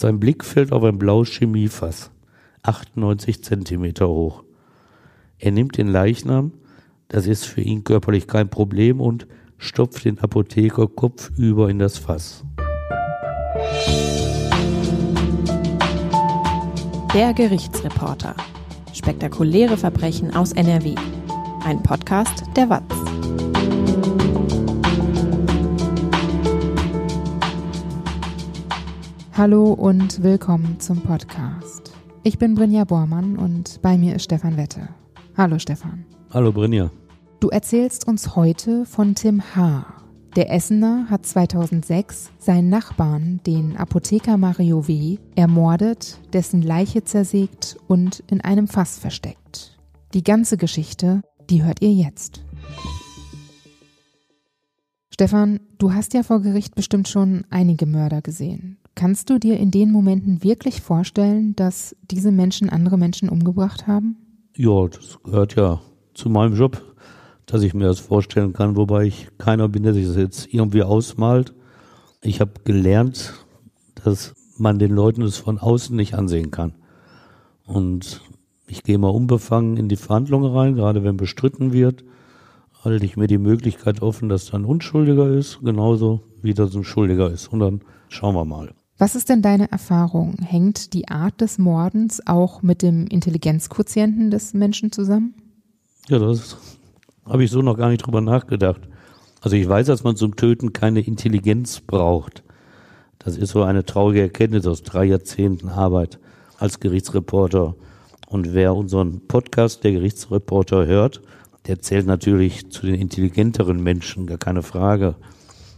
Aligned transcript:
Sein 0.00 0.18
Blick 0.18 0.46
fällt 0.46 0.72
auf 0.72 0.82
ein 0.82 0.96
blaues 0.96 1.28
Chemiefass, 1.28 2.10
98 2.62 3.44
Zentimeter 3.44 4.08
hoch. 4.08 4.44
Er 5.38 5.50
nimmt 5.50 5.76
den 5.76 5.88
Leichnam, 5.88 6.52
das 7.08 7.26
ist 7.26 7.44
für 7.44 7.60
ihn 7.60 7.84
körperlich 7.84 8.26
kein 8.26 8.48
Problem 8.48 8.98
und 8.98 9.26
stopft 9.58 10.06
den 10.06 10.18
Apotheker 10.18 10.86
kopfüber 10.86 11.68
in 11.68 11.78
das 11.78 11.98
Fass. 11.98 12.46
Der 17.12 17.34
Gerichtsreporter. 17.34 18.34
Spektakuläre 18.94 19.76
Verbrechen 19.76 20.34
aus 20.34 20.52
NRW. 20.52 20.94
Ein 21.62 21.82
Podcast 21.82 22.44
der 22.56 22.70
WAZ. 22.70 23.19
Hallo 29.40 29.72
und 29.72 30.22
willkommen 30.22 30.78
zum 30.80 31.00
Podcast. 31.00 31.92
Ich 32.24 32.36
bin 32.36 32.54
Brinja 32.54 32.84
Bormann 32.84 33.38
und 33.38 33.80
bei 33.80 33.96
mir 33.96 34.16
ist 34.16 34.24
Stefan 34.24 34.58
Wette. 34.58 34.90
Hallo 35.34 35.58
Stefan. 35.58 36.04
Hallo 36.30 36.52
Brinja. 36.52 36.90
Du 37.40 37.48
erzählst 37.48 38.06
uns 38.06 38.36
heute 38.36 38.84
von 38.84 39.14
Tim 39.14 39.42
H. 39.56 39.86
Der 40.36 40.52
Essener 40.52 41.06
hat 41.08 41.24
2006 41.24 42.32
seinen 42.36 42.68
Nachbarn, 42.68 43.40
den 43.46 43.78
Apotheker 43.78 44.36
Mario 44.36 44.86
W., 44.86 45.16
ermordet, 45.36 46.20
dessen 46.34 46.60
Leiche 46.60 47.04
zersägt 47.04 47.78
und 47.88 48.22
in 48.30 48.42
einem 48.42 48.68
Fass 48.68 48.98
versteckt. 48.98 49.78
Die 50.12 50.22
ganze 50.22 50.58
Geschichte, 50.58 51.22
die 51.48 51.64
hört 51.64 51.80
ihr 51.80 51.94
jetzt. 51.94 52.44
Stefan, 55.10 55.60
du 55.78 55.94
hast 55.94 56.12
ja 56.12 56.24
vor 56.24 56.42
Gericht 56.42 56.74
bestimmt 56.74 57.08
schon 57.08 57.46
einige 57.48 57.86
Mörder 57.86 58.20
gesehen. 58.20 58.76
Kannst 58.94 59.30
du 59.30 59.38
dir 59.38 59.56
in 59.58 59.70
den 59.70 59.92
Momenten 59.92 60.42
wirklich 60.42 60.80
vorstellen, 60.80 61.54
dass 61.56 61.96
diese 62.10 62.32
Menschen 62.32 62.68
andere 62.68 62.98
Menschen 62.98 63.28
umgebracht 63.28 63.86
haben? 63.86 64.16
Ja, 64.56 64.88
das 64.88 65.18
gehört 65.22 65.56
ja 65.56 65.80
zu 66.14 66.28
meinem 66.28 66.54
Job, 66.54 66.82
dass 67.46 67.62
ich 67.62 67.74
mir 67.74 67.86
das 67.86 67.98
vorstellen 67.98 68.52
kann, 68.52 68.76
wobei 68.76 69.04
ich 69.04 69.28
keiner 69.38 69.68
bin, 69.68 69.84
der 69.84 69.94
sich 69.94 70.06
das 70.06 70.16
jetzt 70.16 70.52
irgendwie 70.52 70.82
ausmalt. 70.82 71.54
Ich 72.22 72.40
habe 72.40 72.52
gelernt, 72.64 73.32
dass 74.04 74.34
man 74.58 74.78
den 74.78 74.92
Leuten 74.92 75.22
das 75.22 75.38
von 75.38 75.58
außen 75.58 75.96
nicht 75.96 76.14
ansehen 76.14 76.50
kann. 76.50 76.74
Und 77.64 78.20
ich 78.66 78.82
gehe 78.82 78.98
mal 78.98 79.08
unbefangen 79.08 79.76
in 79.76 79.88
die 79.88 79.96
Verhandlungen 79.96 80.52
rein, 80.52 80.74
gerade 80.74 81.02
wenn 81.02 81.16
bestritten 81.16 81.72
wird, 81.72 82.04
halte 82.84 83.04
ich 83.04 83.16
mir 83.16 83.26
die 83.26 83.38
Möglichkeit 83.38 84.02
offen, 84.02 84.28
dass 84.28 84.46
da 84.46 84.58
ein 84.58 84.64
Unschuldiger 84.64 85.28
ist, 85.28 85.60
genauso 85.62 86.20
wie 86.42 86.54
das 86.54 86.74
ein 86.74 86.84
Schuldiger 86.84 87.30
ist. 87.30 87.48
Und 87.48 87.60
dann 87.60 87.80
schauen 88.08 88.34
wir 88.34 88.44
mal. 88.44 88.72
Was 89.00 89.14
ist 89.14 89.30
denn 89.30 89.40
deine 89.40 89.72
Erfahrung? 89.72 90.34
Hängt 90.42 90.92
die 90.92 91.08
Art 91.08 91.40
des 91.40 91.56
Mordens 91.56 92.20
auch 92.26 92.60
mit 92.60 92.82
dem 92.82 93.06
Intelligenzquotienten 93.06 94.30
des 94.30 94.52
Menschen 94.52 94.92
zusammen? 94.92 95.32
Ja, 96.08 96.18
das 96.18 96.58
habe 97.24 97.42
ich 97.42 97.50
so 97.50 97.62
noch 97.62 97.78
gar 97.78 97.88
nicht 97.88 98.04
drüber 98.04 98.20
nachgedacht. 98.20 98.82
Also 99.40 99.56
ich 99.56 99.66
weiß, 99.66 99.86
dass 99.86 100.04
man 100.04 100.16
zum 100.16 100.36
Töten 100.36 100.74
keine 100.74 101.00
Intelligenz 101.00 101.80
braucht. 101.80 102.42
Das 103.18 103.38
ist 103.38 103.52
so 103.52 103.62
eine 103.62 103.86
traurige 103.86 104.20
Erkenntnis 104.20 104.66
aus 104.66 104.82
drei 104.82 105.06
Jahrzehnten 105.06 105.70
Arbeit 105.70 106.18
als 106.58 106.78
Gerichtsreporter. 106.78 107.76
Und 108.28 108.52
wer 108.52 108.74
unseren 108.74 109.26
Podcast 109.26 109.82
der 109.82 109.92
Gerichtsreporter 109.92 110.84
hört, 110.84 111.22
der 111.68 111.80
zählt 111.80 112.06
natürlich 112.06 112.68
zu 112.68 112.84
den 112.84 112.96
intelligenteren 112.96 113.82
Menschen, 113.82 114.26
gar 114.26 114.36
keine 114.36 114.62
Frage. 114.62 115.14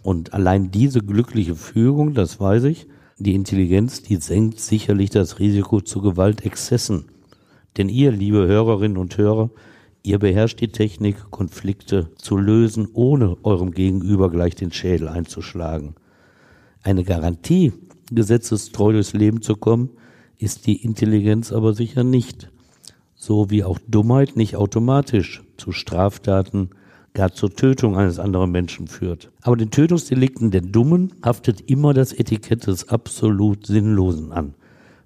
Und 0.03 0.35
allein 0.35 0.73
diese 0.73 0.99
glückliche 0.99 1.55
Führung, 1.55 2.15
das 2.15 2.41
weiß 2.41 2.65
ich, 2.65 2.89
die 3.19 3.35
Intelligenz, 3.35 4.03
die 4.03 4.17
senkt 4.17 4.61
sicherlich 4.61 5.11
das 5.11 5.39
Risiko 5.39 5.81
zu 5.81 6.01
Gewaltexzessen. 6.01 7.07
Denn 7.77 7.89
ihr, 7.89 8.13
liebe 8.13 8.47
Hörerinnen 8.47 8.99
und 8.99 9.17
Hörer, 9.17 9.51
ihr 10.03 10.19
beherrscht 10.19 10.61
die 10.61 10.69
Technik, 10.69 11.31
Konflikte 11.31 12.11
zu 12.17 12.37
lösen, 12.37 12.89
ohne 12.93 13.37
eurem 13.45 13.73
Gegenüber 13.73 14.31
gleich 14.31 14.55
den 14.55 14.73
Schädel 14.73 15.09
einzuschlagen. 15.09 15.95
Eine 16.83 17.05
Garantie, 17.05 17.73
gesetzestreu 18.11 18.93
durchs 18.93 19.13
Leben 19.13 19.43
zu 19.43 19.57
kommen, 19.57 19.91
ist 20.39 20.67
die 20.67 20.83
Intelligenz 20.83 21.53
aber 21.53 21.73
sicher 21.73 22.05
nicht. 22.05 22.51
So 23.15 23.51
wie 23.51 23.63
auch 23.63 23.79
Dummheit 23.87 24.37
nicht 24.37 24.57
automatisch 24.57 25.43
zu 25.57 25.71
Straftaten, 25.71 26.71
gar 27.15 27.33
zur 27.33 27.55
Tötung 27.55 27.97
eines 27.97 28.19
anderen 28.19 28.51
Menschen 28.51 28.87
führt. 28.87 29.31
Aber 29.43 29.57
den 29.57 29.71
Tötungsdelikten 29.71 30.51
der 30.51 30.63
Dummen 30.63 31.13
haftet 31.23 31.61
immer 31.71 31.93
das 31.95 32.13
Etikett 32.13 32.67
des 32.67 32.89
absolut 32.89 33.67
Sinnlosen 33.67 34.33
an. 34.33 34.55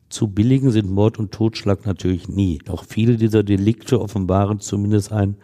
Zu 0.08 0.28
billigen 0.28 0.70
sind 0.70 0.88
Mord 0.88 1.18
und 1.18 1.32
Totschlag 1.32 1.84
natürlich 1.84 2.28
nie. 2.28 2.58
Doch 2.64 2.84
viele 2.84 3.16
dieser 3.16 3.42
Delikte 3.42 4.00
offenbaren 4.00 4.60
zumindest 4.60 5.12
ein 5.12 5.36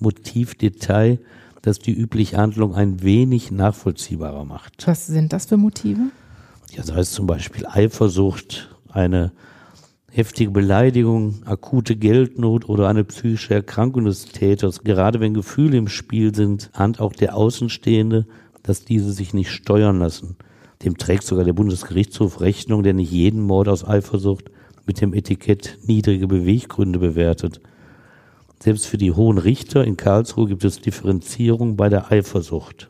Motivdetail, 0.00 1.18
das 1.62 1.78
die 1.78 1.92
übliche 1.92 2.36
Handlung 2.36 2.74
ein 2.74 3.02
wenig 3.02 3.50
nachvollziehbarer 3.50 4.44
macht. 4.44 4.86
Was 4.86 5.06
sind 5.06 5.32
das 5.32 5.46
für 5.46 5.56
Motive? 5.56 6.10
Ja, 6.72 6.82
sei 6.82 6.98
es 6.98 7.12
zum 7.12 7.26
Beispiel 7.26 7.66
Eifersucht, 7.66 8.76
eine 8.90 9.32
heftige 10.10 10.50
Beleidigung, 10.50 11.42
akute 11.44 11.96
Geldnot 11.96 12.68
oder 12.68 12.88
eine 12.88 13.04
psychische 13.04 13.54
Erkrankung 13.54 14.06
des 14.06 14.26
Täters, 14.26 14.82
gerade 14.82 15.20
wenn 15.20 15.34
Gefühle 15.34 15.76
im 15.76 15.88
Spiel 15.88 16.34
sind, 16.34 16.70
ahnt 16.72 17.00
auch 17.00 17.12
der 17.12 17.36
Außenstehende, 17.36 18.26
dass 18.62 18.84
diese 18.84 19.12
sich 19.12 19.34
nicht 19.34 19.50
steuern 19.50 19.98
lassen. 19.98 20.36
Dem 20.84 20.96
trägt 20.96 21.24
sogar 21.24 21.44
der 21.44 21.52
Bundesgerichtshof 21.52 22.40
Rechnung, 22.40 22.82
der 22.82 22.94
nicht 22.94 23.10
jeden 23.10 23.42
Mord 23.42 23.68
aus 23.68 23.86
Eifersucht 23.86 24.50
mit 24.86 25.00
dem 25.00 25.12
Etikett 25.12 25.78
niedrige 25.86 26.26
Beweggründe 26.26 26.98
bewertet. 26.98 27.60
Selbst 28.60 28.86
für 28.86 28.98
die 28.98 29.12
hohen 29.12 29.38
Richter 29.38 29.84
in 29.84 29.96
Karlsruhe 29.96 30.48
gibt 30.48 30.64
es 30.64 30.80
Differenzierung 30.80 31.76
bei 31.76 31.88
der 31.88 32.10
Eifersucht. 32.10 32.88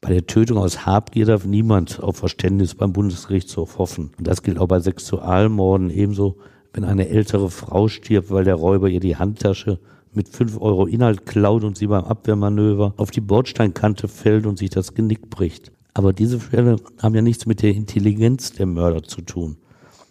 Bei 0.00 0.12
der 0.12 0.26
Tötung 0.26 0.58
aus 0.58 0.86
Habgier 0.86 1.26
darf 1.26 1.44
niemand 1.44 2.00
auf 2.00 2.18
Verständnis 2.18 2.76
beim 2.76 2.92
Bundesgerichtshof 2.92 3.78
hoffen. 3.78 4.12
Und 4.16 4.28
das 4.28 4.42
gilt 4.42 4.58
auch 4.58 4.68
bei 4.68 4.78
Sexualmorden 4.78 5.90
ebenso, 5.90 6.36
wenn 6.72 6.84
eine 6.84 7.08
ältere 7.08 7.50
Frau 7.50 7.88
stirbt, 7.88 8.30
weil 8.30 8.44
der 8.44 8.54
Räuber 8.54 8.88
ihr 8.88 9.00
die 9.00 9.16
Handtasche 9.16 9.80
mit 10.12 10.28
fünf 10.28 10.60
Euro 10.60 10.86
Inhalt 10.86 11.26
klaut 11.26 11.64
und 11.64 11.76
sie 11.76 11.88
beim 11.88 12.04
Abwehrmanöver 12.04 12.94
auf 12.96 13.10
die 13.10 13.20
Bordsteinkante 13.20 14.06
fällt 14.06 14.46
und 14.46 14.58
sich 14.58 14.70
das 14.70 14.94
Genick 14.94 15.30
bricht. 15.30 15.72
Aber 15.94 16.12
diese 16.12 16.38
Fälle 16.38 16.76
haben 17.02 17.16
ja 17.16 17.22
nichts 17.22 17.46
mit 17.46 17.62
der 17.62 17.74
Intelligenz 17.74 18.52
der 18.52 18.66
Mörder 18.66 19.02
zu 19.02 19.20
tun. 19.22 19.56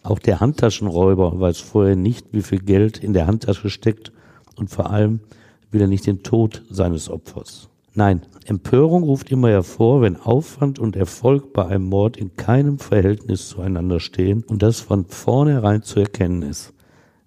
Auch 0.02 0.18
der 0.18 0.40
Handtaschenräuber 0.40 1.40
weiß 1.40 1.60
vorher 1.60 1.96
nicht, 1.96 2.26
wie 2.32 2.42
viel 2.42 2.58
Geld 2.60 3.02
in 3.02 3.14
der 3.14 3.26
Handtasche 3.26 3.70
steckt 3.70 4.12
und 4.56 4.68
vor 4.68 4.90
allem 4.90 5.20
will 5.70 5.80
er 5.80 5.88
nicht 5.88 6.06
den 6.06 6.22
Tod 6.22 6.62
seines 6.70 7.08
Opfers. 7.08 7.68
Nein, 7.94 8.22
Empörung 8.48 9.02
ruft 9.02 9.30
immer 9.30 9.50
hervor, 9.50 10.00
wenn 10.00 10.16
Aufwand 10.16 10.78
und 10.78 10.96
Erfolg 10.96 11.52
bei 11.52 11.66
einem 11.66 11.84
Mord 11.84 12.16
in 12.16 12.34
keinem 12.36 12.78
Verhältnis 12.78 13.48
zueinander 13.48 14.00
stehen 14.00 14.42
und 14.48 14.62
das 14.62 14.80
von 14.80 15.04
vornherein 15.04 15.82
zu 15.82 16.00
erkennen 16.00 16.40
ist. 16.40 16.72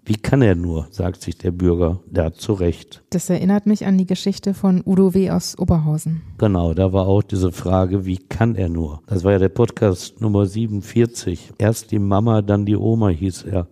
Wie 0.03 0.15
kann 0.15 0.41
er 0.41 0.55
nur, 0.55 0.87
sagt 0.89 1.21
sich 1.21 1.37
der 1.37 1.51
Bürger, 1.51 1.99
da 2.09 2.33
zu 2.33 2.53
Recht. 2.53 3.03
Das 3.11 3.29
erinnert 3.29 3.67
mich 3.67 3.85
an 3.85 3.99
die 3.99 4.07
Geschichte 4.07 4.55
von 4.55 4.81
Udo 4.83 5.13
W. 5.13 5.29
aus 5.29 5.59
Oberhausen. 5.59 6.23
Genau, 6.39 6.73
da 6.73 6.91
war 6.91 7.05
auch 7.05 7.21
diese 7.21 7.51
Frage, 7.51 8.03
wie 8.03 8.17
kann 8.17 8.55
er 8.55 8.69
nur? 8.69 9.03
Das 9.05 9.23
war 9.23 9.33
ja 9.33 9.37
der 9.37 9.49
Podcast 9.49 10.19
Nummer 10.21 10.47
47. 10.47 11.53
Erst 11.59 11.91
die 11.91 11.99
Mama, 11.99 12.41
dann 12.41 12.65
die 12.65 12.75
Oma 12.75 13.09
hieß 13.09 13.43
er. 13.43 13.67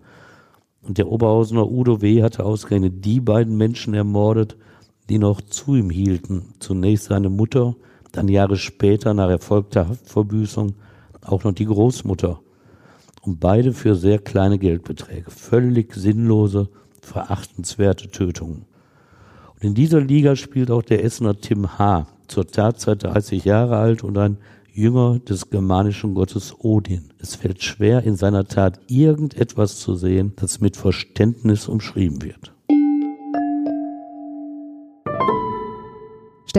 Und 0.84 1.00
der 1.00 1.08
Oberhausener 1.08 1.68
Udo 1.68 2.04
W. 2.04 2.22
hatte 2.22 2.46
ausgerechnet 2.46 3.04
die 3.04 3.20
beiden 3.20 3.58
Menschen 3.58 3.96
ermordet, 3.96 4.56
die 5.10 5.18
noch 5.18 5.42
zu 5.42 5.76
ihm 5.76 5.90
hielten. 5.90 6.54
Zunächst 6.60 7.06
seine 7.06 7.30
Mutter, 7.30 7.76
dann 8.12 8.28
Jahre 8.28 8.58
später 8.58 9.14
nach 9.14 9.30
erfolgter 9.30 9.90
Haftverbüßung 9.90 10.76
auch 11.22 11.44
noch 11.44 11.54
die 11.54 11.66
Großmutter. 11.66 12.40
Und 13.22 13.40
beide 13.40 13.74
für 13.74 13.96
sehr 13.96 14.20
kleine 14.20 14.58
Geldbeträge. 14.58 15.30
Völlig 15.30 15.94
sinnlose, 15.94 16.70
verachtenswerte 17.02 18.10
Tötungen. 18.10 18.66
Und 19.56 19.64
in 19.64 19.74
dieser 19.74 20.00
Liga 20.00 20.36
spielt 20.36 20.72
auch 20.72 20.84
der 20.84 21.04
Essener 21.04 21.40
Tim 21.40 21.78
H., 21.78 22.08
zur 22.28 22.46
Tatzeit 22.46 23.04
30 23.04 23.44
Jahre 23.44 23.78
alt 23.78 24.04
und 24.04 24.18
ein 24.18 24.38
Jünger 24.72 25.20
des 25.20 25.50
germanischen 25.50 26.14
Gottes 26.14 26.54
Odin. 26.60 27.10
Es 27.18 27.36
fällt 27.36 27.64
schwer, 27.64 28.04
in 28.04 28.16
seiner 28.16 28.48
Tat 28.48 28.80
irgendetwas 28.88 29.80
zu 29.80 29.96
sehen, 29.96 30.34
das 30.36 30.62
mit 30.62 30.78
Verständnis 30.78 31.68
umschrieben 31.68 32.22
wird. 32.22 32.54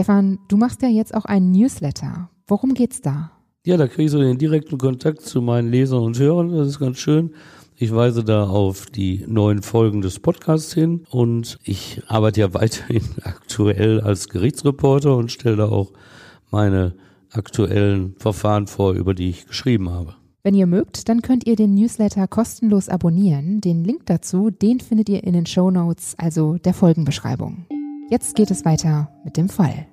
Stefan, 0.00 0.38
du 0.48 0.56
machst 0.56 0.80
ja 0.80 0.88
jetzt 0.88 1.12
auch 1.12 1.26
einen 1.26 1.52
Newsletter. 1.52 2.30
Worum 2.46 2.72
geht's 2.72 3.02
da? 3.02 3.32
Ja, 3.66 3.76
da 3.76 3.86
kriege 3.86 4.04
ich 4.04 4.10
so 4.10 4.18
den 4.18 4.38
direkten 4.38 4.78
Kontakt 4.78 5.20
zu 5.20 5.42
meinen 5.42 5.70
Lesern 5.70 6.02
und 6.02 6.18
Hörern. 6.18 6.56
Das 6.56 6.68
ist 6.68 6.78
ganz 6.78 6.96
schön. 6.96 7.34
Ich 7.76 7.94
weise 7.94 8.24
da 8.24 8.44
auf 8.44 8.86
die 8.86 9.26
neuen 9.28 9.60
Folgen 9.60 10.00
des 10.00 10.18
Podcasts 10.18 10.72
hin 10.72 11.04
und 11.10 11.58
ich 11.64 12.00
arbeite 12.06 12.40
ja 12.40 12.54
weiterhin 12.54 13.02
aktuell 13.24 14.00
als 14.00 14.30
Gerichtsreporter 14.30 15.14
und 15.14 15.30
stelle 15.30 15.56
da 15.56 15.68
auch 15.68 15.92
meine 16.50 16.94
aktuellen 17.30 18.14
Verfahren 18.18 18.68
vor, 18.68 18.94
über 18.94 19.12
die 19.12 19.28
ich 19.28 19.48
geschrieben 19.48 19.90
habe. 19.90 20.14
Wenn 20.42 20.54
ihr 20.54 20.66
mögt, 20.66 21.10
dann 21.10 21.20
könnt 21.20 21.46
ihr 21.46 21.56
den 21.56 21.74
Newsletter 21.74 22.26
kostenlos 22.26 22.88
abonnieren. 22.88 23.60
Den 23.60 23.84
Link 23.84 24.06
dazu, 24.06 24.48
den 24.48 24.80
findet 24.80 25.10
ihr 25.10 25.24
in 25.24 25.34
den 25.34 25.44
Show 25.44 25.70
Notes, 25.70 26.14
also 26.16 26.56
der 26.56 26.72
Folgenbeschreibung. 26.72 27.66
Jetzt 28.08 28.34
geht 28.34 28.50
es 28.50 28.64
weiter 28.64 29.10
mit 29.24 29.36
dem 29.36 29.50
Fall. 29.50 29.86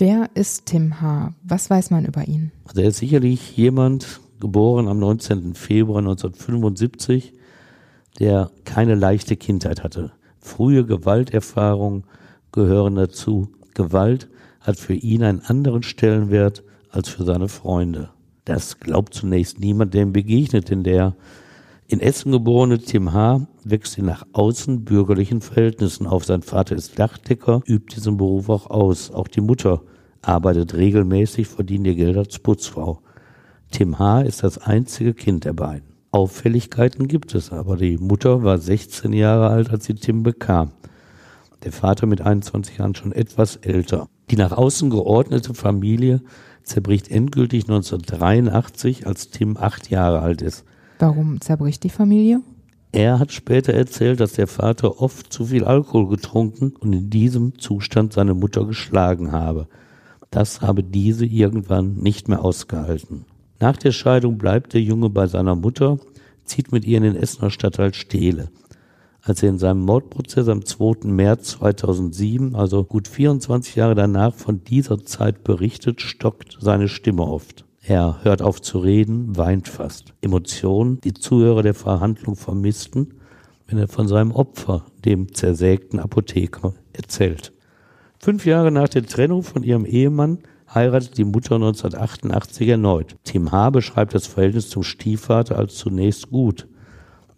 Wer 0.00 0.30
ist 0.34 0.66
Tim 0.66 1.00
H.? 1.00 1.34
Was 1.42 1.70
weiß 1.70 1.90
man 1.90 2.04
über 2.04 2.28
ihn? 2.28 2.52
Also 2.68 2.82
er 2.82 2.90
ist 2.90 2.98
sicherlich 2.98 3.56
jemand, 3.56 4.20
geboren 4.38 4.86
am 4.86 5.00
19. 5.00 5.54
Februar 5.54 5.98
1975, 5.98 7.32
der 8.20 8.52
keine 8.64 8.94
leichte 8.94 9.36
Kindheit 9.36 9.82
hatte. 9.82 10.12
Frühe 10.38 10.86
Gewalterfahrungen 10.86 12.04
gehören 12.52 12.94
dazu. 12.94 13.48
Gewalt 13.74 14.28
hat 14.60 14.78
für 14.78 14.94
ihn 14.94 15.24
einen 15.24 15.40
anderen 15.40 15.82
Stellenwert 15.82 16.62
als 16.90 17.08
für 17.08 17.24
seine 17.24 17.48
Freunde. 17.48 18.10
Das 18.44 18.78
glaubt 18.78 19.14
zunächst 19.14 19.58
niemand, 19.58 19.94
der 19.94 20.02
ihm 20.02 20.12
begegnet, 20.12 20.70
denn 20.70 20.84
der 20.84 21.16
in 21.90 22.00
Essen 22.00 22.32
geborene 22.32 22.78
Tim 22.78 23.14
H. 23.14 23.46
wächst 23.64 23.96
in 23.96 24.04
nach 24.04 24.26
außen 24.34 24.84
bürgerlichen 24.84 25.40
Verhältnissen 25.40 26.06
auf. 26.06 26.26
Sein 26.26 26.42
Vater 26.42 26.76
ist 26.76 26.98
Dachdecker, 26.98 27.62
übt 27.66 27.96
diesen 27.96 28.18
Beruf 28.18 28.50
auch 28.50 28.68
aus. 28.68 29.10
Auch 29.10 29.26
die 29.26 29.40
Mutter 29.40 29.80
arbeitet 30.20 30.74
regelmäßig, 30.74 31.48
verdient 31.48 31.86
ihr 31.86 31.94
Geld 31.94 32.18
als 32.18 32.38
Putzfrau. 32.40 33.00
Tim 33.70 33.98
H. 33.98 34.20
ist 34.20 34.42
das 34.42 34.58
einzige 34.58 35.14
Kind 35.14 35.46
der 35.46 35.54
beiden. 35.54 35.88
Auffälligkeiten 36.10 37.08
gibt 37.08 37.34
es, 37.34 37.52
aber 37.52 37.78
die 37.78 37.96
Mutter 37.96 38.42
war 38.42 38.58
16 38.58 39.14
Jahre 39.14 39.48
alt, 39.48 39.70
als 39.70 39.86
sie 39.86 39.94
Tim 39.94 40.22
bekam. 40.22 40.72
Der 41.64 41.72
Vater 41.72 42.04
mit 42.06 42.20
21 42.20 42.78
Jahren 42.78 42.94
schon 42.94 43.12
etwas 43.12 43.56
älter. 43.56 44.08
Die 44.30 44.36
nach 44.36 44.52
außen 44.52 44.90
geordnete 44.90 45.54
Familie 45.54 46.20
zerbricht 46.62 47.10
endgültig 47.10 47.62
1983, 47.64 49.06
als 49.06 49.30
Tim 49.30 49.56
acht 49.56 49.88
Jahre 49.88 50.20
alt 50.20 50.42
ist. 50.42 50.66
Warum 50.98 51.40
zerbricht 51.40 51.84
die 51.84 51.90
Familie? 51.90 52.40
Er 52.90 53.18
hat 53.18 53.32
später 53.32 53.74
erzählt, 53.74 54.18
dass 54.20 54.32
der 54.32 54.46
Vater 54.46 55.00
oft 55.00 55.32
zu 55.32 55.46
viel 55.46 55.64
Alkohol 55.64 56.08
getrunken 56.08 56.72
und 56.80 56.92
in 56.92 57.10
diesem 57.10 57.58
Zustand 57.58 58.12
seine 58.14 58.34
Mutter 58.34 58.64
geschlagen 58.64 59.32
habe. 59.32 59.68
Das 60.30 60.60
habe 60.62 60.82
diese 60.82 61.26
irgendwann 61.26 61.94
nicht 61.96 62.28
mehr 62.28 62.44
ausgehalten. 62.44 63.24
Nach 63.60 63.76
der 63.76 63.92
Scheidung 63.92 64.38
bleibt 64.38 64.72
der 64.72 64.80
Junge 64.80 65.10
bei 65.10 65.26
seiner 65.26 65.54
Mutter, 65.54 65.98
zieht 66.44 66.72
mit 66.72 66.84
ihr 66.84 66.98
in 66.98 67.04
den 67.04 67.16
Essener 67.16 67.50
Stadtteil 67.50 67.92
Stehle. 67.92 68.50
Als 69.20 69.42
er 69.42 69.50
in 69.50 69.58
seinem 69.58 69.80
Mordprozess 69.82 70.48
am 70.48 70.64
2. 70.64 71.08
März 71.08 71.58
2007, 71.58 72.54
also 72.54 72.84
gut 72.84 73.08
24 73.08 73.76
Jahre 73.76 73.94
danach, 73.94 74.34
von 74.34 74.64
dieser 74.64 75.04
Zeit 75.04 75.44
berichtet, 75.44 76.00
stockt 76.00 76.56
seine 76.60 76.88
Stimme 76.88 77.22
oft. 77.22 77.67
Er 77.88 78.22
hört 78.22 78.42
auf 78.42 78.60
zu 78.60 78.80
reden, 78.80 79.38
weint 79.38 79.66
fast. 79.66 80.12
Emotionen, 80.20 81.00
die 81.00 81.14
Zuhörer 81.14 81.62
der 81.62 81.72
Verhandlung 81.72 82.36
vermissten, 82.36 83.14
wenn 83.66 83.78
er 83.78 83.88
von 83.88 84.06
seinem 84.06 84.30
Opfer, 84.30 84.84
dem 85.06 85.32
zersägten 85.32 85.98
Apotheker, 85.98 86.74
erzählt. 86.92 87.54
Fünf 88.18 88.44
Jahre 88.44 88.70
nach 88.70 88.88
der 88.88 89.06
Trennung 89.06 89.42
von 89.42 89.62
ihrem 89.62 89.86
Ehemann 89.86 90.40
heiratet 90.74 91.16
die 91.16 91.24
Mutter 91.24 91.54
1988 91.54 92.68
erneut. 92.68 93.16
Tim 93.24 93.52
H. 93.52 93.70
beschreibt 93.70 94.14
das 94.14 94.26
Verhältnis 94.26 94.68
zum 94.68 94.82
Stiefvater 94.82 95.56
als 95.56 95.76
zunächst 95.76 96.28
gut. 96.28 96.68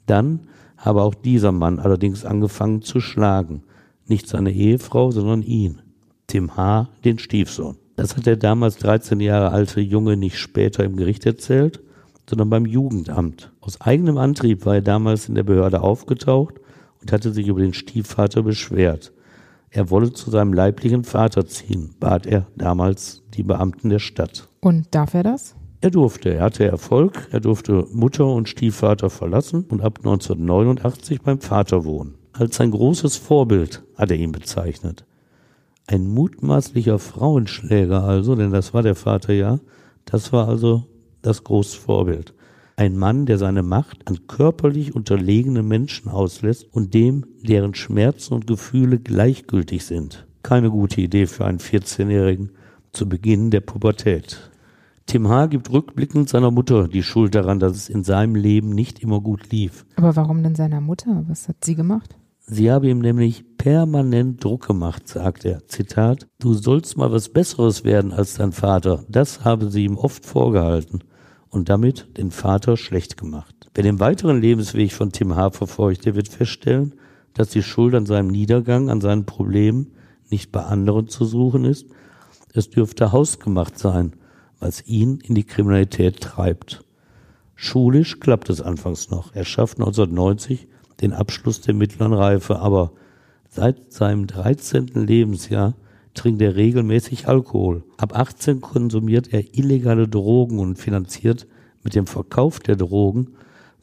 Dann 0.06 0.48
habe 0.76 1.02
auch 1.02 1.14
dieser 1.14 1.52
Mann 1.52 1.78
allerdings 1.78 2.24
angefangen 2.24 2.82
zu 2.82 3.00
schlagen. 3.00 3.62
Nicht 4.08 4.26
seine 4.26 4.50
Ehefrau, 4.50 5.12
sondern 5.12 5.42
ihn. 5.42 5.80
Tim 6.26 6.56
H., 6.56 6.88
den 7.04 7.20
Stiefsohn. 7.20 7.76
Das 8.00 8.16
hat 8.16 8.24
der 8.24 8.38
damals 8.38 8.78
13 8.78 9.20
Jahre 9.20 9.50
alte 9.50 9.78
Junge 9.78 10.16
nicht 10.16 10.38
später 10.38 10.84
im 10.84 10.96
Gericht 10.96 11.26
erzählt, 11.26 11.80
sondern 12.26 12.48
beim 12.48 12.64
Jugendamt. 12.64 13.52
Aus 13.60 13.78
eigenem 13.82 14.16
Antrieb 14.16 14.64
war 14.64 14.76
er 14.76 14.80
damals 14.80 15.28
in 15.28 15.34
der 15.34 15.42
Behörde 15.42 15.82
aufgetaucht 15.82 16.54
und 17.02 17.12
hatte 17.12 17.30
sich 17.30 17.46
über 17.46 17.60
den 17.60 17.74
Stiefvater 17.74 18.42
beschwert. 18.42 19.12
Er 19.68 19.90
wolle 19.90 20.14
zu 20.14 20.30
seinem 20.30 20.54
leiblichen 20.54 21.04
Vater 21.04 21.44
ziehen, 21.44 21.94
bat 22.00 22.24
er 22.24 22.46
damals 22.56 23.22
die 23.34 23.42
Beamten 23.42 23.90
der 23.90 23.98
Stadt. 23.98 24.48
Und 24.60 24.86
darf 24.92 25.12
er 25.12 25.22
das? 25.22 25.54
Er 25.82 25.90
durfte, 25.90 26.32
er 26.32 26.44
hatte 26.44 26.64
Erfolg, 26.64 27.28
er 27.32 27.40
durfte 27.40 27.86
Mutter 27.92 28.24
und 28.24 28.48
Stiefvater 28.48 29.10
verlassen 29.10 29.66
und 29.68 29.82
ab 29.82 29.98
1989 29.98 31.20
beim 31.20 31.42
Vater 31.42 31.84
wohnen. 31.84 32.14
Als 32.32 32.56
sein 32.56 32.70
großes 32.70 33.18
Vorbild 33.18 33.82
hat 33.94 34.10
er 34.10 34.16
ihn 34.16 34.32
bezeichnet. 34.32 35.04
Ein 35.90 36.06
mutmaßlicher 36.06 37.00
Frauenschläger 37.00 38.04
also, 38.04 38.36
denn 38.36 38.52
das 38.52 38.72
war 38.72 38.84
der 38.84 38.94
Vater 38.94 39.32
ja, 39.32 39.58
das 40.04 40.32
war 40.32 40.46
also 40.46 40.84
das 41.20 41.42
große 41.42 41.76
Vorbild. 41.76 42.32
Ein 42.76 42.96
Mann, 42.96 43.26
der 43.26 43.38
seine 43.38 43.64
Macht 43.64 44.06
an 44.06 44.28
körperlich 44.28 44.94
unterlegene 44.94 45.64
Menschen 45.64 46.08
auslässt 46.08 46.64
und 46.72 46.94
dem, 46.94 47.26
deren 47.42 47.74
Schmerzen 47.74 48.34
und 48.34 48.46
Gefühle 48.46 49.00
gleichgültig 49.00 49.84
sind. 49.84 50.28
Keine 50.44 50.70
gute 50.70 51.00
Idee 51.00 51.26
für 51.26 51.44
einen 51.44 51.58
14-Jährigen 51.58 52.50
zu 52.92 53.08
Beginn 53.08 53.50
der 53.50 53.60
Pubertät. 53.60 54.48
Tim 55.06 55.28
H. 55.28 55.46
gibt 55.46 55.72
rückblickend 55.72 56.28
seiner 56.28 56.52
Mutter 56.52 56.86
die 56.86 57.02
Schuld 57.02 57.34
daran, 57.34 57.58
dass 57.58 57.74
es 57.74 57.88
in 57.88 58.04
seinem 58.04 58.36
Leben 58.36 58.70
nicht 58.70 59.00
immer 59.02 59.20
gut 59.20 59.50
lief. 59.50 59.84
Aber 59.96 60.14
warum 60.14 60.44
denn 60.44 60.54
seiner 60.54 60.80
Mutter? 60.80 61.24
Was 61.26 61.48
hat 61.48 61.64
sie 61.64 61.74
gemacht? 61.74 62.14
Sie 62.46 62.70
habe 62.70 62.88
ihm 62.88 63.00
nämlich 63.00 63.44
permanent 63.60 64.42
Druck 64.42 64.68
gemacht, 64.68 65.06
sagt 65.06 65.44
er. 65.44 65.66
Zitat, 65.66 66.26
du 66.38 66.54
sollst 66.54 66.96
mal 66.96 67.12
was 67.12 67.28
Besseres 67.28 67.84
werden 67.84 68.10
als 68.10 68.36
dein 68.36 68.52
Vater. 68.52 69.04
Das 69.06 69.44
habe 69.44 69.70
sie 69.70 69.84
ihm 69.84 69.98
oft 69.98 70.24
vorgehalten 70.24 71.04
und 71.50 71.68
damit 71.68 72.16
den 72.16 72.30
Vater 72.30 72.78
schlecht 72.78 73.18
gemacht. 73.18 73.54
Wer 73.74 73.84
den 73.84 74.00
weiteren 74.00 74.40
Lebensweg 74.40 74.94
von 74.94 75.12
Tim 75.12 75.36
H. 75.36 75.50
verfolgt, 75.50 76.06
der 76.06 76.14
wird 76.14 76.28
feststellen, 76.28 76.94
dass 77.34 77.50
die 77.50 77.62
Schuld 77.62 77.94
an 77.94 78.06
seinem 78.06 78.28
Niedergang, 78.28 78.88
an 78.88 79.02
seinen 79.02 79.26
Problemen 79.26 79.92
nicht 80.30 80.52
bei 80.52 80.62
anderen 80.62 81.08
zu 81.08 81.26
suchen 81.26 81.66
ist. 81.66 81.84
Es 82.54 82.70
dürfte 82.70 83.12
hausgemacht 83.12 83.78
sein, 83.78 84.14
was 84.58 84.86
ihn 84.86 85.18
in 85.22 85.34
die 85.34 85.44
Kriminalität 85.44 86.22
treibt. 86.22 86.82
Schulisch 87.56 88.20
klappt 88.20 88.48
es 88.48 88.62
anfangs 88.62 89.10
noch. 89.10 89.34
Er 89.34 89.44
schafft 89.44 89.78
1990 89.78 90.66
den 91.02 91.12
Abschluss 91.12 91.60
der 91.60 91.74
mittleren 91.74 92.14
Reife, 92.14 92.58
aber 92.60 92.92
seit 93.50 93.92
seinem 93.92 94.26
13. 94.26 94.86
Lebensjahr 94.94 95.74
trinkt 96.14 96.40
er 96.40 96.56
regelmäßig 96.56 97.28
Alkohol. 97.28 97.82
Ab 97.96 98.16
18 98.16 98.60
konsumiert 98.60 99.32
er 99.32 99.54
illegale 99.56 100.08
Drogen 100.08 100.58
und 100.58 100.76
finanziert 100.76 101.46
mit 101.82 101.94
dem 101.94 102.06
Verkauf 102.06 102.60
der 102.60 102.76
Drogen 102.76 103.34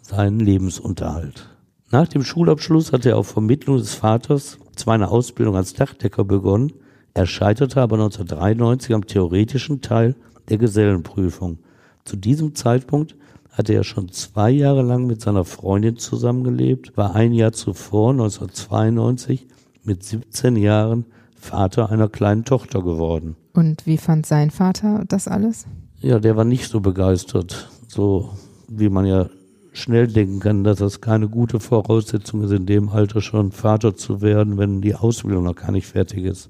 seinen 0.02 0.40
Lebensunterhalt. 0.40 1.50
Nach 1.92 2.08
dem 2.08 2.24
Schulabschluss 2.24 2.92
hat 2.92 3.06
er 3.06 3.18
auf 3.18 3.28
Vermittlung 3.28 3.78
des 3.78 3.94
Vaters 3.94 4.58
zwar 4.76 4.96
eine 4.96 5.10
Ausbildung 5.10 5.56
als 5.56 5.74
Dachdecker 5.74 6.24
begonnen, 6.24 6.74
er 7.14 7.26
scheiterte 7.26 7.82
aber 7.82 7.96
1993 7.96 8.94
am 8.94 9.08
theoretischen 9.08 9.82
Teil 9.82 10.16
der 10.50 10.58
Gesellenprüfung. 10.58 11.60
Zu 12.06 12.16
diesem 12.16 12.56
Zeitpunkt 12.56 13.16
hatte 13.52 13.74
er 13.74 13.84
schon 13.84 14.10
zwei 14.12 14.52
Jahre 14.52 14.84
lang 14.84 15.08
mit 15.08 15.20
seiner 15.22 15.44
Freundin 15.44 15.98
zusammengelebt, 15.98 16.96
war 16.96 17.16
ein 17.16 17.34
Jahr 17.34 17.54
zuvor, 17.54 18.12
1992, 18.12 19.48
mit 19.88 20.04
17 20.04 20.56
Jahren 20.58 21.06
Vater 21.40 21.90
einer 21.90 22.10
kleinen 22.10 22.46
Tochter 22.46 22.82
geworden. 22.84 23.36
Und 23.54 23.86
wie 23.86 23.98
fand 23.98 24.26
sein 24.26 24.52
Vater 24.52 25.06
das 25.08 25.28
alles? 25.28 25.66
Ja, 26.00 26.20
der 26.20 26.36
war 26.36 26.44
nicht 26.44 26.70
so 26.70 26.80
begeistert, 26.80 27.70
so 27.88 28.30
wie 28.68 28.90
man 28.90 29.06
ja 29.06 29.30
schnell 29.72 30.08
denken 30.08 30.40
kann, 30.40 30.64
dass 30.64 30.80
das 30.80 31.02
keine 31.02 31.30
gute 31.30 31.60
Voraussetzung 31.60 32.44
ist, 32.44 32.52
in 32.52 32.66
dem 32.66 32.90
Alter 32.90 33.22
schon 33.22 33.52
Vater 33.52 33.96
zu 33.96 34.22
werden, 34.22 34.58
wenn 34.58 34.82
die 34.82 34.96
Ausbildung 34.96 35.44
noch 35.44 35.56
gar 35.56 35.72
nicht 35.72 35.88
fertig 35.88 36.26
ist. 36.26 36.50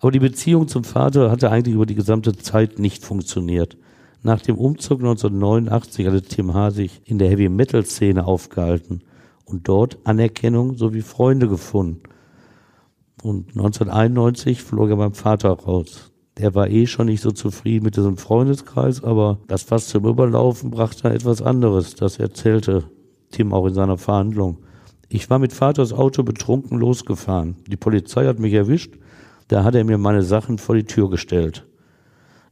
Aber 0.00 0.10
die 0.10 0.20
Beziehung 0.20 0.66
zum 0.66 0.84
Vater 0.84 1.30
hatte 1.30 1.50
eigentlich 1.50 1.74
über 1.74 1.86
die 1.86 1.94
gesamte 1.94 2.36
Zeit 2.36 2.78
nicht 2.78 3.04
funktioniert. 3.04 3.76
Nach 4.22 4.40
dem 4.40 4.56
Umzug 4.56 5.00
1989 5.00 6.06
hatte 6.06 6.22
Tim 6.22 6.54
H. 6.54 6.70
sich 6.70 7.02
in 7.04 7.18
der 7.18 7.28
Heavy-Metal-Szene 7.28 8.24
aufgehalten 8.24 9.02
und 9.44 9.68
dort 9.68 9.98
Anerkennung 10.04 10.76
sowie 10.76 11.02
Freunde 11.02 11.48
gefunden. 11.48 12.00
Und 13.22 13.48
1991 13.50 14.62
flog 14.62 14.90
er 14.90 14.96
beim 14.96 15.12
Vater 15.12 15.50
raus. 15.50 16.10
Der 16.38 16.54
war 16.54 16.68
eh 16.68 16.86
schon 16.86 17.06
nicht 17.06 17.20
so 17.20 17.32
zufrieden 17.32 17.84
mit 17.84 17.96
diesem 17.96 18.16
Freundeskreis, 18.16 19.04
aber 19.04 19.38
das 19.46 19.62
fast 19.62 19.90
zum 19.90 20.06
Überlaufen 20.06 20.70
brachte 20.70 21.10
etwas 21.10 21.42
anderes. 21.42 21.96
Das 21.96 22.18
erzählte 22.18 22.84
Tim 23.30 23.52
auch 23.52 23.66
in 23.66 23.74
seiner 23.74 23.98
Verhandlung. 23.98 24.58
Ich 25.08 25.28
war 25.28 25.38
mit 25.38 25.52
Vaters 25.52 25.92
Auto 25.92 26.22
betrunken 26.22 26.78
losgefahren. 26.78 27.56
Die 27.66 27.76
Polizei 27.76 28.26
hat 28.26 28.38
mich 28.38 28.54
erwischt. 28.54 28.94
Da 29.48 29.64
hat 29.64 29.74
er 29.74 29.84
mir 29.84 29.98
meine 29.98 30.22
Sachen 30.22 30.58
vor 30.58 30.76
die 30.76 30.84
Tür 30.84 31.10
gestellt. 31.10 31.66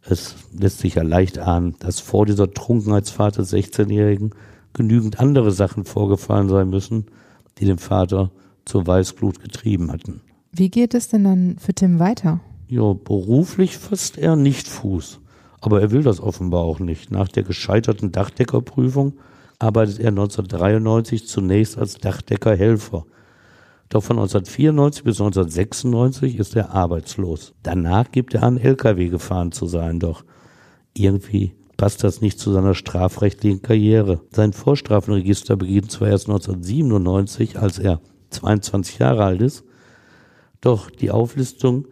Es 0.02 0.34
lässt 0.52 0.78
sich 0.78 0.96
ja 0.96 1.02
leicht 1.02 1.38
ahnen, 1.38 1.76
dass 1.78 2.00
vor 2.00 2.26
dieser 2.26 2.52
Trunkenheitsfahrt 2.52 3.38
des 3.38 3.52
16-Jährigen 3.52 4.30
genügend 4.72 5.20
andere 5.20 5.50
Sachen 5.50 5.84
vorgefallen 5.84 6.48
sein 6.48 6.68
müssen, 6.68 7.06
die 7.58 7.64
den 7.64 7.78
Vater 7.78 8.32
zur 8.64 8.86
Weißglut 8.86 9.40
getrieben 9.40 9.90
hatten. 9.90 10.20
Wie 10.52 10.70
geht 10.70 10.94
es 10.94 11.08
denn 11.08 11.24
dann 11.24 11.56
für 11.58 11.74
Tim 11.74 11.98
weiter? 11.98 12.40
Ja, 12.68 12.92
beruflich 12.92 13.78
fasst 13.78 14.18
er 14.18 14.36
nicht 14.36 14.68
Fuß. 14.68 15.20
Aber 15.60 15.80
er 15.80 15.90
will 15.90 16.02
das 16.02 16.20
offenbar 16.20 16.62
auch 16.62 16.78
nicht. 16.78 17.10
Nach 17.10 17.28
der 17.28 17.42
gescheiterten 17.42 18.12
Dachdeckerprüfung 18.12 19.14
arbeitet 19.58 19.98
er 19.98 20.08
1993 20.08 21.26
zunächst 21.26 21.78
als 21.78 21.94
Dachdeckerhelfer. 21.94 23.04
Doch 23.88 24.02
von 24.02 24.18
1994 24.18 25.02
bis 25.02 25.20
1996 25.20 26.38
ist 26.38 26.54
er 26.56 26.74
arbeitslos. 26.74 27.54
Danach 27.62 28.10
gibt 28.12 28.34
er 28.34 28.42
an, 28.42 28.58
LKW 28.58 29.08
gefahren 29.08 29.50
zu 29.50 29.66
sein, 29.66 29.98
doch 29.98 30.24
irgendwie 30.94 31.54
passt 31.78 32.04
das 32.04 32.20
nicht 32.20 32.38
zu 32.38 32.52
seiner 32.52 32.74
strafrechtlichen 32.74 33.62
Karriere. 33.62 34.20
Sein 34.30 34.52
Vorstrafenregister 34.52 35.56
beginnt 35.56 35.90
zwar 35.90 36.08
erst 36.08 36.28
1997, 36.28 37.58
als 37.58 37.78
er 37.78 38.00
22 38.30 38.98
Jahre 38.98 39.24
alt 39.24 39.40
ist, 39.40 39.64
doch 40.60 40.90
die 40.90 41.10
Auflistung 41.10 41.86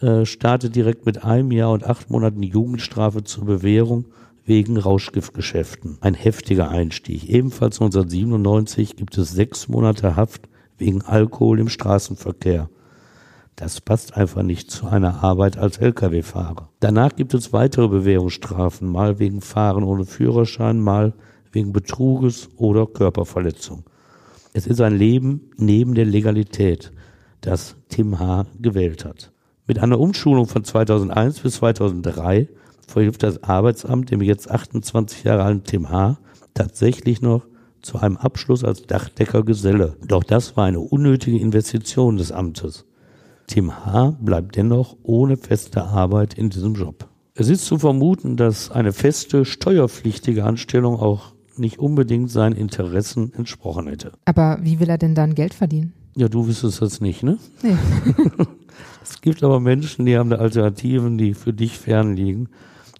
äh, 0.00 0.24
startet 0.24 0.76
direkt 0.76 1.06
mit 1.06 1.24
einem 1.24 1.52
Jahr 1.52 1.72
und 1.72 1.84
acht 1.84 2.10
Monaten 2.10 2.42
Jugendstrafe 2.42 3.24
zur 3.24 3.44
Bewährung 3.44 4.06
wegen 4.44 4.78
Rauschgiftgeschäften. 4.78 5.98
Ein 6.00 6.14
heftiger 6.14 6.70
Einstieg. 6.70 7.28
Ebenfalls 7.28 7.80
1997 7.80 8.96
gibt 8.96 9.18
es 9.18 9.30
sechs 9.30 9.68
Monate 9.68 10.16
Haft 10.16 10.48
wegen 10.78 11.02
Alkohol 11.02 11.60
im 11.60 11.68
Straßenverkehr. 11.68 12.70
Das 13.56 13.80
passt 13.80 14.16
einfach 14.16 14.44
nicht 14.44 14.70
zu 14.70 14.86
einer 14.86 15.24
Arbeit 15.24 15.58
als 15.58 15.78
Lkw-Fahrer. 15.78 16.70
Danach 16.78 17.16
gibt 17.16 17.34
es 17.34 17.52
weitere 17.52 17.88
Bewährungsstrafen, 17.88 18.88
mal 18.88 19.18
wegen 19.18 19.40
Fahren 19.40 19.82
ohne 19.82 20.04
Führerschein, 20.04 20.80
mal 20.80 21.12
wegen 21.50 21.72
Betruges 21.72 22.48
oder 22.56 22.86
Körperverletzung. 22.86 23.82
Es 24.52 24.66
ist 24.66 24.80
ein 24.80 24.96
Leben 24.96 25.50
neben 25.56 25.94
der 25.94 26.04
Legalität, 26.04 26.92
das 27.40 27.76
Tim 27.88 28.18
H. 28.18 28.46
gewählt 28.58 29.04
hat. 29.04 29.32
Mit 29.66 29.78
einer 29.78 30.00
Umschulung 30.00 30.46
von 30.46 30.64
2001 30.64 31.40
bis 31.40 31.56
2003 31.56 32.48
verhilft 32.86 33.22
das 33.22 33.42
Arbeitsamt 33.42 34.10
dem 34.10 34.22
jetzt 34.22 34.50
28 34.50 35.24
Jahre 35.24 35.42
alten 35.42 35.64
Tim 35.64 35.90
H. 35.90 36.18
tatsächlich 36.54 37.20
noch 37.20 37.46
zu 37.82 37.98
einem 37.98 38.16
Abschluss 38.16 38.64
als 38.64 38.82
Dachdeckergeselle. 38.82 39.96
Doch 40.06 40.24
das 40.24 40.56
war 40.56 40.64
eine 40.64 40.80
unnötige 40.80 41.38
Investition 41.38 42.16
des 42.16 42.32
Amtes. 42.32 42.86
Tim 43.46 43.84
H. 43.84 44.16
bleibt 44.20 44.56
dennoch 44.56 44.96
ohne 45.02 45.36
feste 45.36 45.84
Arbeit 45.84 46.34
in 46.34 46.50
diesem 46.50 46.74
Job. 46.74 47.08
Es 47.34 47.48
ist 47.48 47.66
zu 47.66 47.78
vermuten, 47.78 48.36
dass 48.36 48.70
eine 48.70 48.92
feste, 48.92 49.44
steuerpflichtige 49.44 50.44
Anstellung 50.44 50.96
auch 50.96 51.34
nicht 51.56 51.78
unbedingt 51.78 52.30
seinen 52.30 52.56
Interessen 52.56 53.32
entsprochen 53.34 53.86
hätte. 53.86 54.12
Aber 54.24 54.58
wie 54.62 54.80
will 54.80 54.88
er 54.88 54.98
denn 54.98 55.14
dann 55.14 55.34
Geld 55.34 55.54
verdienen? 55.54 55.92
Ja, 56.18 56.28
du 56.28 56.48
wüsstest 56.48 56.82
das 56.82 57.00
nicht, 57.00 57.22
ne? 57.22 57.38
Nee. 57.62 57.76
es 59.04 59.20
gibt 59.20 59.44
aber 59.44 59.60
Menschen, 59.60 60.04
die 60.04 60.18
haben 60.18 60.30
da 60.30 60.38
Alternativen, 60.38 61.16
die 61.16 61.32
für 61.32 61.52
dich 61.52 61.78
fernliegen. 61.78 62.48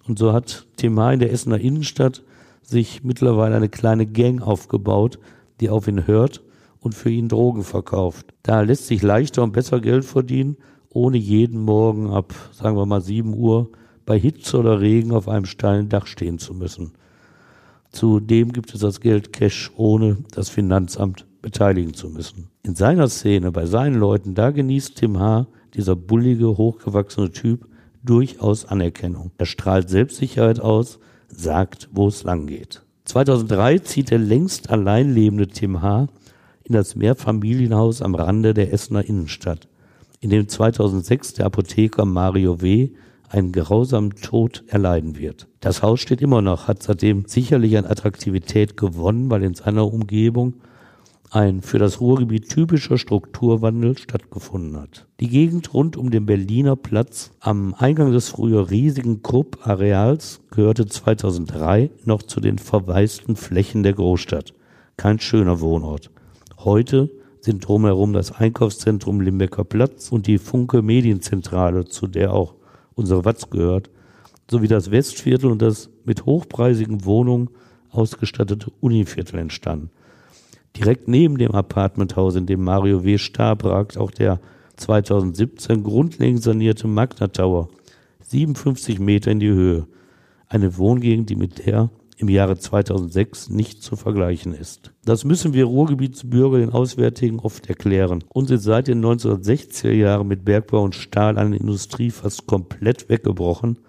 Und 0.07 0.17
so 0.17 0.31
hat 0.31 0.65
Thema 0.77 1.11
in 1.11 1.19
der 1.19 1.33
Essener 1.33 1.59
Innenstadt 1.59 2.23
sich 2.61 3.03
mittlerweile 3.03 3.57
eine 3.57 3.67
kleine 3.67 4.05
Gang 4.05 4.41
aufgebaut, 4.41 5.19
die 5.59 5.69
auf 5.69 5.89
ihn 5.89 6.07
hört 6.07 6.41
und 6.79 6.95
für 6.95 7.09
ihn 7.09 7.27
Drogen 7.27 7.63
verkauft. 7.63 8.27
Da 8.41 8.61
lässt 8.61 8.87
sich 8.87 9.01
leichter 9.01 9.43
und 9.43 9.51
besser 9.51 9.81
Geld 9.81 10.05
verdienen, 10.05 10.55
ohne 10.87 11.17
jeden 11.17 11.59
Morgen 11.59 12.11
ab, 12.11 12.33
sagen 12.53 12.77
wir 12.77 12.85
mal, 12.85 13.01
7 13.01 13.33
Uhr 13.33 13.69
bei 14.05 14.17
Hitze 14.17 14.57
oder 14.59 14.79
Regen 14.79 15.11
auf 15.11 15.27
einem 15.27 15.45
steilen 15.45 15.89
Dach 15.89 16.07
stehen 16.07 16.39
zu 16.39 16.53
müssen. 16.53 16.93
Zudem 17.91 18.53
gibt 18.53 18.73
es 18.73 18.79
das 18.79 19.01
Geld 19.01 19.33
Cash, 19.33 19.73
ohne 19.75 20.19
das 20.31 20.47
Finanzamt 20.47 21.25
beteiligen 21.41 21.93
zu 21.93 22.09
müssen. 22.09 22.49
In 22.63 22.75
seiner 22.75 23.07
Szene, 23.07 23.51
bei 23.51 23.65
seinen 23.65 23.95
Leuten, 23.95 24.35
da 24.35 24.51
genießt 24.51 24.95
Tim 24.95 25.19
H., 25.19 25.47
dieser 25.73 25.95
bullige, 25.95 26.57
hochgewachsene 26.57 27.31
Typ, 27.31 27.67
durchaus 28.03 28.65
Anerkennung. 28.65 29.31
Er 29.37 29.45
strahlt 29.45 29.89
Selbstsicherheit 29.89 30.59
aus, 30.59 30.99
sagt, 31.27 31.89
wo 31.91 32.07
es 32.07 32.23
lang 32.23 32.47
geht. 32.47 32.81
2003 33.05 33.79
zieht 33.79 34.11
der 34.11 34.19
längst 34.19 34.69
allein 34.69 35.13
lebende 35.13 35.47
Tim 35.47 35.81
H. 35.81 36.07
in 36.63 36.73
das 36.73 36.95
Mehrfamilienhaus 36.95 38.01
am 38.01 38.15
Rande 38.15 38.53
der 38.53 38.71
Essener 38.71 39.05
Innenstadt, 39.05 39.67
in 40.19 40.29
dem 40.29 40.47
2006 40.47 41.33
der 41.35 41.45
Apotheker 41.45 42.05
Mario 42.05 42.61
W. 42.61 42.89
einen 43.27 43.51
grausamen 43.51 44.11
Tod 44.15 44.63
erleiden 44.67 45.17
wird. 45.17 45.47
Das 45.59 45.81
Haus 45.81 45.99
steht 45.99 46.21
immer 46.21 46.41
noch, 46.41 46.67
hat 46.67 46.83
seitdem 46.83 47.25
sicherlich 47.25 47.77
an 47.77 47.85
Attraktivität 47.85 48.77
gewonnen, 48.77 49.29
weil 49.29 49.43
in 49.43 49.55
seiner 49.55 49.91
Umgebung 49.91 50.55
ein 51.31 51.61
für 51.61 51.77
das 51.77 52.01
Ruhrgebiet 52.01 52.49
typischer 52.49 52.97
Strukturwandel 52.97 53.97
stattgefunden 53.97 54.79
hat. 54.79 55.07
Die 55.19 55.29
Gegend 55.29 55.73
rund 55.73 55.97
um 55.97 56.09
den 56.09 56.25
Berliner 56.25 56.75
Platz 56.75 57.31
am 57.39 57.73
Eingang 57.77 58.11
des 58.11 58.29
früher 58.29 58.69
riesigen 58.69 59.21
Krupp-Areals 59.21 60.41
gehörte 60.51 60.85
2003 60.85 61.91
noch 62.05 62.23
zu 62.23 62.39
den 62.39 62.57
verwaisten 62.57 63.35
Flächen 63.35 63.83
der 63.83 63.93
Großstadt. 63.93 64.53
Kein 64.97 65.19
schöner 65.19 65.59
Wohnort. 65.61 66.09
Heute 66.57 67.09
sind 67.41 67.65
drumherum 67.65 68.13
das 68.13 68.31
Einkaufszentrum 68.31 69.21
Limbecker 69.21 69.63
Platz 69.63 70.11
und 70.11 70.27
die 70.27 70.37
Funke 70.37 70.81
Medienzentrale, 70.81 71.85
zu 71.85 72.07
der 72.07 72.33
auch 72.33 72.55
unser 72.95 73.23
Watz 73.23 73.49
gehört, 73.49 73.89
sowie 74.49 74.67
das 74.67 74.91
Westviertel 74.91 75.51
und 75.51 75.61
das 75.61 75.89
mit 76.03 76.25
hochpreisigen 76.25 77.05
Wohnungen 77.05 77.49
ausgestattete 77.91 78.71
Univiertel 78.81 79.39
entstanden. 79.39 79.91
Direkt 80.79 81.09
neben 81.09 81.37
dem 81.37 81.51
Apartmenthaus, 81.51 82.35
in 82.35 82.45
dem 82.45 82.63
Mario 82.63 83.03
W. 83.03 83.17
starb, 83.17 83.65
ragt 83.65 83.97
auch 83.97 84.11
der 84.11 84.39
2017 84.77 85.83
grundlegend 85.83 86.41
sanierte 86.41 86.87
Magna 86.87 87.27
Tower, 87.27 87.67
57 88.27 88.97
Meter 88.99 89.31
in 89.31 89.41
die 89.41 89.49
Höhe. 89.49 89.87
Eine 90.47 90.77
Wohngegend, 90.77 91.29
die 91.29 91.35
mit 91.35 91.65
der 91.65 91.89
im 92.15 92.29
Jahre 92.29 92.57
2006 92.57 93.49
nicht 93.49 93.83
zu 93.83 93.97
vergleichen 93.97 94.53
ist. 94.53 94.93
Das 95.03 95.25
müssen 95.25 95.53
wir 95.53 95.65
Ruhrgebietsbürger 95.65 96.59
den 96.59 96.71
Auswärtigen 96.71 97.39
oft 97.39 97.67
erklären. 97.67 98.23
Uns 98.29 98.49
ist 98.49 98.63
seit 98.63 98.87
den 98.87 99.03
1960er 99.03 99.91
Jahren 99.91 100.27
mit 100.27 100.45
Bergbau 100.45 100.83
und 100.83 100.95
Stahl 100.95 101.37
eine 101.37 101.57
Industrie 101.57 102.11
fast 102.11 102.47
komplett 102.47 103.09
weggebrochen, 103.09 103.79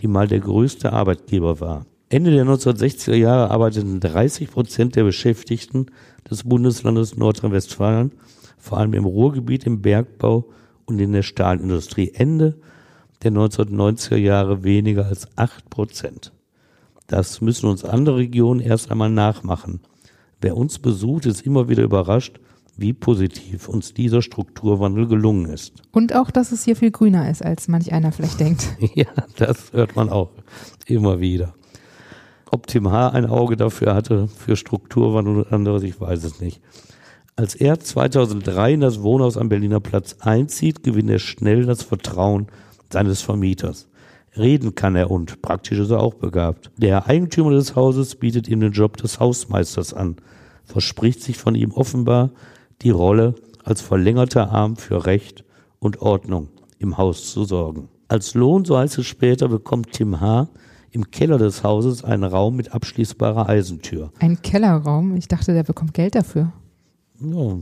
die 0.00 0.08
mal 0.08 0.28
der 0.28 0.40
größte 0.40 0.92
Arbeitgeber 0.92 1.60
war. 1.60 1.86
Ende 2.08 2.30
der 2.30 2.44
1960er 2.44 3.16
Jahre 3.16 3.50
arbeiteten 3.50 3.98
30 3.98 4.48
Prozent 4.50 4.94
der 4.94 5.02
Beschäftigten 5.02 5.86
des 6.30 6.44
Bundeslandes 6.44 7.16
Nordrhein-Westfalen, 7.16 8.12
vor 8.58 8.78
allem 8.78 8.94
im 8.94 9.04
Ruhrgebiet, 9.04 9.66
im 9.66 9.82
Bergbau 9.82 10.46
und 10.84 11.00
in 11.00 11.12
der 11.12 11.24
Stahlindustrie. 11.24 12.12
Ende 12.14 12.60
der 13.24 13.32
1990er 13.32 14.16
Jahre 14.16 14.62
weniger 14.62 15.06
als 15.06 15.26
acht 15.36 15.68
Prozent. 15.68 16.32
Das 17.08 17.40
müssen 17.40 17.68
uns 17.68 17.84
andere 17.84 18.18
Regionen 18.18 18.60
erst 18.60 18.92
einmal 18.92 19.10
nachmachen. 19.10 19.80
Wer 20.40 20.56
uns 20.56 20.78
besucht, 20.78 21.26
ist 21.26 21.44
immer 21.44 21.68
wieder 21.68 21.82
überrascht, 21.82 22.38
wie 22.76 22.92
positiv 22.92 23.68
uns 23.68 23.94
dieser 23.94 24.22
Strukturwandel 24.22 25.08
gelungen 25.08 25.46
ist. 25.46 25.82
Und 25.90 26.14
auch, 26.14 26.30
dass 26.30 26.52
es 26.52 26.64
hier 26.64 26.76
viel 26.76 26.92
grüner 26.92 27.28
ist, 27.28 27.42
als 27.42 27.66
manch 27.66 27.92
einer 27.92 28.12
vielleicht 28.12 28.38
denkt. 28.38 28.76
ja, 28.94 29.06
das 29.38 29.72
hört 29.72 29.96
man 29.96 30.08
auch 30.08 30.30
immer 30.86 31.18
wieder. 31.18 31.54
Ob 32.50 32.66
Tim 32.66 32.90
H. 32.90 33.08
ein 33.08 33.26
Auge 33.26 33.56
dafür 33.56 33.94
hatte, 33.94 34.28
für 34.28 34.56
Strukturwandel 34.56 35.38
und 35.38 35.52
anderes, 35.52 35.82
ich 35.82 36.00
weiß 36.00 36.24
es 36.24 36.40
nicht. 36.40 36.60
Als 37.34 37.54
er 37.54 37.80
2003 37.80 38.74
in 38.74 38.80
das 38.80 39.02
Wohnhaus 39.02 39.36
am 39.36 39.48
Berliner 39.48 39.80
Platz 39.80 40.16
einzieht, 40.20 40.82
gewinnt 40.82 41.10
er 41.10 41.18
schnell 41.18 41.66
das 41.66 41.82
Vertrauen 41.82 42.46
seines 42.90 43.20
Vermieters. 43.20 43.88
Reden 44.36 44.74
kann 44.74 44.96
er 44.96 45.10
und 45.10 45.42
praktisch 45.42 45.78
ist 45.78 45.90
er 45.90 46.00
auch 46.00 46.14
begabt. 46.14 46.70
Der 46.76 47.06
Eigentümer 47.06 47.50
des 47.50 47.74
Hauses 47.74 48.14
bietet 48.14 48.48
ihm 48.48 48.60
den 48.60 48.72
Job 48.72 48.96
des 48.96 49.18
Hausmeisters 49.18 49.92
an, 49.92 50.16
verspricht 50.64 51.22
sich 51.22 51.36
von 51.36 51.54
ihm 51.54 51.72
offenbar 51.72 52.30
die 52.82 52.90
Rolle 52.90 53.34
als 53.64 53.80
verlängerter 53.80 54.50
Arm 54.50 54.76
für 54.76 55.06
Recht 55.06 55.44
und 55.78 56.00
Ordnung 56.00 56.48
im 56.78 56.96
Haus 56.96 57.30
zu 57.32 57.44
sorgen. 57.44 57.88
Als 58.08 58.34
Lohn, 58.34 58.64
so 58.64 58.78
heißt 58.78 58.98
es 58.98 59.06
später, 59.06 59.48
bekommt 59.48 59.92
Tim 59.92 60.20
H 60.20 60.48
im 60.96 61.10
Keller 61.10 61.36
des 61.36 61.62
Hauses 61.62 62.02
einen 62.02 62.24
Raum 62.24 62.56
mit 62.56 62.72
abschließbarer 62.72 63.48
Eisentür. 63.50 64.12
Ein 64.18 64.40
Kellerraum? 64.40 65.14
Ich 65.14 65.28
dachte, 65.28 65.52
der 65.52 65.62
bekommt 65.62 65.92
Geld 65.92 66.14
dafür. 66.14 66.52
Ja, 67.20 67.58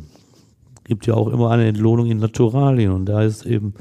gibt 0.85 1.07
ja 1.07 1.15
auch 1.15 1.29
immer 1.29 1.51
eine 1.51 1.67
Entlohnung 1.67 2.07
in 2.07 2.19
Naturalien 2.19 2.93
und 2.93 3.07
da 3.07 3.23
ist 3.23 3.45
eben 3.45 3.75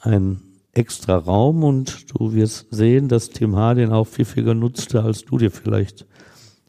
ein 0.00 0.42
extra 0.72 1.16
Raum 1.16 1.64
und 1.64 2.12
du 2.12 2.34
wirst 2.34 2.66
sehen, 2.70 3.08
dass 3.08 3.30
Tim 3.30 3.56
H. 3.56 3.74
den 3.74 3.92
auch 3.92 4.06
pfiffiger 4.06 4.54
nutzte, 4.54 5.02
als 5.02 5.24
du 5.24 5.38
dir 5.38 5.50
vielleicht 5.50 6.06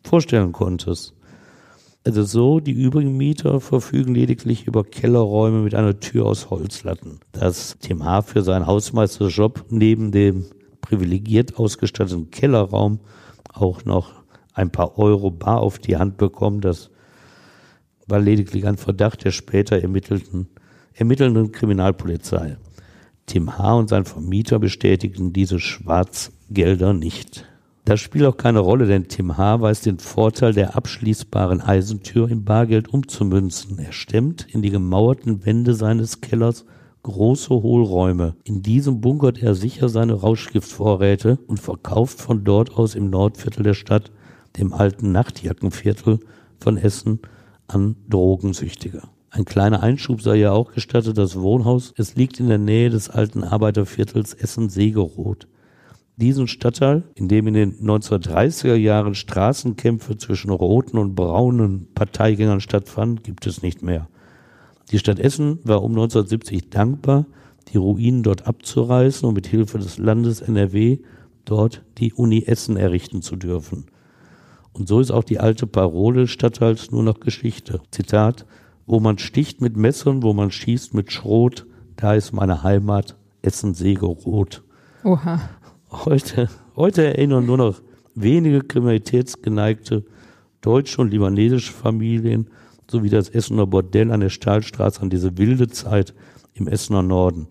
vorstellen 0.01 0.53
konntest. 0.53 1.13
Es 2.03 2.15
ist 2.15 2.31
so, 2.31 2.61
die 2.61 2.71
übrigen 2.71 3.17
Mieter 3.17 3.59
verfügen 3.59 4.15
lediglich 4.15 4.65
über 4.65 4.85
Kellerräume 4.85 5.61
mit 5.61 5.75
einer 5.75 5.99
Tür 5.99 6.25
aus 6.25 6.49
Holzlatten. 6.49 7.19
Dass 7.33 7.77
Tim 7.79 8.05
H. 8.05 8.21
für 8.21 8.43
seinen 8.43 8.65
Hausmeisterjob 8.65 9.65
neben 9.69 10.11
dem 10.11 10.45
privilegiert 10.91 11.57
ausgestatteten 11.57 12.31
Kellerraum 12.31 12.99
auch 13.53 13.85
noch 13.85 14.11
ein 14.53 14.71
paar 14.71 14.99
Euro 14.99 15.31
bar 15.31 15.61
auf 15.61 15.79
die 15.79 15.95
Hand 15.95 16.17
bekommen. 16.17 16.59
Das 16.59 16.89
war 18.07 18.19
lediglich 18.19 18.67
ein 18.67 18.75
Verdacht 18.75 19.23
der 19.23 19.31
später 19.31 19.81
ermittelten, 19.81 20.49
ermittelnden 20.93 21.53
Kriminalpolizei. 21.53 22.57
Tim 23.25 23.57
H. 23.57 23.73
und 23.75 23.87
sein 23.89 24.03
Vermieter 24.03 24.59
bestätigten 24.59 25.31
diese 25.31 25.61
schwarz 25.61 26.33
Gelder 26.49 26.91
nicht. 26.91 27.45
Das 27.85 28.01
spielt 28.01 28.25
auch 28.25 28.35
keine 28.35 28.59
Rolle, 28.59 28.85
denn 28.85 29.07
Tim 29.07 29.37
H. 29.37 29.61
weiß 29.61 29.81
den 29.81 29.99
Vorteil 29.99 30.53
der 30.53 30.75
abschließbaren 30.75 31.61
Eisentür 31.61 32.29
in 32.29 32.43
Bargeld 32.43 32.89
umzumünzen. 32.89 33.79
Er 33.79 33.93
stemmt 33.93 34.45
in 34.53 34.61
die 34.61 34.71
gemauerten 34.71 35.45
Wände 35.45 35.73
seines 35.73 36.19
Kellers 36.19 36.65
große 37.03 37.49
Hohlräume. 37.49 38.35
In 38.43 38.61
diesem 38.61 39.01
bunkert 39.01 39.41
er 39.41 39.55
sicher 39.55 39.89
seine 39.89 40.13
Rauschgiftvorräte 40.13 41.39
und 41.47 41.59
verkauft 41.59 42.19
von 42.19 42.43
dort 42.43 42.75
aus 42.75 42.95
im 42.95 43.09
Nordviertel 43.09 43.63
der 43.63 43.73
Stadt, 43.73 44.11
dem 44.57 44.73
alten 44.73 45.11
Nachtjackenviertel 45.11 46.19
von 46.59 46.77
Essen, 46.77 47.19
an 47.67 47.95
Drogensüchtige. 48.09 49.01
Ein 49.29 49.45
kleiner 49.45 49.81
Einschub 49.81 50.21
sei 50.21 50.35
ja 50.35 50.51
auch 50.51 50.73
gestattet, 50.73 51.17
das 51.17 51.39
Wohnhaus, 51.39 51.93
es 51.95 52.15
liegt 52.15 52.41
in 52.41 52.49
der 52.49 52.57
Nähe 52.57 52.89
des 52.89 53.09
alten 53.09 53.43
Arbeiterviertels 53.45 54.33
Essen-Segeroth. 54.33 55.47
Diesen 56.17 56.47
Stadtteil, 56.47 57.03
in 57.15 57.29
dem 57.29 57.47
in 57.47 57.53
den 57.53 57.79
1930er 57.79 58.75
Jahren 58.75 59.15
Straßenkämpfe 59.15 60.17
zwischen 60.17 60.51
roten 60.51 60.97
und 60.97 61.15
braunen 61.15 61.87
Parteigängern 61.95 62.59
stattfanden, 62.59 63.23
gibt 63.23 63.47
es 63.47 63.61
nicht 63.61 63.81
mehr. 63.81 64.09
Die 64.91 64.99
Stadt 64.99 65.19
Essen 65.19 65.59
war 65.63 65.83
um 65.83 65.91
1970 65.91 66.69
dankbar, 66.69 67.25
die 67.69 67.77
Ruinen 67.77 68.23
dort 68.23 68.45
abzureißen 68.47 69.27
und 69.27 69.35
mit 69.35 69.47
Hilfe 69.47 69.77
des 69.77 69.97
Landes 69.97 70.41
NRW 70.41 70.99
dort 71.45 71.83
die 71.97 72.13
Uni 72.13 72.43
Essen 72.45 72.75
errichten 72.75 73.21
zu 73.21 73.37
dürfen. 73.37 73.85
Und 74.73 74.87
so 74.87 74.99
ist 74.99 75.11
auch 75.11 75.23
die 75.23 75.39
alte 75.39 75.67
Parole 75.67 76.27
Stadtteils 76.27 76.91
nur 76.91 77.03
noch 77.03 77.19
Geschichte. 77.19 77.81
Zitat, 77.91 78.45
wo 78.85 78.99
man 78.99 79.17
sticht 79.17 79.61
mit 79.61 79.77
Messern, 79.77 80.23
wo 80.23 80.33
man 80.33 80.51
schießt 80.51 80.93
mit 80.93 81.11
Schrot, 81.11 81.65
da 81.95 82.13
ist 82.13 82.33
meine 82.33 82.63
Heimat, 82.63 83.15
Essen-Segerot. 83.41 84.63
Oha. 85.03 85.41
Heute, 85.89 86.49
heute 86.75 87.05
erinnern 87.05 87.45
nur 87.45 87.57
noch 87.57 87.81
wenige 88.15 88.61
kriminalitätsgeneigte 88.61 90.05
deutsche 90.61 91.01
und 91.01 91.11
libanesische 91.11 91.73
Familien 91.73 92.47
sowie 92.91 93.09
das 93.09 93.29
Essener 93.29 93.65
Bordell 93.65 94.11
an 94.11 94.19
der 94.19 94.29
Stahlstraße 94.29 95.01
an 95.01 95.09
diese 95.09 95.37
wilde 95.37 95.67
Zeit 95.67 96.13
im 96.53 96.67
Essener 96.67 97.01
Norden. 97.01 97.47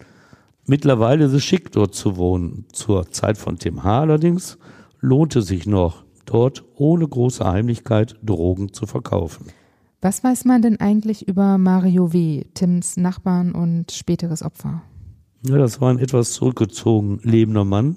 Mittlerweile 0.67 1.25
ist 1.25 1.33
es 1.33 1.43
schick, 1.43 1.73
dort 1.73 1.95
zu 1.95 2.17
wohnen. 2.17 2.67
Zur 2.73 3.11
Zeit 3.11 3.39
von 3.39 3.59
Tim 3.59 3.83
H. 3.83 4.03
allerdings 4.03 4.59
lohnte 5.01 5.43
sich 5.43 5.67
noch, 5.67 6.05
dort 6.27 6.65
ohne 6.77 7.09
große 7.09 7.45
Heimlichkeit 7.45 8.17
Drogen 8.23 8.73
zu 8.73 8.87
verkaufen. 8.87 9.47
Was 10.03 10.23
weiß 10.23 10.45
man 10.45 10.63
denn 10.63 10.81
eigentlich 10.81 11.29
über 11.29 11.59
Mario 11.59 12.13
W., 12.13 12.45
Tims 12.55 12.97
Nachbarn 12.97 13.53
und 13.53 13.91
späteres 13.91 14.43
Opfer? 14.43 14.83
Ja, 15.47 15.59
das 15.59 15.81
war 15.81 15.91
ein 15.91 15.99
etwas 15.99 16.33
zurückgezogen 16.33 17.21
lebender 17.23 17.65
Mann. 17.65 17.97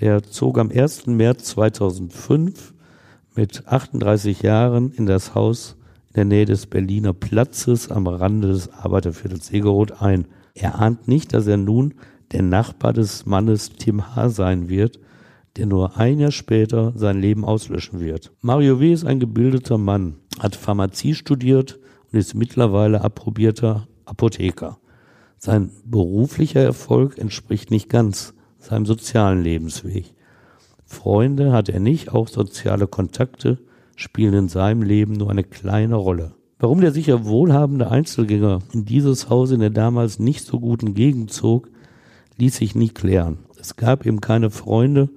Der 0.00 0.22
zog 0.22 0.58
am 0.58 0.70
1. 0.70 1.06
März 1.06 1.44
2005 1.44 2.74
mit 3.34 3.66
38 3.66 4.42
Jahren 4.42 4.90
in 4.92 5.06
das 5.06 5.34
Haus 5.34 5.76
in 6.14 6.28
der 6.30 6.38
Nähe 6.38 6.44
des 6.44 6.66
Berliner 6.66 7.12
Platzes 7.12 7.90
am 7.90 8.06
Rande 8.06 8.46
des 8.46 8.72
Arbeiterviertels 8.72 9.48
Segeroth 9.48 10.00
ein. 10.00 10.28
Er 10.54 10.78
ahnt 10.78 11.08
nicht, 11.08 11.34
dass 11.34 11.48
er 11.48 11.56
nun 11.56 11.94
der 12.30 12.42
Nachbar 12.42 12.92
des 12.92 13.26
Mannes 13.26 13.70
Tim 13.70 14.14
H. 14.14 14.28
sein 14.28 14.68
wird, 14.68 15.00
der 15.56 15.66
nur 15.66 15.96
ein 15.96 16.20
Jahr 16.20 16.30
später 16.30 16.92
sein 16.94 17.20
Leben 17.20 17.44
auslöschen 17.44 17.98
wird. 17.98 18.30
Mario 18.42 18.78
W. 18.78 18.92
ist 18.92 19.04
ein 19.04 19.18
gebildeter 19.18 19.76
Mann, 19.76 20.14
hat 20.38 20.54
Pharmazie 20.54 21.14
studiert 21.14 21.80
und 22.12 22.18
ist 22.20 22.34
mittlerweile 22.34 23.00
approbierter 23.00 23.88
Apotheker. 24.04 24.78
Sein 25.38 25.70
beruflicher 25.84 26.60
Erfolg 26.60 27.18
entspricht 27.18 27.72
nicht 27.72 27.88
ganz 27.88 28.34
seinem 28.58 28.86
sozialen 28.86 29.42
Lebensweg. 29.42 30.14
Freunde 30.84 31.52
hat 31.52 31.68
er 31.68 31.80
nicht, 31.80 32.12
auch 32.12 32.28
soziale 32.28 32.86
Kontakte 32.86 33.58
spielen 33.96 34.34
in 34.34 34.48
seinem 34.48 34.82
Leben 34.82 35.14
nur 35.14 35.30
eine 35.30 35.44
kleine 35.44 35.96
Rolle. 35.96 36.34
Warum 36.58 36.80
der 36.80 36.92
sicher 36.92 37.26
wohlhabende 37.26 37.90
Einzelgänger 37.90 38.60
in 38.72 38.84
dieses 38.84 39.28
Haus 39.28 39.50
in 39.50 39.60
der 39.60 39.70
damals 39.70 40.18
nicht 40.18 40.44
so 40.44 40.60
guten 40.60 40.94
Gegend 40.94 41.32
zog, 41.32 41.68
ließ 42.38 42.56
sich 42.56 42.74
nie 42.74 42.88
klären. 42.88 43.38
Es 43.58 43.76
gab 43.76 44.06
ihm 44.06 44.20
keine 44.20 44.50
Freunde 44.50 45.10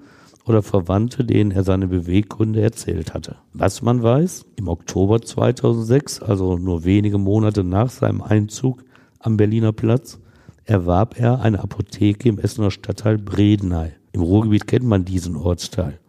oder 0.45 0.63
Verwandte, 0.63 1.25
denen 1.25 1.51
er 1.51 1.63
seine 1.63 1.87
Beweggründe 1.87 2.61
erzählt 2.61 3.13
hatte. 3.13 3.35
Was 3.53 3.81
man 3.81 4.01
weiß, 4.01 4.45
im 4.55 4.67
Oktober 4.67 5.21
2006, 5.21 6.21
also 6.21 6.57
nur 6.57 6.85
wenige 6.85 7.17
Monate 7.17 7.63
nach 7.63 7.89
seinem 7.89 8.21
Einzug 8.21 8.83
am 9.19 9.37
Berliner 9.37 9.73
Platz, 9.73 10.19
erwarb 10.63 11.19
er 11.19 11.41
eine 11.41 11.61
Apotheke 11.61 12.29
im 12.29 12.39
Essener 12.39 12.71
Stadtteil 12.71 13.17
Bredeney. 13.17 13.91
Im 14.11 14.21
Ruhrgebiet 14.21 14.67
kennt 14.67 14.85
man 14.85 15.05
diesen 15.05 15.35
Ortsteil. 15.35 15.99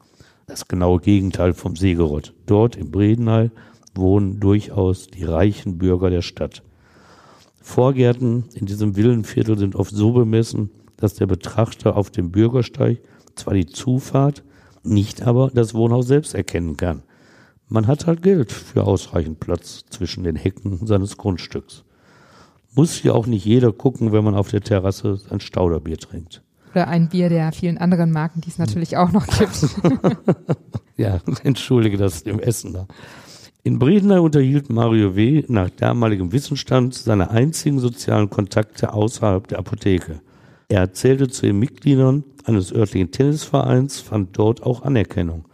Das 0.49 0.67
genaue 0.67 0.99
Gegenteil 0.99 1.53
vom 1.53 1.77
Segerott. 1.77 2.33
Dort 2.47 2.75
im 2.75 2.91
Bredeney 2.91 3.51
wohnen 3.95 4.41
durchaus 4.41 5.07
die 5.09 5.25
reichen 5.25 5.77
Bürger 5.77 6.09
der 6.09 6.23
Stadt. 6.23 6.63
Vorgärten 7.61 8.47
in 8.55 8.65
diesem 8.65 8.97
Villenviertel 8.97 9.59
sind 9.59 9.77
oft 9.77 9.95
so 9.95 10.13
bemessen, 10.13 10.71
dass 10.97 11.15
der 11.15 11.27
Betrachter 11.27 11.99
auf 11.99 12.11
dem 12.11 12.31
Bürgersteig 12.31 13.03
zwar 13.35 13.53
die 13.53 13.67
Zufahrt, 13.67 14.43
nicht 14.83 15.21
aber 15.23 15.51
das 15.53 15.75
Wohnhaus 15.75 16.07
selbst 16.07 16.35
erkennen 16.35 16.79
kann. 16.79 17.03
Man 17.69 17.87
hat 17.87 18.07
halt 18.07 18.23
Geld 18.23 18.51
für 18.51 18.85
ausreichend 18.85 19.41
Platz 19.41 19.85
zwischen 19.91 20.25
den 20.25 20.37
Hecken 20.37 20.87
seines 20.87 21.19
Grundstücks. 21.19 21.85
Muss 22.75 23.03
ja 23.03 23.13
auch 23.13 23.27
nicht 23.27 23.45
jeder 23.45 23.73
gucken, 23.73 24.13
wenn 24.13 24.25
man 24.25 24.35
auf 24.35 24.51
der 24.51 24.63
Terrasse 24.63 25.21
ein 25.29 25.41
Stauderbier 25.41 25.99
trinkt. 25.99 26.43
Oder 26.73 26.89
ein 26.89 27.09
Bier 27.09 27.29
der 27.29 27.53
vielen 27.53 27.79
anderen 27.79 28.13
Marken, 28.13 28.41
die 28.41 28.49
es 28.49 28.59
natürlich 28.59 28.97
auch 28.97 29.13
noch 29.13 29.27
gibt. 29.27 29.67
ja, 30.97 31.21
entschuldige 31.45 31.97
das 31.97 32.23
im 32.23 32.41
Essen 32.41 32.73
da. 32.73 32.87
In 33.65 33.79
Bredeney 33.79 34.19
unterhielt 34.19 34.71
Mario 34.71 35.17
W. 35.17 35.45
nach 35.49 35.69
damaligem 35.71 36.33
Wissensstand 36.33 36.95
seine 36.95 37.31
einzigen 37.31 37.81
sozialen 37.81 38.31
Kontakte 38.31 38.93
außerhalb 38.93 39.47
der 39.49 39.59
Apotheke. 39.59 40.21
Er 40.69 40.81
erzählte 40.81 41.29
zu 41.29 41.47
den 41.47 41.59
Mitgliedern 41.59 42.25
eines 42.45 42.73
örtlichen 42.73 43.11
Tennisvereins, 43.11 44.01
fand 44.01 44.39
dort 44.39 44.63
auch 44.63 44.83
Anerkennung. 44.83 45.45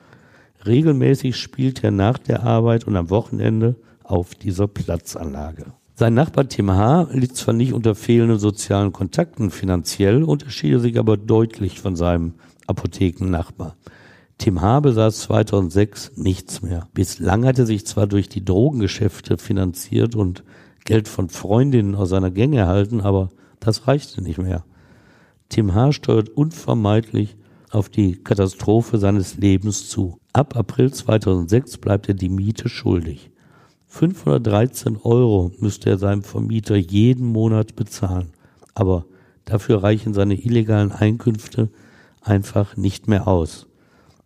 Regelmäßig 0.66 1.36
spielte 1.36 1.88
er 1.88 1.90
nach 1.90 2.18
der 2.18 2.42
Arbeit 2.42 2.84
und 2.86 2.96
am 2.96 3.10
Wochenende 3.10 3.76
auf 4.02 4.34
dieser 4.34 4.68
Platzanlage. 4.68 5.66
Sein 5.96 6.14
Nachbar 6.14 6.48
Tim 6.48 6.72
H. 6.72 7.06
litt 7.12 7.36
zwar 7.36 7.54
nicht 7.54 7.72
unter 7.72 7.94
fehlenden 7.94 8.40
sozialen 8.40 8.92
Kontakten 8.92 9.52
finanziell, 9.52 10.24
unterschied 10.24 10.80
sich 10.80 10.98
aber 10.98 11.16
deutlich 11.16 11.78
von 11.78 11.94
seinem 11.94 12.34
Apothekennachbar. 12.66 13.76
Tim 14.36 14.60
H. 14.60 14.80
besaß 14.80 15.20
2006 15.20 16.16
nichts 16.16 16.62
mehr. 16.62 16.88
Bislang 16.94 17.44
hatte 17.46 17.64
sich 17.64 17.86
zwar 17.86 18.08
durch 18.08 18.28
die 18.28 18.44
Drogengeschäfte 18.44 19.38
finanziert 19.38 20.16
und 20.16 20.42
Geld 20.84 21.06
von 21.06 21.28
Freundinnen 21.28 21.94
aus 21.94 22.08
seiner 22.08 22.32
Gänge 22.32 22.58
erhalten, 22.58 23.00
aber 23.00 23.28
das 23.60 23.86
reichte 23.86 24.20
nicht 24.20 24.38
mehr. 24.38 24.64
Tim 25.48 25.74
H. 25.74 25.92
steuert 25.92 26.28
unvermeidlich 26.28 27.36
auf 27.70 27.88
die 27.88 28.16
Katastrophe 28.16 28.98
seines 28.98 29.36
Lebens 29.36 29.88
zu. 29.88 30.18
Ab 30.32 30.56
April 30.56 30.92
2006 30.92 31.78
bleibt 31.78 32.08
er 32.08 32.14
die 32.14 32.30
Miete 32.30 32.68
schuldig. 32.68 33.30
513 33.94 34.96
Euro 35.04 35.52
müsste 35.60 35.90
er 35.90 35.98
seinem 35.98 36.24
Vermieter 36.24 36.74
jeden 36.74 37.28
Monat 37.28 37.76
bezahlen. 37.76 38.32
Aber 38.74 39.04
dafür 39.44 39.84
reichen 39.84 40.14
seine 40.14 40.34
illegalen 40.34 40.90
Einkünfte 40.90 41.68
einfach 42.20 42.76
nicht 42.76 43.06
mehr 43.06 43.28
aus. 43.28 43.68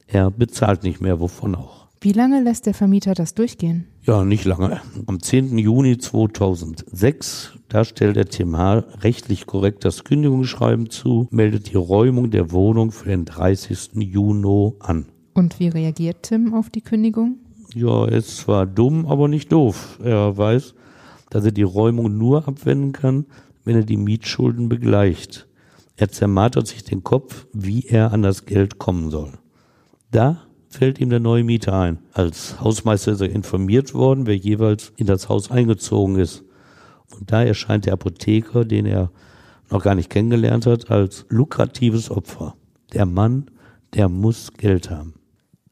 Er 0.06 0.30
bezahlt 0.30 0.84
nicht 0.84 1.02
mehr, 1.02 1.20
wovon 1.20 1.54
auch. 1.54 1.86
Wie 2.00 2.12
lange 2.12 2.42
lässt 2.42 2.64
der 2.64 2.72
Vermieter 2.72 3.12
das 3.12 3.34
durchgehen? 3.34 3.88
Ja, 4.04 4.24
nicht 4.24 4.46
lange. 4.46 4.80
Am 5.06 5.20
10. 5.20 5.58
Juni 5.58 5.98
2006, 5.98 7.58
da 7.68 7.84
stellt 7.84 8.16
der 8.16 8.26
Tim 8.26 8.56
H. 8.56 8.84
rechtlich 9.00 9.44
korrekt 9.44 9.84
das 9.84 10.04
Kündigungsschreiben 10.04 10.88
zu, 10.88 11.28
meldet 11.30 11.70
die 11.70 11.76
Räumung 11.76 12.30
der 12.30 12.52
Wohnung 12.52 12.90
für 12.90 13.10
den 13.10 13.26
30. 13.26 13.90
Juni 13.96 14.72
an. 14.78 15.06
Und 15.34 15.60
wie 15.60 15.68
reagiert 15.68 16.22
Tim 16.22 16.54
auf 16.54 16.70
die 16.70 16.80
Kündigung? 16.80 17.36
Ja, 17.74 18.06
er 18.06 18.16
ist 18.18 18.38
zwar 18.38 18.66
dumm, 18.66 19.06
aber 19.06 19.28
nicht 19.28 19.52
doof. 19.52 19.98
Er 20.02 20.36
weiß, 20.36 20.74
dass 21.30 21.44
er 21.44 21.52
die 21.52 21.62
Räumung 21.62 22.16
nur 22.16 22.48
abwenden 22.48 22.92
kann, 22.92 23.26
wenn 23.64 23.76
er 23.76 23.84
die 23.84 23.96
Mietschulden 23.96 24.68
begleicht. 24.68 25.46
Er 25.96 26.08
zermartert 26.08 26.66
sich 26.66 26.84
den 26.84 27.02
Kopf, 27.02 27.46
wie 27.52 27.84
er 27.86 28.12
an 28.12 28.22
das 28.22 28.46
Geld 28.46 28.78
kommen 28.78 29.10
soll. 29.10 29.32
Da 30.10 30.42
fällt 30.68 31.00
ihm 31.00 31.10
der 31.10 31.20
neue 31.20 31.44
Mieter 31.44 31.74
ein. 31.74 31.98
Als 32.12 32.60
Hausmeister 32.60 33.12
ist 33.12 33.20
er 33.20 33.30
informiert 33.30 33.94
worden, 33.94 34.26
wer 34.26 34.36
jeweils 34.36 34.92
in 34.96 35.06
das 35.06 35.28
Haus 35.28 35.50
eingezogen 35.50 36.16
ist. 36.16 36.44
Und 37.18 37.32
da 37.32 37.42
erscheint 37.42 37.86
der 37.86 37.94
Apotheker, 37.94 38.64
den 38.64 38.86
er 38.86 39.10
noch 39.70 39.82
gar 39.82 39.94
nicht 39.94 40.10
kennengelernt 40.10 40.66
hat, 40.66 40.90
als 40.90 41.26
lukratives 41.28 42.10
Opfer. 42.10 42.54
Der 42.92 43.06
Mann, 43.06 43.50
der 43.94 44.08
muss 44.08 44.52
Geld 44.52 44.90
haben. 44.90 45.17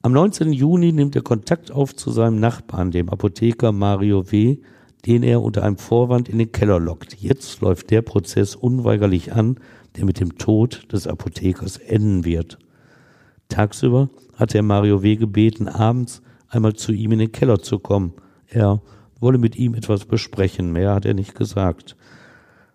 Am 0.06 0.12
19. 0.12 0.52
Juni 0.52 0.92
nimmt 0.92 1.16
er 1.16 1.22
Kontakt 1.22 1.72
auf 1.72 1.96
zu 1.96 2.12
seinem 2.12 2.38
Nachbarn, 2.38 2.92
dem 2.92 3.08
Apotheker 3.08 3.72
Mario 3.72 4.30
W., 4.30 4.58
den 5.04 5.24
er 5.24 5.42
unter 5.42 5.64
einem 5.64 5.78
Vorwand 5.78 6.28
in 6.28 6.38
den 6.38 6.52
Keller 6.52 6.78
lockt. 6.78 7.20
Jetzt 7.20 7.60
läuft 7.60 7.90
der 7.90 8.02
Prozess 8.02 8.54
unweigerlich 8.54 9.32
an, 9.32 9.58
der 9.96 10.04
mit 10.04 10.20
dem 10.20 10.38
Tod 10.38 10.86
des 10.92 11.08
Apothekers 11.08 11.78
enden 11.78 12.24
wird. 12.24 12.56
Tagsüber 13.48 14.08
hatte 14.36 14.58
er 14.58 14.62
Mario 14.62 15.02
W. 15.02 15.16
gebeten, 15.16 15.66
abends 15.66 16.22
einmal 16.48 16.74
zu 16.74 16.92
ihm 16.92 17.10
in 17.10 17.18
den 17.18 17.32
Keller 17.32 17.58
zu 17.58 17.80
kommen. 17.80 18.12
Er 18.46 18.80
wolle 19.18 19.38
mit 19.38 19.56
ihm 19.56 19.74
etwas 19.74 20.04
besprechen. 20.04 20.70
Mehr 20.70 20.94
hat 20.94 21.04
er 21.04 21.14
nicht 21.14 21.34
gesagt. 21.34 21.96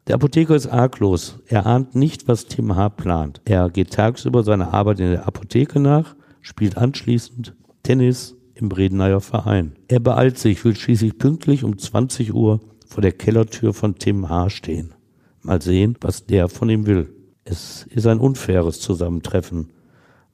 Der 0.08 0.16
Apotheker 0.16 0.58
ist 0.58 0.68
arglos. 0.68 1.40
Er 1.48 1.66
ahnt 1.66 1.96
nicht, 1.96 2.28
was 2.28 2.48
Tim 2.48 2.76
H. 2.76 2.90
plant. 2.90 3.40
Er 3.46 3.70
geht 3.70 3.94
tagsüber 3.94 4.44
seiner 4.44 4.74
Arbeit 4.74 5.00
in 5.00 5.12
der 5.12 5.28
Apotheke 5.28 5.80
nach, 5.80 6.14
spielt 6.42 6.78
anschließend 6.78 7.56
Tennis 7.84 8.36
im 8.54 8.70
Bredeneier 8.70 9.22
Verein. 9.22 9.74
Er 9.88 10.00
beeilt 10.00 10.38
sich, 10.38 10.64
will 10.64 10.76
schließlich 10.76 11.18
pünktlich 11.18 11.64
um 11.64 11.78
20 11.78 12.34
Uhr 12.34 12.60
vor 12.88 13.02
der 13.02 13.12
Kellertür 13.12 13.74
von 13.74 13.96
Tim 13.96 14.30
H. 14.30 14.50
stehen. 14.50 14.94
Mal 15.42 15.62
sehen, 15.62 15.98
was 16.02 16.26
der 16.26 16.50
von 16.50 16.70
ihm 16.70 16.86
will. 16.86 17.14
Es 17.44 17.88
ist 17.90 18.06
ein 18.06 18.20
unfaires 18.20 18.80
Zusammentreffen. 18.80 19.72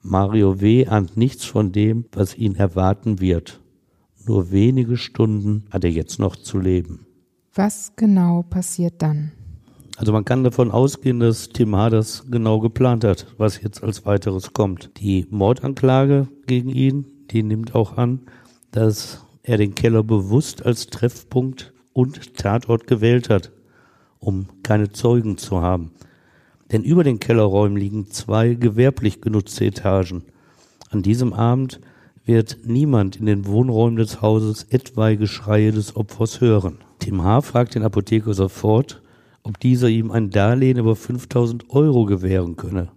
Mario 0.01 0.59
W. 0.59 0.87
ahnt 0.87 1.15
nichts 1.15 1.45
von 1.45 1.71
dem, 1.71 2.05
was 2.11 2.37
ihn 2.37 2.55
erwarten 2.55 3.19
wird. 3.19 3.61
Nur 4.25 4.51
wenige 4.51 4.97
Stunden 4.97 5.65
hat 5.69 5.85
er 5.85 5.91
jetzt 5.91 6.19
noch 6.19 6.35
zu 6.35 6.59
leben. 6.59 7.05
Was 7.53 7.93
genau 7.95 8.43
passiert 8.43 9.01
dann? 9.01 9.31
Also 9.97 10.11
man 10.11 10.25
kann 10.25 10.43
davon 10.43 10.69
ausgehen, 10.69 11.19
dass 11.19 11.49
Tim 11.49 11.75
H. 11.75 11.89
das 11.89 12.25
genau 12.29 12.59
geplant 12.59 13.03
hat, 13.03 13.25
was 13.39 13.59
jetzt 13.63 13.83
als 13.83 14.05
weiteres 14.05 14.53
kommt. 14.53 14.91
Die 14.99 15.25
Mordanklage 15.31 16.27
gegen 16.45 16.69
ihn, 16.69 17.05
die 17.31 17.41
nimmt 17.41 17.73
auch 17.73 17.97
an, 17.97 18.19
dass 18.69 19.25
er 19.41 19.57
den 19.57 19.73
Keller 19.73 20.03
bewusst 20.03 20.63
als 20.63 20.87
Treffpunkt 20.87 21.73
und 21.93 22.35
Tatort 22.35 22.85
gewählt 22.85 23.31
hat, 23.31 23.51
um 24.19 24.45
keine 24.61 24.91
Zeugen 24.91 25.39
zu 25.39 25.63
haben. 25.63 25.89
Denn 26.71 26.83
über 26.83 27.03
den 27.03 27.19
Kellerräumen 27.19 27.77
liegen 27.77 28.11
zwei 28.11 28.53
gewerblich 28.53 29.19
genutzte 29.19 29.65
Etagen. 29.65 30.25
An 30.91 31.01
diesem 31.01 31.33
Abend 31.33 31.79
wird 32.23 32.59
niemand 32.65 33.15
in 33.15 33.25
den 33.25 33.47
Wohnräumen 33.47 33.97
des 33.97 34.21
Hauses 34.21 34.67
etwaige 34.69 35.25
Schreie 35.25 35.71
des 35.71 35.95
Opfers 35.95 36.39
hören. 36.39 36.77
Tim 36.99 37.23
H. 37.23 37.41
fragt 37.41 37.73
den 37.73 37.83
Apotheker 37.83 38.35
sofort, 38.35 39.01
ob 39.47 39.61
dieser 39.61 39.87
ihm 39.87 40.11
ein 40.11 40.29
Darlehen 40.29 40.77
über 40.77 40.95
5000 40.95 41.69
Euro 41.69 42.03
gewähren 42.03 42.57
könne. 42.57 42.89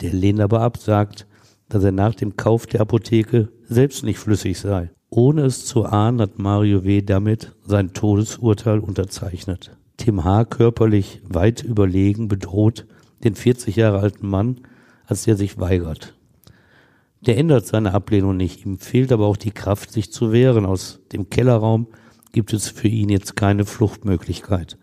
Der 0.00 0.12
lehnt 0.12 0.40
aber 0.40 0.60
ab, 0.60 0.76
sagt, 0.76 1.26
dass 1.68 1.82
er 1.82 1.90
nach 1.90 2.14
dem 2.14 2.36
Kauf 2.36 2.66
der 2.66 2.82
Apotheke 2.82 3.48
selbst 3.64 4.04
nicht 4.04 4.18
flüssig 4.18 4.58
sei. 4.58 4.90
Ohne 5.10 5.42
es 5.42 5.66
zu 5.66 5.84
ahnen, 5.84 6.20
hat 6.20 6.38
Mario 6.38 6.84
W. 6.84 7.02
damit 7.02 7.56
sein 7.66 7.92
Todesurteil 7.92 8.78
unterzeichnet. 8.78 9.76
Tim 9.96 10.22
H. 10.22 10.44
körperlich 10.44 11.20
weit 11.28 11.64
überlegen 11.64 12.28
bedroht 12.28 12.86
den 13.24 13.34
40 13.34 13.74
Jahre 13.74 13.98
alten 13.98 14.28
Mann, 14.28 14.60
als 15.06 15.24
der 15.24 15.36
sich 15.36 15.58
weigert. 15.58 16.14
Der 17.26 17.38
ändert 17.38 17.66
seine 17.66 17.92
Ablehnung 17.92 18.36
nicht, 18.36 18.64
ihm 18.64 18.78
fehlt 18.78 19.10
aber 19.10 19.26
auch 19.26 19.36
die 19.36 19.50
Kraft, 19.50 19.90
sich 19.90 20.12
zu 20.12 20.30
wehren. 20.30 20.64
Aus 20.64 21.00
dem 21.12 21.28
Kellerraum 21.28 21.88
gibt 22.30 22.52
es 22.52 22.68
für 22.68 22.88
ihn 22.88 23.08
jetzt 23.08 23.34
keine 23.36 23.64
Fluchtmöglichkeit. 23.64 24.78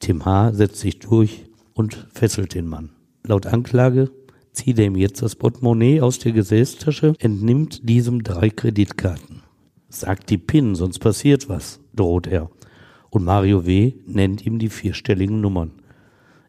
Tim 0.00 0.24
H. 0.24 0.52
setzt 0.52 0.78
sich 0.78 1.00
durch 1.00 1.46
und 1.74 2.06
fesselt 2.12 2.54
den 2.54 2.66
Mann. 2.66 2.90
Laut 3.24 3.46
Anklage 3.46 4.10
zieht 4.52 4.78
er 4.78 4.86
ihm 4.86 4.96
jetzt 4.96 5.22
das 5.22 5.36
Portemonnaie 5.36 6.00
aus 6.00 6.18
der 6.18 6.32
Gesäßtasche, 6.32 7.14
entnimmt 7.18 7.88
diesem 7.88 8.22
drei 8.22 8.50
Kreditkarten. 8.50 9.42
Sagt 9.88 10.30
die 10.30 10.38
PIN, 10.38 10.74
sonst 10.74 10.98
passiert 11.00 11.48
was, 11.48 11.80
droht 11.94 12.26
er. 12.26 12.50
Und 13.10 13.24
Mario 13.24 13.66
W. 13.66 13.94
nennt 14.06 14.44
ihm 14.44 14.58
die 14.58 14.68
vierstelligen 14.68 15.40
Nummern. 15.40 15.72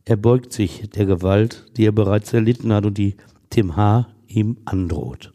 Er 0.05 0.17
beugt 0.17 0.53
sich 0.53 0.89
der 0.89 1.05
Gewalt, 1.05 1.65
die 1.77 1.85
er 1.85 1.91
bereits 1.91 2.33
erlitten 2.33 2.73
hat 2.73 2.85
und 2.85 2.97
die 2.97 3.15
Tim 3.49 3.75
H. 3.75 4.07
ihm 4.27 4.57
androht. 4.65 5.33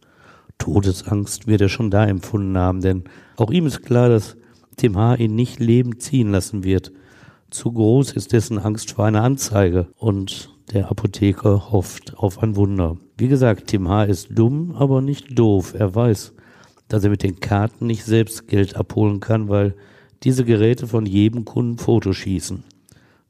Todesangst 0.59 1.47
wird 1.47 1.63
er 1.63 1.69
schon 1.69 1.91
da 1.91 2.07
empfunden 2.07 2.57
haben, 2.57 2.81
denn 2.81 3.05
auch 3.37 3.51
ihm 3.51 3.67
ist 3.67 3.83
klar, 3.83 4.09
dass 4.09 4.37
Tim 4.77 4.97
H. 4.97 5.17
ihn 5.17 5.35
nicht 5.35 5.59
lebend 5.59 6.01
ziehen 6.01 6.31
lassen 6.31 6.63
wird– 6.63 6.93
zu 7.55 7.73
groß 7.73 8.13
ist 8.13 8.33
dessen 8.33 8.59
Angst 8.59 8.91
vor 8.91 9.05
einer 9.07 9.23
Anzeige 9.23 9.87
und 9.97 10.51
der 10.73 10.91
Apotheker 10.91 11.71
hofft 11.71 12.17
auf 12.17 12.43
ein 12.43 12.57
Wunder. 12.57 12.97
Wie 13.17 13.29
gesagt, 13.29 13.69
Tim 13.69 13.89
H. 13.89 14.05
ist 14.05 14.29
dumm, 14.37 14.75
aber 14.77 15.01
nicht 15.01 15.39
doof. 15.39 15.73
Er 15.79 15.95
weiß, 15.95 16.35
dass 16.89 17.05
er 17.05 17.11
mit 17.11 17.23
den 17.23 17.39
Karten 17.39 17.87
nicht 17.87 18.05
selbst 18.05 18.49
Geld 18.49 18.75
abholen 18.75 19.21
kann, 19.21 19.49
weil 19.49 19.77
diese 20.25 20.45
Geräte 20.45 20.89
von 20.89 21.07
jedem 21.07 21.45
Kunden 21.45 21.79
Fotos 21.79 22.17
schießen. 22.17 22.65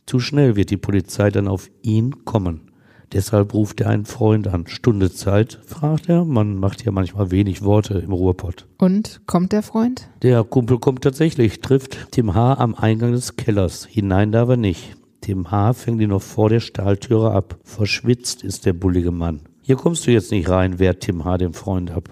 Zu 0.06 0.20
schnell 0.20 0.56
wird 0.56 0.70
die 0.70 0.78
Polizei 0.78 1.30
dann 1.30 1.46
auf 1.46 1.68
ihn 1.82 2.24
kommen. 2.24 2.70
Deshalb 3.14 3.54
ruft 3.54 3.80
er 3.80 3.90
einen 3.90 4.06
Freund 4.06 4.48
an. 4.48 4.66
Stunde 4.66 5.12
Zeit, 5.12 5.60
fragt 5.64 6.08
er. 6.08 6.24
Man 6.24 6.56
macht 6.56 6.84
ja 6.84 6.90
manchmal 6.90 7.30
wenig 7.30 7.62
Worte 7.62 7.94
im 7.98 8.12
Ruhrpott. 8.12 8.66
Und 8.78 9.20
kommt 9.26 9.52
der 9.52 9.62
Freund? 9.62 10.08
Der 10.22 10.42
Kumpel 10.42 10.80
kommt 10.80 11.02
tatsächlich, 11.02 11.60
trifft 11.60 12.10
Tim 12.10 12.34
H. 12.34 12.54
am 12.54 12.74
Eingang 12.74 13.12
des 13.12 13.36
Kellers. 13.36 13.86
Hinein 13.86 14.32
darf 14.32 14.48
er 14.48 14.56
nicht. 14.56 14.96
Tim 15.20 15.52
H. 15.52 15.74
fängt 15.74 16.02
ihn 16.02 16.10
noch 16.10 16.22
vor 16.22 16.48
der 16.48 16.58
Stahltüre 16.58 17.30
ab. 17.30 17.56
Verschwitzt 17.62 18.42
ist 18.42 18.66
der 18.66 18.72
bullige 18.72 19.12
Mann. 19.12 19.42
Hier 19.62 19.76
kommst 19.76 20.06
du 20.06 20.10
jetzt 20.10 20.32
nicht 20.32 20.48
rein, 20.48 20.80
wehrt 20.80 21.00
Tim 21.00 21.24
H. 21.24 21.38
den 21.38 21.52
Freund 21.52 21.92
ab. 21.92 22.10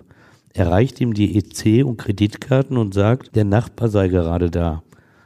Er 0.55 0.71
reicht 0.71 1.01
ihm 1.01 1.15
die 1.15 1.37
EC 1.37 1.85
und 1.85 1.97
Kreditkarten 1.97 2.77
und 2.77 2.95
sagt, 2.95 3.35
der 3.35 3.45
Nachbar 3.45 3.89
sei 3.89 4.07
gerade 4.07 4.51
da. 4.51 4.85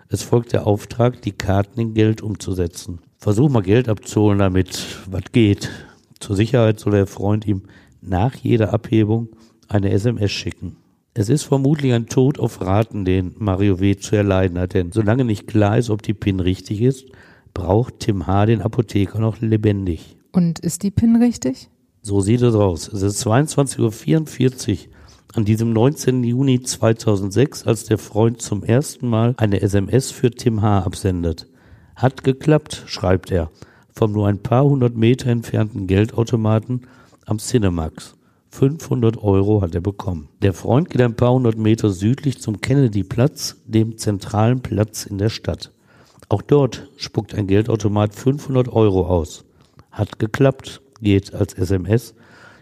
Es 0.09 0.23
folgt 0.23 0.53
der 0.55 0.67
Auftrag, 0.67 1.21
die 1.21 1.33
Karten 1.33 1.79
in 1.81 1.95
Geld 1.95 2.23
umzusetzen. 2.23 3.01
Versuch 3.19 3.51
mal 3.51 3.63
Geld 3.63 3.89
abzuholen, 3.89 4.39
damit 4.39 4.99
was 5.11 5.25
geht. 5.33 5.71
Zur 6.21 6.37
Sicherheit 6.37 6.81
soll 6.81 6.93
der 6.93 7.07
Freund 7.07 7.47
ihm 7.47 7.63
nach 8.01 8.35
jeder 8.35 8.73
Abhebung 8.73 9.29
eine 9.69 9.91
SMS 9.91 10.31
schicken. 10.31 10.77
Es 11.15 11.29
ist 11.29 11.45
vermutlich 11.45 11.93
ein 11.95 12.07
Tod 12.07 12.39
auf 12.39 12.61
Raten, 12.61 13.05
den 13.07 13.35
Mario 13.39 13.81
W. 13.81 13.97
zu 13.97 14.17
erleiden 14.17 14.59
hat, 14.59 14.75
denn 14.75 14.93
solange 14.93 15.25
nicht 15.25 15.47
klar 15.47 15.79
ist, 15.79 15.89
ob 15.89 16.03
die 16.03 16.13
PIN 16.13 16.41
richtig 16.41 16.83
ist, 16.83 17.07
braucht 17.55 18.01
Tim 18.01 18.27
H. 18.27 18.47
den 18.47 18.61
Apotheker 18.61 19.19
noch 19.19 19.41
lebendig. 19.41 20.17
Und 20.33 20.59
ist 20.59 20.83
die 20.83 20.91
PIN 20.91 21.17
richtig? 21.17 21.71
So 22.03 22.21
sieht 22.21 22.43
es 22.43 22.55
aus. 22.55 22.93
Es 22.93 23.01
ist 23.01 23.27
22.44 23.27 24.71
Uhr 24.73 24.93
an 25.35 25.45
diesem 25.47 25.73
19. 25.73 26.23
Juni 26.23 26.61
2006, 26.61 27.67
als 27.67 27.85
der 27.85 27.97
Freund 27.99 28.43
zum 28.43 28.63
ersten 28.63 29.09
Mal 29.09 29.35
eine 29.39 29.63
SMS 29.63 30.11
für 30.11 30.31
Tim 30.31 30.61
H. 30.61 30.81
absendet. 30.81 31.47
Hat 31.97 32.25
geklappt, 32.25 32.83
schreibt 32.85 33.31
er, 33.31 33.51
vom 33.91 34.13
nur 34.13 34.29
ein 34.29 34.43
paar 34.43 34.65
hundert 34.65 34.95
Meter 34.95 35.31
entfernten 35.31 35.87
Geldautomaten 35.87 36.83
am 37.25 37.39
Cinemax. 37.39 38.15
500 38.51 39.17
Euro 39.23 39.63
hat 39.63 39.75
er 39.75 39.81
bekommen. 39.81 40.29
Der 40.43 40.53
Freund 40.53 40.91
geht 40.91 41.01
ein 41.01 41.17
paar 41.17 41.33
hundert 41.33 41.57
Meter 41.57 41.89
südlich 41.89 42.39
zum 42.39 42.61
Kennedy-Platz, 42.61 43.63
dem 43.65 43.97
zentralen 43.97 44.61
Platz 44.61 45.07
in 45.07 45.17
der 45.17 45.31
Stadt. 45.31 45.73
Auch 46.29 46.43
dort 46.43 46.87
spuckt 46.97 47.35
ein 47.35 47.47
Geldautomat 47.47 48.15
500 48.15 48.69
Euro 48.69 49.07
aus. 49.07 49.47
Hat 49.91 50.19
geklappt, 50.19 50.83
geht 51.01 51.33
als 51.33 51.55
SMS 51.55 52.15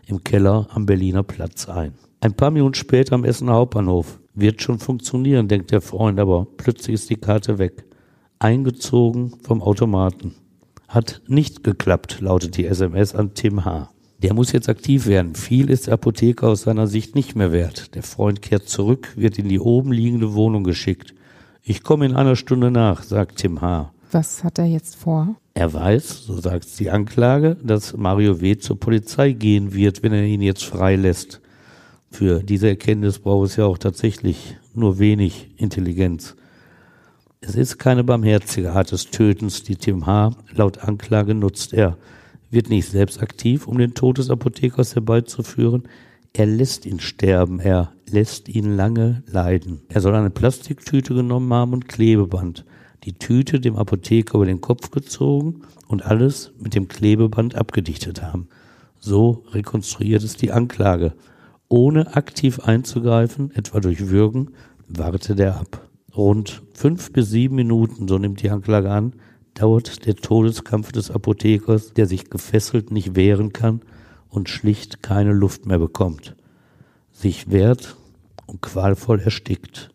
im 0.06 0.22
Keller 0.22 0.68
am 0.70 0.86
Berliner 0.86 1.24
Platz 1.24 1.68
ein. 1.68 1.94
Ein 2.20 2.34
paar 2.34 2.52
Minuten 2.52 2.74
später 2.74 3.16
am 3.16 3.24
Essener 3.24 3.54
Hauptbahnhof. 3.54 4.20
Wird 4.32 4.62
schon 4.62 4.78
funktionieren, 4.78 5.48
denkt 5.48 5.72
der 5.72 5.80
Freund, 5.80 6.20
aber 6.20 6.46
plötzlich 6.56 6.94
ist 6.94 7.10
die 7.10 7.16
Karte 7.16 7.58
weg 7.58 7.84
eingezogen 8.44 9.32
vom 9.42 9.62
Automaten. 9.62 10.34
Hat 10.86 11.22
nicht 11.26 11.64
geklappt, 11.64 12.20
lautet 12.20 12.58
die 12.58 12.66
SMS 12.66 13.14
an 13.14 13.32
Tim 13.32 13.64
H. 13.64 13.88
Der 14.18 14.34
muss 14.34 14.52
jetzt 14.52 14.68
aktiv 14.68 15.06
werden. 15.06 15.34
Viel 15.34 15.70
ist 15.70 15.86
der 15.86 15.94
Apotheker 15.94 16.48
aus 16.48 16.62
seiner 16.62 16.86
Sicht 16.86 17.14
nicht 17.14 17.34
mehr 17.36 17.52
wert. 17.52 17.94
Der 17.94 18.02
Freund 18.02 18.42
kehrt 18.42 18.68
zurück, 18.68 19.14
wird 19.16 19.38
in 19.38 19.48
die 19.48 19.60
oben 19.60 19.92
liegende 19.92 20.34
Wohnung 20.34 20.62
geschickt. 20.62 21.14
Ich 21.62 21.82
komme 21.82 22.04
in 22.04 22.14
einer 22.14 22.36
Stunde 22.36 22.70
nach, 22.70 23.02
sagt 23.02 23.38
Tim 23.38 23.62
H. 23.62 23.94
Was 24.12 24.44
hat 24.44 24.58
er 24.58 24.66
jetzt 24.66 24.96
vor? 24.96 25.36
Er 25.54 25.72
weiß, 25.72 26.24
so 26.26 26.38
sagt 26.38 26.78
die 26.78 26.90
Anklage, 26.90 27.56
dass 27.64 27.96
Mario 27.96 28.42
W. 28.42 28.58
zur 28.58 28.78
Polizei 28.78 29.32
gehen 29.32 29.72
wird, 29.72 30.02
wenn 30.02 30.12
er 30.12 30.24
ihn 30.24 30.42
jetzt 30.42 30.64
freilässt. 30.64 31.40
Für 32.10 32.42
diese 32.42 32.68
Erkenntnis 32.68 33.20
braucht 33.20 33.48
es 33.48 33.56
ja 33.56 33.64
auch 33.64 33.78
tatsächlich 33.78 34.58
nur 34.74 34.98
wenig 34.98 35.48
Intelligenz. 35.56 36.36
Es 37.46 37.56
ist 37.56 37.78
keine 37.78 38.04
barmherzige 38.04 38.72
Art 38.72 38.90
des 38.90 39.10
Tötens, 39.10 39.62
die 39.62 39.76
Tim 39.76 40.06
H. 40.06 40.30
laut 40.54 40.78
Anklage 40.78 41.34
nutzt. 41.34 41.74
Er 41.74 41.98
wird 42.50 42.70
nicht 42.70 42.88
selbst 42.88 43.20
aktiv, 43.20 43.66
um 43.66 43.76
den 43.76 43.92
Tod 43.92 44.16
des 44.16 44.30
Apothekers 44.30 44.94
herbeizuführen. 44.94 45.82
Er 46.32 46.46
lässt 46.46 46.86
ihn 46.86 47.00
sterben. 47.00 47.60
Er 47.60 47.92
lässt 48.10 48.48
ihn 48.48 48.74
lange 48.74 49.22
leiden. 49.26 49.82
Er 49.90 50.00
soll 50.00 50.14
eine 50.14 50.30
Plastiktüte 50.30 51.14
genommen 51.14 51.52
haben 51.52 51.74
und 51.74 51.86
Klebeband. 51.86 52.64
Die 53.04 53.12
Tüte 53.12 53.60
dem 53.60 53.76
Apotheker 53.76 54.36
über 54.36 54.46
den 54.46 54.62
Kopf 54.62 54.90
gezogen 54.90 55.64
und 55.86 56.06
alles 56.06 56.50
mit 56.58 56.74
dem 56.74 56.88
Klebeband 56.88 57.56
abgedichtet 57.56 58.22
haben. 58.22 58.48
So 59.00 59.44
rekonstruiert 59.52 60.22
es 60.22 60.36
die 60.36 60.50
Anklage. 60.50 61.12
Ohne 61.68 62.16
aktiv 62.16 62.60
einzugreifen, 62.60 63.54
etwa 63.54 63.80
durch 63.80 64.08
Würgen, 64.08 64.52
wartet 64.88 65.38
er 65.38 65.60
ab. 65.60 65.90
Rund 66.16 66.62
fünf 66.74 67.12
bis 67.12 67.30
sieben 67.30 67.56
Minuten, 67.56 68.06
so 68.06 68.18
nimmt 68.18 68.42
die 68.42 68.50
Anklage 68.50 68.90
an, 68.90 69.14
dauert 69.54 70.06
der 70.06 70.16
Todeskampf 70.16 70.92
des 70.92 71.10
Apothekers, 71.10 71.92
der 71.92 72.06
sich 72.06 72.30
gefesselt 72.30 72.90
nicht 72.90 73.16
wehren 73.16 73.52
kann 73.52 73.80
und 74.28 74.48
schlicht 74.48 75.02
keine 75.02 75.32
Luft 75.32 75.66
mehr 75.66 75.78
bekommt, 75.78 76.36
sich 77.12 77.50
wehrt 77.50 77.96
und 78.46 78.62
qualvoll 78.62 79.20
erstickt. 79.20 79.90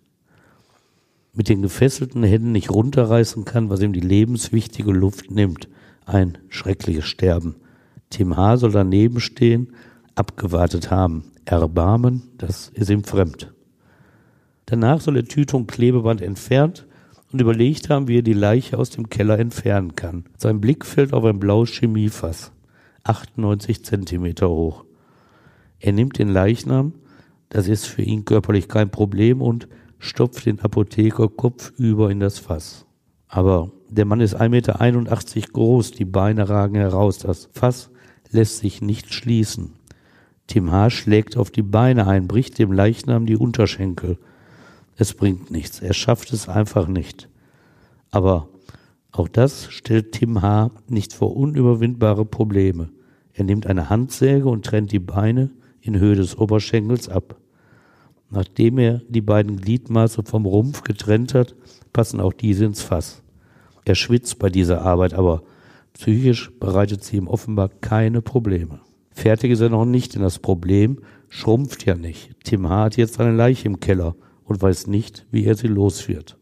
Mit 1.34 1.48
den 1.48 1.62
gefesselten 1.62 2.24
Händen 2.24 2.52
nicht 2.52 2.72
runterreißen 2.72 3.46
kann, 3.46 3.70
was 3.70 3.82
ihm 3.82 3.94
die 3.94 4.00
lebenswichtige 4.00 4.92
Luft 4.92 5.32
nimmt. 5.32 5.70
Ein 6.06 6.38
schreckliches 6.50 7.06
Sterben. 7.06 7.56
Tim 8.10 8.36
H. 8.36 8.58
soll 8.58 8.72
daneben 8.72 9.20
stehen, 9.20 9.74
abgewartet 10.16 10.90
haben. 10.90 11.26
Erbarmen, 11.46 12.24
das 12.38 12.70
ist 12.70 12.90
ihm 12.90 13.04
fremd. 13.04 13.54
Danach 14.70 15.02
soll 15.02 15.18
er 15.18 15.26
Tüte 15.26 15.58
und 15.58 15.66
Klebeband 15.66 16.22
entfernt 16.22 16.86
und 17.32 17.42
überlegt 17.42 17.90
haben, 17.90 18.08
wie 18.08 18.20
er 18.20 18.22
die 18.22 18.34
Leiche 18.34 18.78
aus 18.78 18.92
dem 18.92 19.10
Keller 19.10 19.40
entfernen 19.40 19.96
kann. 19.96 20.26
Sein 20.38 20.62
Blick 20.62 20.86
fällt 20.86 21.12
auf 21.12 21.26
ein 21.26 21.40
blaues 21.40 21.72
Chemiefass, 21.72 22.52
98 23.04 23.84
Zentimeter 23.84 24.48
hoch. 24.48 24.86
Er 25.80 25.92
nimmt 25.92 26.20
den 26.20 26.30
Leichnam, 26.30 26.94
das 27.50 27.68
ist 27.68 27.88
für 27.88 28.04
ihn 28.04 28.26
körperlich 28.26 28.68
kein 28.68 28.92
Problem 28.92 29.42
und 29.42 29.68
stopft 29.98 30.46
den 30.46 30.60
Apotheker 30.60 31.30
kopfüber 31.30 32.12
in 32.12 32.20
das 32.20 32.38
Fass. 32.38 32.86
Aber 33.28 33.72
der 33.90 34.06
Mann 34.06 34.22
ist 34.22 34.40
1,81 34.40 34.50
Meter 34.50 35.52
groß, 35.52 35.92
die 35.94 36.06
Beine 36.06 36.48
ragen 36.48 36.76
heraus, 36.76 37.18
das 37.18 37.50
Fass 37.54 37.90
lässt 38.30 38.60
sich 38.60 38.84
nicht 38.84 39.12
schließen. 39.12 39.74
Tim 40.46 40.72
H. 40.72 40.92
schlägt 40.92 41.38
auf 41.38 41.50
die 41.50 41.64
Beine 41.64 42.06
ein, 42.06 42.28
bricht 42.28 42.60
dem 42.60 42.72
Leichnam 42.72 43.26
die 43.26 43.36
Unterschenkel. 43.38 44.20
Es 45.00 45.14
bringt 45.14 45.50
nichts. 45.50 45.80
Er 45.80 45.94
schafft 45.94 46.34
es 46.34 46.50
einfach 46.50 46.90
nicht. 46.90 47.30
Aber 48.12 48.50
auch 49.14 49.30
das 49.30 49.72
stellt 49.72 50.12
Tim 50.12 50.42
H. 50.42 50.72
nicht 50.90 51.14
vor 51.14 51.38
unüberwindbare 51.38 52.26
Probleme. 52.26 52.90
Er 53.32 53.46
nimmt 53.46 53.66
eine 53.66 53.90
Handsäge 53.90 54.50
und 54.50 54.66
trennt 54.66 54.92
die 54.92 55.00
Beine 55.00 55.52
in 55.80 55.98
Höhe 55.98 56.16
des 56.16 56.38
Oberschenkels 56.38 57.08
ab. 57.08 57.38
Nachdem 58.30 58.78
er 58.78 59.02
die 59.08 59.22
beiden 59.22 59.56
Gliedmaße 59.56 60.24
vom 60.26 60.46
Rumpf 60.46 60.84
getrennt 60.84 61.34
hat, 61.34 61.56
passen 61.94 62.20
auch 62.20 62.34
diese 62.34 62.66
ins 62.66 62.82
Fass. 62.82 63.24
Er 63.86 63.96
schwitzt 63.96 64.38
bei 64.38 64.50
dieser 64.50 64.82
Arbeit, 64.82 65.14
aber 65.14 65.44
psychisch 65.94 66.52
bereitet 66.60 67.06
sie 67.06 67.16
ihm 67.16 67.28
offenbar 67.30 67.70
keine 67.70 68.22
Probleme. 68.22 68.82
Fertig 69.12 69.52
ist 69.52 69.62
er 69.62 69.70
noch 69.70 69.86
nicht, 69.86 70.16
denn 70.16 70.24
das 70.24 70.40
Problem 70.40 71.00
schrumpft 71.30 71.86
ja 71.86 71.96
nicht. 71.96 72.32
Tim 72.44 72.68
H. 72.68 72.84
hat 72.84 72.98
jetzt 72.98 73.22
eine 73.22 73.34
Leiche 73.34 73.66
im 73.66 73.80
Keller 73.80 74.18
und 74.50 74.62
weiß 74.62 74.88
nicht, 74.88 75.26
wie 75.32 75.46
er 75.46 75.56
sie 75.56 75.68
los 75.68 76.08
wird. 76.08 76.38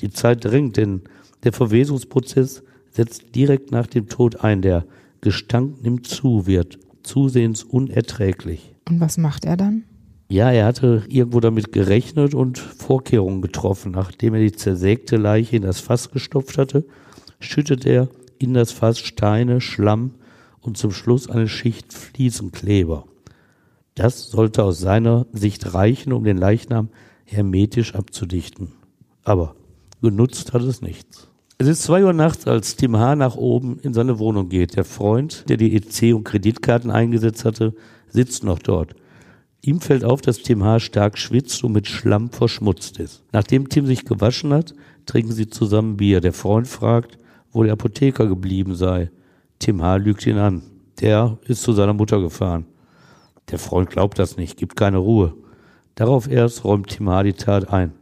Die 0.00 0.10
Zeit 0.10 0.44
drängt, 0.44 0.76
denn 0.78 1.02
der 1.44 1.52
Verwesungsprozess 1.52 2.62
setzt 2.90 3.34
direkt 3.34 3.70
nach 3.70 3.86
dem 3.86 4.08
Tod 4.08 4.42
ein. 4.42 4.62
Der 4.62 4.86
Gestank 5.20 5.82
nimmt 5.82 6.06
zu, 6.06 6.46
wird 6.46 6.78
zusehends 7.02 7.62
unerträglich. 7.62 8.74
Und 8.88 9.00
was 9.00 9.18
macht 9.18 9.44
er 9.44 9.56
dann? 9.56 9.84
Ja, 10.28 10.50
er 10.50 10.64
hatte 10.64 11.04
irgendwo 11.08 11.40
damit 11.40 11.72
gerechnet 11.72 12.34
und 12.34 12.58
Vorkehrungen 12.58 13.42
getroffen. 13.42 13.92
Nachdem 13.92 14.34
er 14.34 14.40
die 14.40 14.52
zersägte 14.52 15.16
Leiche 15.16 15.56
in 15.56 15.62
das 15.62 15.80
Fass 15.80 16.10
gestopft 16.10 16.56
hatte, 16.56 16.86
schüttet 17.38 17.84
er 17.84 18.08
in 18.38 18.54
das 18.54 18.72
Fass 18.72 18.98
Steine, 18.98 19.60
Schlamm 19.60 20.14
und 20.60 20.78
zum 20.78 20.90
Schluss 20.90 21.28
eine 21.28 21.48
Schicht 21.48 21.92
Fliesenkleber. 21.92 23.04
Das 23.94 24.30
sollte 24.30 24.64
aus 24.64 24.78
seiner 24.78 25.26
Sicht 25.32 25.74
reichen, 25.74 26.14
um 26.14 26.24
den 26.24 26.38
Leichnam 26.38 26.88
hermetisch 27.32 27.94
abzudichten. 27.94 28.72
Aber 29.24 29.54
genutzt 30.00 30.52
hat 30.52 30.62
es 30.62 30.82
nichts. 30.82 31.28
Es 31.58 31.68
ist 31.68 31.82
zwei 31.82 32.04
Uhr 32.04 32.12
nachts, 32.12 32.46
als 32.48 32.74
Tim 32.76 32.96
H. 32.96 33.14
nach 33.14 33.36
oben 33.36 33.78
in 33.80 33.94
seine 33.94 34.18
Wohnung 34.18 34.48
geht. 34.48 34.76
Der 34.76 34.84
Freund, 34.84 35.44
der 35.48 35.56
die 35.56 35.76
EC 35.76 36.14
und 36.14 36.24
Kreditkarten 36.24 36.90
eingesetzt 36.90 37.44
hatte, 37.44 37.74
sitzt 38.08 38.42
noch 38.42 38.58
dort. 38.58 38.96
Ihm 39.60 39.80
fällt 39.80 40.04
auf, 40.04 40.20
dass 40.20 40.38
Tim 40.42 40.64
H. 40.64 40.80
stark 40.80 41.16
schwitzt 41.16 41.62
und 41.62 41.70
mit 41.70 41.86
Schlamm 41.86 42.30
verschmutzt 42.30 42.98
ist. 42.98 43.22
Nachdem 43.30 43.68
Tim 43.68 43.86
sich 43.86 44.04
gewaschen 44.04 44.52
hat, 44.52 44.74
trinken 45.06 45.30
sie 45.30 45.48
zusammen 45.48 45.96
Bier. 45.96 46.20
Der 46.20 46.32
Freund 46.32 46.66
fragt, 46.66 47.16
wo 47.52 47.62
der 47.62 47.74
Apotheker 47.74 48.26
geblieben 48.26 48.74
sei. 48.74 49.10
Tim 49.60 49.82
H. 49.82 49.96
lügt 49.96 50.26
ihn 50.26 50.38
an. 50.38 50.62
Der 51.00 51.38
ist 51.44 51.62
zu 51.62 51.72
seiner 51.72 51.94
Mutter 51.94 52.20
gefahren. 52.20 52.66
Der 53.52 53.60
Freund 53.60 53.88
glaubt 53.88 54.18
das 54.18 54.36
nicht, 54.36 54.56
gibt 54.56 54.74
keine 54.74 54.98
Ruhe. 54.98 55.34
Darauf 55.94 56.30
erst 56.30 56.64
räumt 56.64 56.88
Timar 56.88 57.24
die 57.24 57.34
Tat 57.34 57.72
ein. 57.72 57.92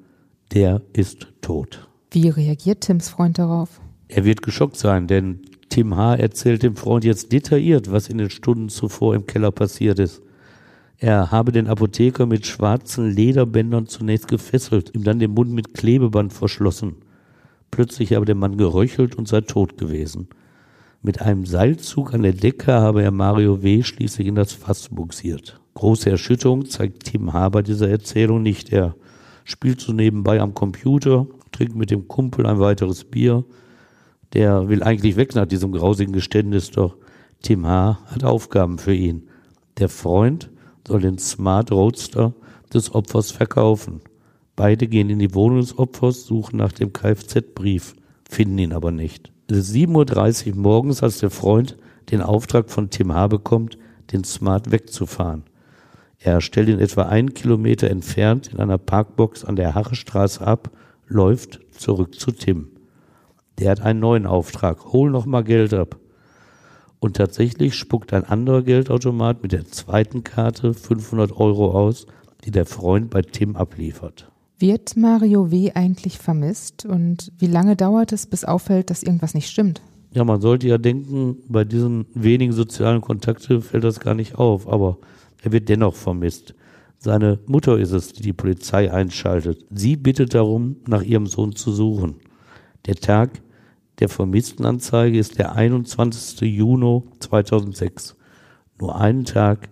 Der 0.53 0.83
ist 0.93 1.29
tot. 1.41 1.89
Wie 2.11 2.29
reagiert 2.29 2.83
Tims 2.83 3.09
Freund 3.09 3.39
darauf? 3.39 3.81
Er 4.09 4.25
wird 4.25 4.43
geschockt 4.43 4.77
sein, 4.77 5.07
denn 5.07 5.41
Tim 5.69 5.97
H. 5.97 6.17
erzählt 6.17 6.65
dem 6.65 6.75
Freund 6.75 7.05
jetzt 7.05 7.31
detailliert, 7.31 7.93
was 7.93 8.09
in 8.09 8.19
den 8.19 8.31
Stunden 8.31 8.69
zuvor 8.69 9.15
im 9.15 9.27
Keller 9.27 9.53
passiert 9.53 10.01
ist. 10.01 10.21
Er 10.99 11.31
habe 11.31 11.53
den 11.53 11.69
Apotheker 11.69 12.27
mit 12.27 12.45
schwarzen 12.45 13.09
Lederbändern 13.11 13.87
zunächst 13.87 14.29
gefesselt, 14.29 14.95
ihm 14.95 15.05
dann 15.05 15.21
den 15.21 15.31
Mund 15.31 15.53
mit 15.53 15.73
Klebeband 15.75 16.33
verschlossen. 16.33 16.97
Plötzlich 17.71 18.13
habe 18.13 18.27
der 18.27 18.35
Mann 18.35 18.59
geröchelt 18.59 19.15
und 19.15 19.29
sei 19.29 19.41
tot 19.41 19.79
gewesen. 19.79 20.29
Mit 21.03 21.23
einem 21.23 21.47
Seilzug 21.47 22.13
an 22.13 22.23
der 22.23 22.35
Decke 22.35 22.73
habe 22.73 23.03
er 23.03 23.13
Mario 23.13 23.63
W. 23.63 23.83
schließlich 23.83 24.27
in 24.27 24.35
das 24.35 24.53
Fass 24.53 24.89
buxiert. 24.91 25.61
Große 25.81 26.11
Erschütterung 26.11 26.67
zeigt 26.67 27.05
Tim 27.05 27.33
Haber 27.33 27.63
dieser 27.63 27.89
Erzählung 27.89 28.43
nicht. 28.43 28.71
Er 28.71 28.95
spielt 29.45 29.81
so 29.81 29.95
nebenbei 29.95 30.39
am 30.39 30.53
Computer, 30.53 31.27
trinkt 31.53 31.75
mit 31.75 31.91
dem 31.91 32.07
Kumpel 32.07 32.45
ein 32.45 32.61
weiteres 32.61 33.05
Bier. 33.05 33.47
Der 34.35 34.69
will 34.69 34.83
eigentlich 34.83 35.17
weg 35.17 35.35
nach 35.35 35.47
diesem 35.47 35.73
grausigen 35.73 36.13
Geständnis, 36.13 36.71
doch 36.71 36.97
Tim 37.41 37.67
H. 37.67 37.99
hat 38.05 38.25
Aufgaben 38.25 38.77
für 38.77 38.93
ihn. 38.93 39.23
Der 39.79 39.89
Freund 39.89 40.51
soll 40.87 41.01
den 41.01 41.17
Smart 41.17 41.73
Roadster 41.73 42.35
des 42.75 42.95
Opfers 42.95 43.31
verkaufen. 43.31 44.03
Beide 44.57 44.87
gehen 44.87 45.09
in 45.09 45.19
die 45.19 45.35
Wohnung 45.35 45.61
des 45.61 45.79
Opfers, 45.79 46.27
suchen 46.27 46.59
nach 46.59 46.73
dem 46.73 46.93
Kfz-Brief, 46.93 47.95
finden 48.29 48.59
ihn 48.59 48.75
aber 48.75 48.91
nicht. 48.91 49.33
Es 49.47 49.57
ist 49.57 49.75
7.30 49.75 50.51
Uhr 50.51 50.57
morgens, 50.57 51.03
als 51.03 51.21
der 51.21 51.31
Freund 51.31 51.79
den 52.11 52.21
Auftrag 52.21 52.69
von 52.69 52.91
Tim 52.91 53.15
H. 53.15 53.29
bekommt, 53.29 53.79
den 54.13 54.25
Smart 54.25 54.71
wegzufahren. 54.71 55.45
Er 56.23 56.43
stellt 56.43 56.69
ihn 56.69 56.79
etwa 56.79 57.05
einen 57.05 57.33
Kilometer 57.33 57.89
entfernt 57.91 58.49
in 58.53 58.59
einer 58.61 58.77
Parkbox 58.77 59.43
an 59.45 59.57
der 59.57 59.75
Hachestraße 59.75 60.47
ab, 60.47 60.71
läuft 61.07 61.61
zurück 61.73 62.21
zu 62.21 62.31
Tim. 62.31 62.69
Der 63.59 63.71
hat 63.71 63.81
einen 63.81 64.01
neuen 64.01 64.27
Auftrag. 64.27 64.93
Hol 64.93 65.11
noch 65.11 65.25
mal 65.25 65.43
Geld 65.43 65.73
ab. 65.73 65.97
Und 66.99 67.17
tatsächlich 67.17 67.75
spuckt 67.75 68.13
ein 68.13 68.25
anderer 68.25 68.63
Geldautomat 68.63 69.43
mit 69.43 69.53
der 69.53 69.65
zweiten 69.65 70.23
Karte 70.23 70.75
500 70.75 71.33
Euro 71.33 71.71
aus, 71.71 72.07
die 72.45 72.51
der 72.51 72.67
Freund 72.67 73.09
bei 73.09 73.23
Tim 73.23 73.57
abliefert. 73.57 74.31
Wird 74.59 74.99
Mario 74.99 75.51
W. 75.51 75.73
eigentlich 75.75 76.19
vermisst 76.19 76.85
und 76.85 77.33
wie 77.39 77.47
lange 77.47 77.77
dauert 77.77 78.13
es, 78.13 78.27
bis 78.27 78.45
auffällt, 78.45 78.91
dass 78.91 79.03
irgendwas 79.03 79.33
nicht 79.33 79.49
stimmt? 79.49 79.81
Ja, 80.13 80.25
man 80.25 80.43
sollte 80.43 80.69
ja 80.69 80.77
denken, 80.77 81.39
bei 81.49 81.65
diesen 81.65 82.05
wenigen 82.13 82.53
sozialen 82.53 83.01
Kontakten 83.01 83.63
fällt 83.63 83.85
das 83.85 84.01
gar 84.01 84.15
nicht 84.15 84.35
auf, 84.35 84.69
aber 84.69 84.99
er 85.43 85.53
wird 85.53 85.69
dennoch 85.69 85.95
vermisst. 85.95 86.55
Seine 86.99 87.39
Mutter 87.47 87.79
ist 87.79 87.93
es, 87.93 88.13
die 88.13 88.23
die 88.23 88.33
Polizei 88.33 88.93
einschaltet. 88.93 89.65
Sie 89.71 89.97
bittet 89.97 90.35
darum, 90.35 90.77
nach 90.87 91.03
ihrem 91.03 91.27
Sohn 91.27 91.57
zu 91.57 91.73
suchen. 91.73 92.17
Der 92.87 92.97
Tag 92.97 93.41
der 94.01 94.09
Vermisstenanzeige 94.09 95.19
ist 95.19 95.39
der 95.39 95.55
21. 95.55 96.41
Juni 96.41 97.03
2006. 97.21 98.17
Nur 98.79 98.99
einen 99.01 99.25
Tag 99.25 99.69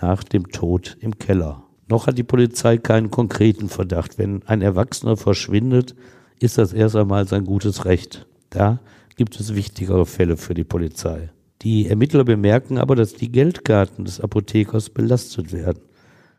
nach 0.00 0.24
dem 0.24 0.50
Tod 0.50 0.96
im 1.00 1.18
Keller. 1.18 1.62
Noch 1.88 2.06
hat 2.06 2.18
die 2.18 2.24
Polizei 2.24 2.78
keinen 2.78 3.10
konkreten 3.10 3.68
Verdacht. 3.68 4.18
Wenn 4.18 4.42
ein 4.46 4.62
Erwachsener 4.62 5.16
verschwindet, 5.16 5.94
ist 6.40 6.58
das 6.58 6.72
erst 6.72 6.96
einmal 6.96 7.28
sein 7.28 7.44
gutes 7.44 7.84
Recht. 7.84 8.26
Da 8.50 8.80
gibt 9.16 9.38
es 9.38 9.54
wichtigere 9.54 10.04
Fälle 10.04 10.36
für 10.36 10.54
die 10.54 10.64
Polizei. 10.64 11.30
Die 11.62 11.88
Ermittler 11.88 12.24
bemerken 12.24 12.78
aber, 12.78 12.96
dass 12.96 13.14
die 13.14 13.32
Geldkarten 13.32 14.04
des 14.04 14.20
Apothekers 14.20 14.90
belastet 14.90 15.52
werden. 15.52 15.80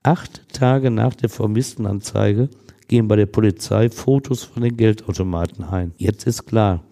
Acht 0.03 0.47
Tage 0.53 0.91
nach 0.91 1.15
der 1.15 1.29
Vermisstenanzeige 1.29 2.49
gehen 2.87 3.07
bei 3.07 3.15
der 3.15 3.25
Polizei 3.25 3.89
Fotos 3.89 4.43
von 4.43 4.63
den 4.63 4.77
Geldautomaten 4.77 5.63
ein. 5.65 5.93
Jetzt 5.97 6.27
ist 6.27 6.45
klar, 6.45 6.83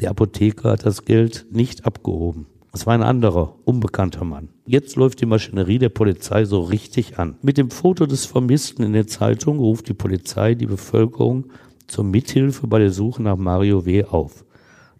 der 0.00 0.10
Apotheker 0.10 0.70
hat 0.70 0.86
das 0.86 1.04
Geld 1.04 1.46
nicht 1.50 1.84
abgehoben. 1.84 2.46
Es 2.72 2.86
war 2.86 2.94
ein 2.94 3.02
anderer, 3.02 3.54
unbekannter 3.64 4.24
Mann. 4.24 4.48
Jetzt 4.66 4.96
läuft 4.96 5.20
die 5.20 5.26
Maschinerie 5.26 5.78
der 5.78 5.90
Polizei 5.90 6.44
so 6.44 6.60
richtig 6.60 7.18
an. 7.20 7.36
Mit 7.40 7.56
dem 7.56 7.70
Foto 7.70 8.06
des 8.06 8.26
Vermissten 8.26 8.82
in 8.82 8.92
der 8.92 9.06
Zeitung 9.06 9.58
ruft 9.58 9.88
die 9.88 9.94
Polizei 9.94 10.54
die 10.54 10.66
Bevölkerung 10.66 11.46
zur 11.86 12.02
Mithilfe 12.02 12.66
bei 12.66 12.80
der 12.80 12.90
Suche 12.90 13.22
nach 13.22 13.36
Mario 13.36 13.86
W. 13.86 14.04
auf. 14.04 14.44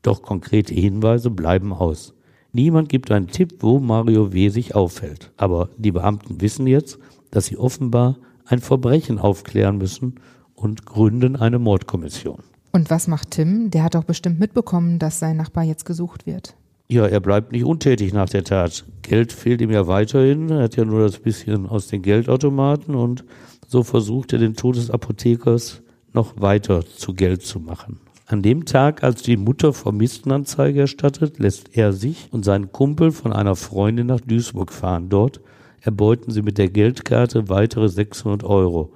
Doch 0.03 0.23
konkrete 0.23 0.75
Hinweise 0.75 1.31
bleiben 1.31 1.73
aus. 1.73 2.14
Niemand 2.55 2.89
gibt 2.89 3.11
einen 3.11 3.27
Tipp, 3.27 3.57
wo 3.59 3.81
Mario 3.81 4.33
W. 4.33 4.49
sich 4.49 4.77
aufhält. 4.77 5.33
Aber 5.37 5.71
die 5.77 5.91
Beamten 5.91 6.41
wissen 6.41 6.69
jetzt, 6.69 7.01
dass 7.33 7.47
sie 7.47 7.59
offenbar 7.59 8.17
ein 8.47 8.61
Verbrechen 8.61 9.19
aufklären 9.19 9.77
müssen 9.77 10.21
und 10.55 10.87
gründen 10.87 11.35
eine 11.35 11.59
Mordkommission. 11.59 12.39
Und 12.71 12.91
was 12.91 13.09
macht 13.09 13.33
Tim? 13.33 13.71
Der 13.73 13.83
hat 13.83 13.97
doch 13.97 14.05
bestimmt 14.05 14.39
mitbekommen, 14.39 15.01
dass 15.01 15.19
sein 15.19 15.37
Nachbar 15.37 15.65
jetzt 15.65 15.85
gesucht 15.85 16.27
wird. 16.27 16.55
Ja, 16.87 17.07
er 17.07 17.19
bleibt 17.19 17.51
nicht 17.51 17.65
untätig 17.65 18.13
nach 18.13 18.29
der 18.29 18.45
Tat. 18.45 18.85
Geld 19.03 19.33
fehlt 19.33 19.61
ihm 19.61 19.73
ja 19.73 19.89
weiterhin. 19.89 20.49
Er 20.49 20.63
hat 20.63 20.77
ja 20.77 20.85
nur 20.85 21.01
das 21.01 21.19
bisschen 21.19 21.67
aus 21.67 21.89
den 21.89 22.03
Geldautomaten 22.03 22.95
und 22.95 23.25
so 23.67 23.83
versucht 23.83 24.33
er 24.33 24.39
den 24.39 24.55
Tod 24.55 24.77
des 24.77 24.91
Apothekers 24.93 25.83
noch 26.13 26.41
weiter 26.41 26.87
zu 26.87 27.15
Geld 27.15 27.43
zu 27.43 27.59
machen. 27.59 27.99
An 28.27 28.41
dem 28.41 28.65
Tag, 28.65 29.03
als 29.03 29.23
die 29.23 29.37
Mutter 29.37 29.75
Vermisstenanzeige 29.75 30.81
erstattet, 30.81 31.39
lässt 31.39 31.77
er 31.77 31.93
sich 31.93 32.29
und 32.31 32.43
seinen 32.43 32.73
Kumpel 32.73 33.13
von 33.13 33.35
einer 33.35 33.55
Freundin 33.55 34.07
nach 34.07 34.21
Duisburg 34.21 34.73
fahren. 34.73 35.11
Dort 35.11 35.41
erbeuten 35.83 36.31
sie 36.31 36.41
mit 36.41 36.57
der 36.57 36.71
Geldkarte 36.71 37.51
weitere 37.51 37.89
600 37.89 38.43
Euro. 38.43 38.93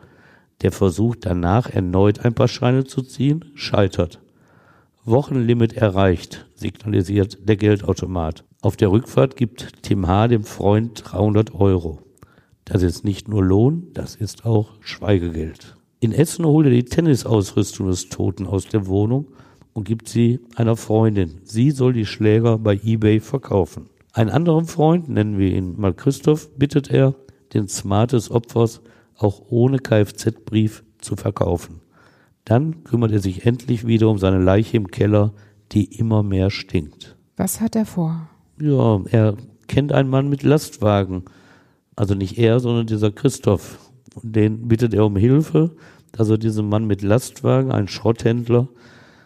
Der 0.62 0.72
Versuch 0.72 1.14
danach 1.14 1.68
erneut 1.68 2.24
ein 2.24 2.34
paar 2.34 2.48
Scheine 2.48 2.84
zu 2.84 3.02
ziehen, 3.02 3.44
scheitert. 3.54 4.18
Wochenlimit 5.04 5.74
erreicht, 5.74 6.46
signalisiert 6.54 7.38
der 7.46 7.56
Geldautomat. 7.56 8.44
Auf 8.62 8.76
der 8.76 8.90
Rückfahrt 8.90 9.36
gibt 9.36 9.82
Tim 9.82 10.06
H. 10.06 10.28
dem 10.28 10.44
Freund 10.44 11.02
300 11.04 11.54
Euro. 11.54 12.00
Das 12.64 12.82
ist 12.82 13.04
nicht 13.04 13.28
nur 13.28 13.44
Lohn, 13.44 13.88
das 13.92 14.16
ist 14.16 14.44
auch 14.44 14.72
Schweigegeld. 14.80 15.77
In 16.00 16.12
Essen 16.12 16.44
holt 16.44 16.66
er 16.66 16.72
die 16.72 16.84
Tennisausrüstung 16.84 17.88
des 17.88 18.08
Toten 18.08 18.46
aus 18.46 18.66
der 18.68 18.86
Wohnung 18.86 19.26
und 19.72 19.84
gibt 19.84 20.08
sie 20.08 20.38
einer 20.54 20.76
Freundin. 20.76 21.40
Sie 21.42 21.72
soll 21.72 21.92
die 21.92 22.06
Schläger 22.06 22.58
bei 22.58 22.74
eBay 22.74 23.18
verkaufen. 23.18 23.90
Einen 24.12 24.30
anderen 24.30 24.66
Freund, 24.66 25.08
nennen 25.08 25.38
wir 25.38 25.52
ihn 25.52 25.74
mal 25.78 25.92
Christoph, 25.92 26.50
bittet 26.56 26.90
er, 26.90 27.14
den 27.52 27.68
Smart 27.68 28.12
des 28.12 28.30
Opfers 28.30 28.80
auch 29.16 29.42
ohne 29.50 29.78
Kfz-Brief 29.78 30.84
zu 30.98 31.16
verkaufen. 31.16 31.80
Dann 32.44 32.84
kümmert 32.84 33.12
er 33.12 33.20
sich 33.20 33.44
endlich 33.44 33.86
wieder 33.86 34.08
um 34.08 34.18
seine 34.18 34.42
Leiche 34.42 34.76
im 34.76 34.88
Keller, 34.88 35.32
die 35.72 35.84
immer 35.84 36.22
mehr 36.22 36.50
stinkt. 36.50 37.16
Was 37.36 37.60
hat 37.60 37.74
er 37.74 37.86
vor? 37.86 38.28
Ja, 38.60 39.00
er 39.10 39.36
kennt 39.66 39.92
einen 39.92 40.10
Mann 40.10 40.28
mit 40.28 40.44
Lastwagen. 40.44 41.24
Also 41.96 42.14
nicht 42.14 42.38
er, 42.38 42.60
sondern 42.60 42.86
dieser 42.86 43.10
Christoph. 43.10 43.87
Den 44.22 44.68
bittet 44.68 44.94
er 44.94 45.04
um 45.06 45.16
Hilfe, 45.16 45.72
dass 46.12 46.28
er 46.28 46.38
diesen 46.38 46.68
Mann 46.68 46.86
mit 46.86 47.02
Lastwagen, 47.02 47.70
einen 47.70 47.88
Schrotthändler, 47.88 48.68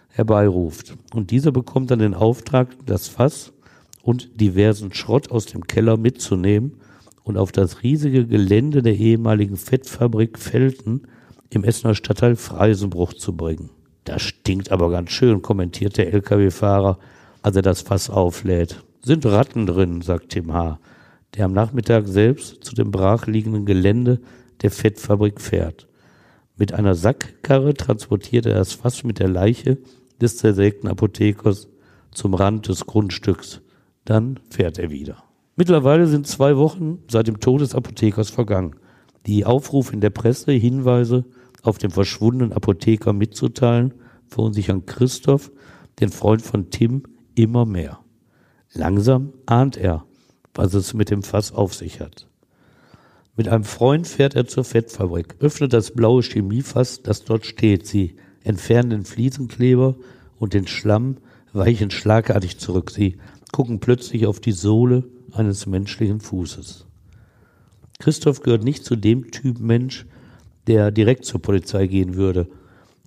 herbeiruft. 0.08 0.96
Und 1.14 1.30
dieser 1.30 1.52
bekommt 1.52 1.90
dann 1.90 2.00
den 2.00 2.14
Auftrag, 2.14 2.68
das 2.86 3.08
Fass 3.08 3.52
und 4.02 4.40
diversen 4.40 4.92
Schrott 4.92 5.30
aus 5.30 5.46
dem 5.46 5.66
Keller 5.66 5.96
mitzunehmen 5.96 6.72
und 7.24 7.36
auf 7.36 7.52
das 7.52 7.82
riesige 7.82 8.26
Gelände 8.26 8.82
der 8.82 8.96
ehemaligen 8.96 9.56
Fettfabrik 9.56 10.38
Felten 10.38 11.02
im 11.50 11.64
Essener 11.64 11.94
Stadtteil 11.94 12.36
Freisenbruch 12.36 13.14
zu 13.14 13.36
bringen. 13.36 13.70
Das 14.04 14.22
stinkt 14.22 14.72
aber 14.72 14.90
ganz 14.90 15.10
schön, 15.10 15.42
kommentiert 15.42 15.96
der 15.96 16.12
Lkw-Fahrer, 16.12 16.98
als 17.42 17.56
er 17.56 17.62
das 17.62 17.82
Fass 17.82 18.10
auflädt. 18.10 18.82
Sind 19.02 19.24
Ratten 19.26 19.66
drin, 19.66 20.02
sagt 20.02 20.30
Tim 20.30 20.52
H., 20.52 20.78
der 21.34 21.46
am 21.46 21.52
Nachmittag 21.52 22.06
selbst 22.06 22.64
zu 22.64 22.74
dem 22.74 22.90
brachliegenden 22.90 23.64
Gelände 23.64 24.20
der 24.62 24.70
Fettfabrik 24.70 25.40
fährt. 25.40 25.88
Mit 26.56 26.72
einer 26.72 26.94
Sackkarre 26.94 27.74
transportiert 27.74 28.46
er 28.46 28.54
das 28.54 28.72
Fass 28.72 29.04
mit 29.04 29.18
der 29.18 29.28
Leiche 29.28 29.78
des 30.20 30.36
zersägten 30.36 30.88
Apothekers 30.88 31.68
zum 32.10 32.34
Rand 32.34 32.68
des 32.68 32.86
Grundstücks. 32.86 33.60
Dann 34.04 34.38
fährt 34.50 34.78
er 34.78 34.90
wieder. 34.90 35.24
Mittlerweile 35.56 36.06
sind 36.06 36.26
zwei 36.26 36.56
Wochen 36.56 36.98
seit 37.10 37.26
dem 37.26 37.40
Tod 37.40 37.60
des 37.60 37.74
Apothekers 37.74 38.30
vergangen. 38.30 38.76
Die 39.26 39.44
Aufrufe 39.44 39.92
in 39.92 40.00
der 40.00 40.10
Presse, 40.10 40.52
Hinweise 40.52 41.24
auf 41.62 41.78
den 41.78 41.90
verschwundenen 41.90 42.52
Apotheker 42.52 43.12
mitzuteilen, 43.12 43.94
verunsichern 44.26 44.86
Christoph, 44.86 45.52
den 46.00 46.08
Freund 46.08 46.42
von 46.42 46.70
Tim, 46.70 47.04
immer 47.34 47.66
mehr. 47.66 48.00
Langsam 48.72 49.32
ahnt 49.46 49.76
er, 49.76 50.04
was 50.54 50.74
es 50.74 50.94
mit 50.94 51.10
dem 51.10 51.22
Fass 51.22 51.52
auf 51.52 51.74
sich 51.74 52.00
hat. 52.00 52.28
Mit 53.34 53.48
einem 53.48 53.64
Freund 53.64 54.06
fährt 54.06 54.36
er 54.36 54.46
zur 54.46 54.64
Fettfabrik, 54.64 55.36
öffnet 55.40 55.72
das 55.72 55.92
blaue 55.92 56.22
Chemiefass, 56.22 57.02
das 57.02 57.24
dort 57.24 57.46
steht. 57.46 57.86
Sie 57.86 58.16
entfernen 58.44 58.90
den 58.90 59.04
Fliesenkleber 59.04 59.96
und 60.38 60.52
den 60.52 60.66
Schlamm, 60.66 61.16
weichen 61.54 61.90
schlagartig 61.90 62.58
zurück. 62.58 62.90
Sie 62.90 63.16
gucken 63.50 63.80
plötzlich 63.80 64.26
auf 64.26 64.40
die 64.40 64.52
Sohle 64.52 65.04
eines 65.32 65.66
menschlichen 65.66 66.20
Fußes. 66.20 66.86
Christoph 67.98 68.40
gehört 68.40 68.64
nicht 68.64 68.84
zu 68.84 68.96
dem 68.96 69.30
Typ 69.30 69.60
Mensch, 69.60 70.06
der 70.66 70.90
direkt 70.90 71.24
zur 71.24 71.40
Polizei 71.40 71.86
gehen 71.86 72.16
würde. 72.16 72.48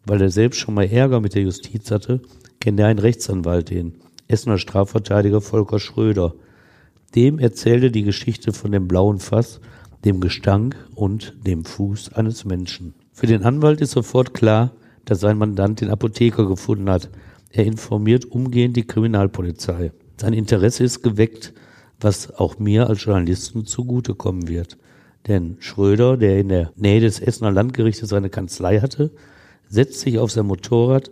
Weil 0.05 0.21
er 0.21 0.29
selbst 0.31 0.59
schon 0.59 0.73
mal 0.73 0.89
Ärger 0.89 1.19
mit 1.19 1.35
der 1.35 1.43
Justiz 1.43 1.91
hatte, 1.91 2.21
kennt 2.59 2.79
er 2.79 2.87
einen 2.87 2.99
Rechtsanwalt, 2.99 3.69
den 3.69 3.95
Essener 4.27 4.57
Strafverteidiger 4.57 5.41
Volker 5.41 5.79
Schröder. 5.79 6.33
Dem 7.13 7.37
erzählte 7.37 7.91
die 7.91 8.03
Geschichte 8.03 8.53
von 8.53 8.71
dem 8.71 8.87
blauen 8.87 9.19
Fass, 9.19 9.59
dem 10.05 10.21
Gestank 10.21 10.75
und 10.93 11.33
dem 11.45 11.65
Fuß 11.65 12.13
eines 12.13 12.45
Menschen. 12.45 12.93
Für 13.11 13.27
den 13.27 13.43
Anwalt 13.43 13.81
ist 13.81 13.91
sofort 13.91 14.33
klar, 14.33 14.71
dass 15.03 15.19
sein 15.19 15.37
Mandant 15.37 15.81
den 15.81 15.89
Apotheker 15.89 16.47
gefunden 16.47 16.89
hat. 16.89 17.09
Er 17.51 17.65
informiert 17.65 18.25
umgehend 18.25 18.77
die 18.77 18.85
Kriminalpolizei. 18.85 19.91
Sein 20.17 20.33
Interesse 20.33 20.83
ist 20.83 21.01
geweckt, 21.01 21.53
was 21.99 22.31
auch 22.35 22.59
mir 22.59 22.87
als 22.87 23.03
Journalisten 23.03 23.65
zugutekommen 23.65 24.47
wird. 24.47 24.77
Denn 25.27 25.57
Schröder, 25.59 26.17
der 26.17 26.39
in 26.39 26.49
der 26.49 26.71
Nähe 26.75 26.99
des 27.01 27.19
Essener 27.19 27.51
Landgerichtes 27.51 28.09
seine 28.09 28.29
Kanzlei 28.29 28.79
hatte, 28.79 29.11
setzt 29.67 30.01
sich 30.01 30.19
auf 30.19 30.31
sein 30.31 30.45
Motorrad 30.45 31.09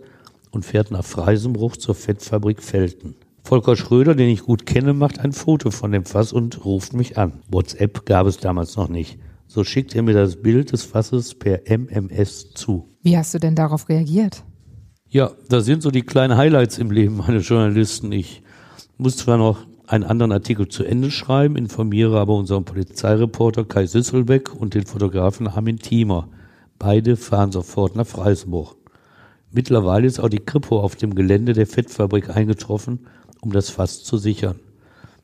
und 0.52 0.64
fährt 0.64 0.92
nach 0.92 1.04
Freisenbruch 1.04 1.76
zur 1.76 1.96
Fettfabrik 1.96 2.62
Felten. 2.62 3.16
Volker 3.46 3.76
Schröder, 3.76 4.14
den 4.14 4.30
ich 4.30 4.40
gut 4.40 4.64
kenne, 4.64 4.94
macht 4.94 5.20
ein 5.20 5.32
Foto 5.32 5.70
von 5.70 5.92
dem 5.92 6.06
Fass 6.06 6.32
und 6.32 6.64
ruft 6.64 6.94
mich 6.94 7.18
an. 7.18 7.42
WhatsApp 7.50 8.06
gab 8.06 8.26
es 8.26 8.38
damals 8.38 8.74
noch 8.76 8.88
nicht. 8.88 9.18
So 9.46 9.64
schickt 9.64 9.94
er 9.94 10.02
mir 10.02 10.14
das 10.14 10.40
Bild 10.40 10.72
des 10.72 10.82
Fasses 10.82 11.34
per 11.34 11.60
MMS 11.68 12.54
zu. 12.54 12.88
Wie 13.02 13.18
hast 13.18 13.34
du 13.34 13.38
denn 13.38 13.54
darauf 13.54 13.90
reagiert? 13.90 14.44
Ja, 15.10 15.30
das 15.50 15.66
sind 15.66 15.82
so 15.82 15.90
die 15.90 16.02
kleinen 16.02 16.38
Highlights 16.38 16.78
im 16.78 16.90
Leben 16.90 17.18
meines 17.18 17.46
Journalisten. 17.46 18.12
Ich 18.12 18.42
muss 18.96 19.18
zwar 19.18 19.36
noch 19.36 19.66
einen 19.86 20.04
anderen 20.04 20.32
Artikel 20.32 20.68
zu 20.68 20.82
Ende 20.82 21.10
schreiben, 21.10 21.56
informiere 21.56 22.18
aber 22.18 22.34
unseren 22.34 22.64
Polizeireporter 22.64 23.66
Kai 23.66 23.84
Süsselbeck 23.84 24.54
und 24.54 24.72
den 24.72 24.86
Fotografen 24.86 25.48
Armin 25.48 25.78
Thiemer. 25.78 26.28
Beide 26.78 27.16
fahren 27.16 27.52
sofort 27.52 27.94
nach 27.94 28.06
Freisenbruch. 28.06 28.74
Mittlerweile 29.52 30.06
ist 30.06 30.18
auch 30.18 30.30
die 30.30 30.40
Kripo 30.40 30.80
auf 30.80 30.96
dem 30.96 31.14
Gelände 31.14 31.52
der 31.52 31.66
Fettfabrik 31.66 32.34
eingetroffen, 32.34 33.06
um 33.44 33.52
das 33.52 33.70
Fass 33.70 34.02
zu 34.02 34.16
sichern. 34.16 34.58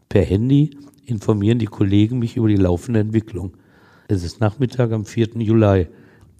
Per 0.08 0.22
Handy 0.24 0.76
informieren 1.06 1.58
die 1.58 1.66
Kollegen 1.66 2.18
mich 2.18 2.36
über 2.36 2.48
die 2.48 2.56
laufende 2.56 3.00
Entwicklung. 3.00 3.56
Es 4.08 4.22
ist 4.22 4.40
Nachmittag 4.40 4.92
am 4.92 5.04
4. 5.04 5.36
Juli. 5.36 5.88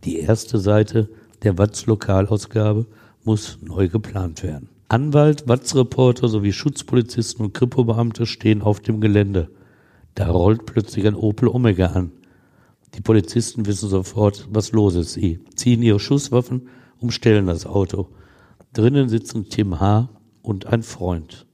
Die 0.05 0.19
erste 0.19 0.59
Seite 0.59 1.09
der 1.43 1.57
Watz-Lokalausgabe 1.57 2.87
muss 3.25 3.59
neu 3.63 3.89
geplant 3.89 4.43
werden. 4.43 4.69
Anwalt, 4.89 5.49
Watz-Reporter 5.49 6.29
sowie 6.29 6.53
Schutzpolizisten 6.53 7.47
und 7.47 7.55
Kripo-Beamte 7.55 8.27
stehen 8.27 8.61
auf 8.63 8.81
dem 8.81 9.01
Gelände. 9.01 9.51
Da 10.15 10.31
rollt 10.31 10.67
plötzlich 10.67 11.07
ein 11.07 11.15
Opel 11.15 11.49
Omega 11.49 11.87
an. 11.87 12.11
Die 12.95 13.01
Polizisten 13.01 13.67
wissen 13.67 13.89
sofort, 13.89 14.49
was 14.51 14.73
los 14.73 14.97
ist. 14.97 15.13
Sie 15.13 15.39
ziehen 15.55 15.83
ihre 15.83 16.01
Schusswaffen, 16.01 16.69
umstellen 16.99 17.47
das 17.47 17.67
Auto. 17.67 18.09
Drinnen 18.73 19.09
sitzen 19.09 19.49
Tim 19.49 19.79
H. 19.79 20.11
und 20.43 20.67
ein 20.67 20.83
Freund. 20.83 21.47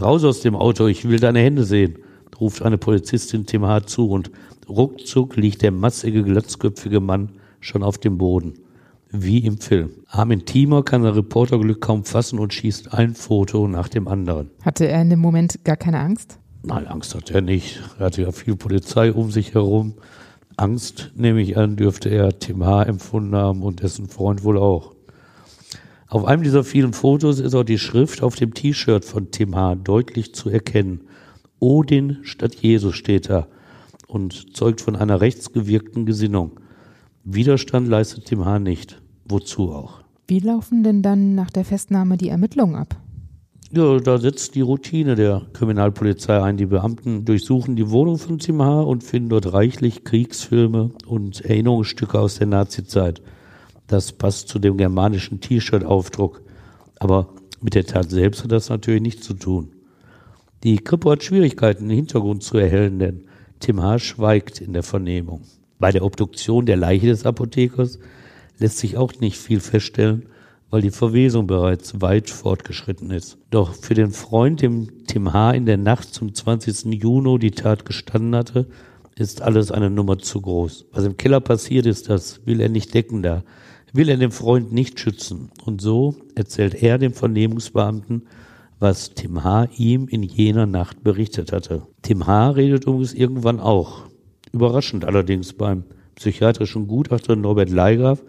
Raus 0.00 0.24
aus 0.24 0.40
dem 0.40 0.56
Auto, 0.56 0.86
ich 0.86 1.08
will 1.08 1.20
deine 1.20 1.40
Hände 1.40 1.64
sehen, 1.64 1.98
ruft 2.40 2.62
eine 2.62 2.78
Polizistin 2.78 3.46
Tim 3.46 3.64
H. 3.66 3.86
zu 3.86 4.08
und 4.08 4.30
ruckzuck 4.68 5.36
liegt 5.36 5.62
der 5.62 5.70
massige, 5.70 6.22
glatzköpfige 6.22 7.00
Mann 7.00 7.30
schon 7.60 7.82
auf 7.82 7.98
dem 7.98 8.18
Boden 8.18 8.54
wie 9.12 9.38
im 9.40 9.58
Film. 9.58 9.90
Armin 10.08 10.44
Thiemer 10.46 10.82
kann 10.82 11.02
sein 11.02 11.12
Reporterglück 11.12 11.80
kaum 11.80 12.04
fassen 12.04 12.38
und 12.38 12.54
schießt 12.54 12.94
ein 12.94 13.14
Foto 13.14 13.68
nach 13.68 13.88
dem 13.88 14.08
anderen. 14.08 14.50
Hatte 14.62 14.88
er 14.88 15.02
in 15.02 15.10
dem 15.10 15.20
Moment 15.20 15.64
gar 15.64 15.76
keine 15.76 16.00
Angst? 16.00 16.38
Nein, 16.62 16.86
Angst 16.86 17.14
hat 17.14 17.30
er 17.30 17.42
nicht. 17.42 17.82
Er 17.98 18.06
hatte 18.06 18.22
ja 18.22 18.32
viel 18.32 18.56
Polizei 18.56 19.12
um 19.12 19.30
sich 19.30 19.54
herum. 19.54 19.94
Angst, 20.56 21.12
nehme 21.14 21.42
ich 21.42 21.56
an, 21.56 21.76
dürfte 21.76 22.08
er 22.08 22.38
Tim 22.38 22.64
H. 22.64 22.84
empfunden 22.84 23.34
haben 23.34 23.62
und 23.62 23.82
dessen 23.82 24.08
Freund 24.08 24.44
wohl 24.44 24.58
auch. 24.58 24.94
Auf 26.12 26.26
einem 26.26 26.42
dieser 26.42 26.62
vielen 26.62 26.92
Fotos 26.92 27.40
ist 27.40 27.54
auch 27.54 27.62
die 27.62 27.78
Schrift 27.78 28.22
auf 28.22 28.36
dem 28.36 28.52
T-Shirt 28.52 29.02
von 29.02 29.30
Tim 29.30 29.56
H. 29.56 29.76
deutlich 29.76 30.34
zu 30.34 30.50
erkennen. 30.50 31.04
Odin 31.58 32.18
statt 32.20 32.54
Jesus 32.54 32.96
steht 32.96 33.30
da 33.30 33.48
und 34.08 34.54
zeugt 34.54 34.82
von 34.82 34.94
einer 34.94 35.22
rechtsgewirkten 35.22 36.04
Gesinnung. 36.04 36.60
Widerstand 37.24 37.88
leistet 37.88 38.26
Tim 38.26 38.44
H. 38.44 38.58
nicht. 38.58 39.00
Wozu 39.24 39.72
auch? 39.72 40.02
Wie 40.28 40.40
laufen 40.40 40.82
denn 40.82 41.00
dann 41.00 41.34
nach 41.34 41.48
der 41.48 41.64
Festnahme 41.64 42.18
die 42.18 42.28
Ermittlungen 42.28 42.74
ab? 42.74 42.94
Ja, 43.70 43.96
da 43.96 44.18
setzt 44.18 44.54
die 44.54 44.60
Routine 44.60 45.14
der 45.14 45.46
Kriminalpolizei 45.54 46.42
ein. 46.42 46.58
Die 46.58 46.66
Beamten 46.66 47.24
durchsuchen 47.24 47.74
die 47.74 47.88
Wohnung 47.88 48.18
von 48.18 48.38
Tim 48.38 48.60
H. 48.60 48.82
und 48.82 49.02
finden 49.02 49.30
dort 49.30 49.54
reichlich 49.54 50.04
Kriegsfilme 50.04 50.90
und 51.06 51.40
Erinnerungsstücke 51.40 52.20
aus 52.20 52.34
der 52.34 52.48
Nazizeit. 52.48 53.22
Das 53.92 54.10
passt 54.10 54.48
zu 54.48 54.58
dem 54.58 54.78
germanischen 54.78 55.42
T-Shirt-Aufdruck. 55.42 56.40
Aber 56.98 57.28
mit 57.60 57.74
der 57.74 57.84
Tat 57.84 58.08
selbst 58.08 58.42
hat 58.42 58.50
das 58.50 58.70
natürlich 58.70 59.02
nichts 59.02 59.26
zu 59.26 59.34
tun. 59.34 59.68
Die 60.62 60.78
Kripo 60.78 61.10
hat 61.10 61.22
Schwierigkeiten, 61.22 61.88
den 61.88 61.96
Hintergrund 61.96 62.42
zu 62.42 62.56
erhellen, 62.56 62.98
denn 62.98 63.24
Tim 63.60 63.82
H. 63.82 63.98
schweigt 63.98 64.62
in 64.62 64.72
der 64.72 64.82
Vernehmung. 64.82 65.42
Bei 65.78 65.92
der 65.92 66.06
Obduktion 66.06 66.64
der 66.64 66.78
Leiche 66.78 67.08
des 67.08 67.26
Apothekers 67.26 67.98
lässt 68.58 68.78
sich 68.78 68.96
auch 68.96 69.12
nicht 69.20 69.36
viel 69.36 69.60
feststellen, 69.60 70.24
weil 70.70 70.80
die 70.80 70.90
Verwesung 70.90 71.46
bereits 71.46 72.00
weit 72.00 72.30
fortgeschritten 72.30 73.10
ist. 73.10 73.36
Doch 73.50 73.74
für 73.74 73.92
den 73.92 74.12
Freund, 74.12 74.62
dem 74.62 75.04
Tim 75.06 75.34
H. 75.34 75.50
in 75.50 75.66
der 75.66 75.76
Nacht 75.76 76.14
zum 76.14 76.34
20. 76.34 76.94
Juni 76.94 77.38
die 77.38 77.50
Tat 77.50 77.84
gestanden 77.84 78.34
hatte, 78.36 78.68
ist 79.16 79.42
alles 79.42 79.70
eine 79.70 79.90
Nummer 79.90 80.16
zu 80.16 80.40
groß. 80.40 80.86
Was 80.92 81.04
im 81.04 81.18
Keller 81.18 81.40
passiert 81.40 81.84
ist, 81.84 82.08
das 82.08 82.46
will 82.46 82.58
er 82.62 82.70
nicht 82.70 82.94
decken 82.94 83.22
da, 83.22 83.44
will 83.92 84.08
er 84.08 84.16
den 84.16 84.30
Freund 84.30 84.72
nicht 84.72 84.98
schützen. 84.98 85.50
Und 85.64 85.80
so 85.80 86.16
erzählt 86.34 86.82
er 86.82 86.98
dem 86.98 87.12
Vernehmungsbeamten, 87.12 88.26
was 88.78 89.10
Tim 89.10 89.44
H. 89.44 89.68
ihm 89.76 90.08
in 90.08 90.22
jener 90.22 90.66
Nacht 90.66 91.04
berichtet 91.04 91.52
hatte. 91.52 91.86
Tim 92.02 92.26
H. 92.26 92.50
redet 92.50 92.84
übrigens 92.84 93.14
irgendwann 93.14 93.60
auch. 93.60 94.04
Überraschend 94.52 95.04
allerdings 95.04 95.52
beim 95.52 95.84
psychiatrischen 96.16 96.88
Gutachter 96.88 97.36
Norbert 97.36 97.70
Leigraf 97.70 98.22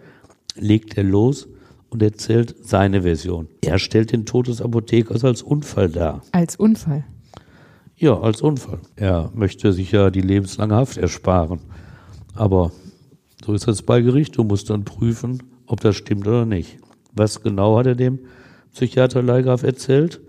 legt 0.56 0.96
er 0.96 1.04
los 1.04 1.48
und 1.90 2.02
erzählt 2.02 2.54
seine 2.62 3.02
Version. 3.02 3.48
Er 3.62 3.78
stellt 3.78 4.12
den 4.12 4.26
Tod 4.26 4.48
des 4.48 4.62
Apothekers 4.62 5.24
als 5.24 5.42
Unfall 5.42 5.88
dar. 5.88 6.22
Als 6.32 6.56
Unfall? 6.56 7.04
Ja, 7.96 8.18
als 8.18 8.42
Unfall. 8.42 8.80
Er 8.96 9.30
möchte 9.34 9.72
sich 9.72 9.92
ja 9.92 10.10
die 10.10 10.20
lebenslange 10.20 10.74
Haft 10.74 10.96
ersparen. 10.96 11.60
Aber 12.34 12.72
so 13.44 13.52
ist 13.52 13.68
es 13.68 13.82
bei 13.82 14.00
Gericht. 14.00 14.36
Du 14.36 14.44
musst 14.44 14.70
dann 14.70 14.84
prüfen, 14.84 15.42
ob 15.66 15.80
das 15.80 15.96
stimmt 15.96 16.26
oder 16.26 16.46
nicht. 16.46 16.78
Was 17.12 17.42
genau 17.42 17.78
hat 17.78 17.86
er 17.86 17.94
dem 17.94 18.18
Psychiater 18.72 19.22
Leigraf 19.22 19.62
erzählt? 19.62 20.20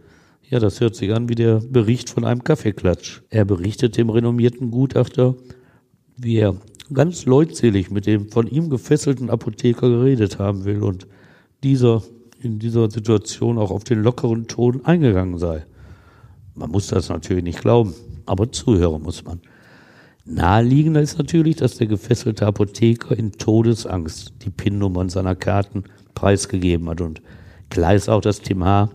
Ja, 0.43 0.59
das 0.59 0.79
hört 0.79 0.95
sich 0.95 1.13
an 1.13 1.27
wie 1.29 1.35
der 1.35 1.59
Bericht 1.59 2.09
von 2.09 2.23
einem 2.23 2.43
Kaffeeklatsch. 2.43 3.21
Er 3.29 3.45
berichtet 3.45 3.97
dem 3.97 4.09
renommierten 4.09 4.69
Gutachter, 4.69 5.35
wie 6.17 6.37
er 6.37 6.55
ganz 6.93 7.25
leutselig 7.25 7.89
mit 7.89 8.05
dem 8.05 8.29
von 8.29 8.47
ihm 8.47 8.69
gefesselten 8.69 9.29
Apotheker 9.29 9.89
geredet 9.89 10.37
haben 10.37 10.65
will 10.65 10.83
und 10.83 11.07
dieser 11.63 12.03
in 12.45 12.59
dieser 12.59 12.91
Situation 12.91 13.57
auch 13.57 13.71
auf 13.71 13.83
den 13.83 14.03
lockeren 14.03 14.47
Ton 14.47 14.85
eingegangen 14.85 15.39
sei. 15.39 15.65
Man 16.53 16.69
muss 16.69 16.87
das 16.87 17.09
natürlich 17.09 17.43
nicht 17.43 17.59
glauben, 17.59 17.93
aber 18.25 18.51
zuhören 18.51 19.01
muss 19.01 19.25
man. 19.25 19.41
Naheliegender 20.27 21.01
ist 21.01 21.19
natürlich, 21.19 21.57
dass 21.57 21.77
der 21.77 21.85
gefesselte 21.85 22.47
Apotheker 22.47 23.15
in 23.15 23.33
Todesangst 23.33 24.33
die 24.43 24.49
PIN-Nummern 24.49 25.09
seiner 25.09 25.35
Karten 25.35 25.83
preisgegeben 26.15 26.89
hat 26.89 27.01
und 27.01 27.21
klar 27.69 27.93
ist 27.93 28.09
auch, 28.09 28.21
dass 28.21 28.41
Tim 28.41 28.63
H. 28.63 28.89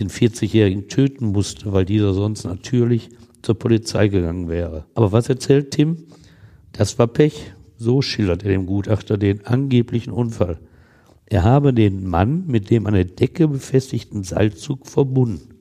den 0.00 0.08
40-Jährigen 0.08 0.88
töten 0.88 1.26
musste, 1.26 1.72
weil 1.72 1.84
dieser 1.84 2.14
sonst 2.14 2.44
natürlich 2.44 3.10
zur 3.42 3.56
Polizei 3.56 4.08
gegangen 4.08 4.48
wäre. 4.48 4.84
Aber 4.94 5.12
was 5.12 5.28
erzählt 5.28 5.70
Tim? 5.70 5.98
Das 6.72 6.98
war 6.98 7.06
Pech. 7.06 7.52
So 7.76 8.02
schildert 8.02 8.42
er 8.42 8.50
dem 8.50 8.66
Gutachter 8.66 9.16
den 9.18 9.46
angeblichen 9.46 10.12
Unfall. 10.12 10.58
Er 11.26 11.44
habe 11.44 11.72
den 11.72 12.06
Mann 12.06 12.44
mit 12.46 12.70
dem 12.70 12.86
an 12.88 12.94
der 12.94 13.04
Decke 13.04 13.46
befestigten 13.46 14.24
Seilzug 14.24 14.88
verbunden. 14.88 15.58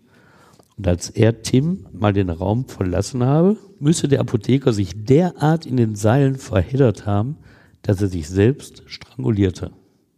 Und 0.78 0.88
als 0.88 1.12
er 1.12 1.44
Tim 1.44 1.86
mal 1.92 2.14
den 2.14 2.30
Raum 2.30 2.66
verlassen 2.66 3.24
habe, 3.24 3.58
müsse 3.82 4.08
der 4.08 4.20
Apotheker 4.20 4.74
sich 4.74 5.06
derart 5.06 5.66
in 5.66 5.78
den 5.78 5.96
Seilen 5.96 6.36
verheddert 6.36 7.06
haben, 7.06 7.38
dass 7.82 8.02
er 8.02 8.08
sich 8.08 8.30
selbst 8.30 8.84
strangulierte. 8.86 9.72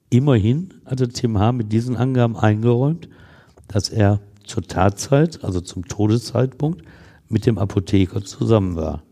Immerhin 0.10 0.74
hatte 0.86 1.10
Tim 1.10 1.40
H. 1.40 1.54
mit 1.54 1.72
diesen 1.72 1.96
Angaben 1.96 2.36
eingeräumt, 2.36 3.10
dass 3.68 3.90
er 3.90 4.20
zur 4.46 4.64
Tatzeit, 4.64 5.44
also 5.44 5.62
zum 5.62 5.88
Todeszeitpunkt, 5.88 6.84
mit 7.30 7.46
dem 7.46 7.58
Apotheker 7.58 8.24
zusammen 8.24 8.76
war. 8.76 9.04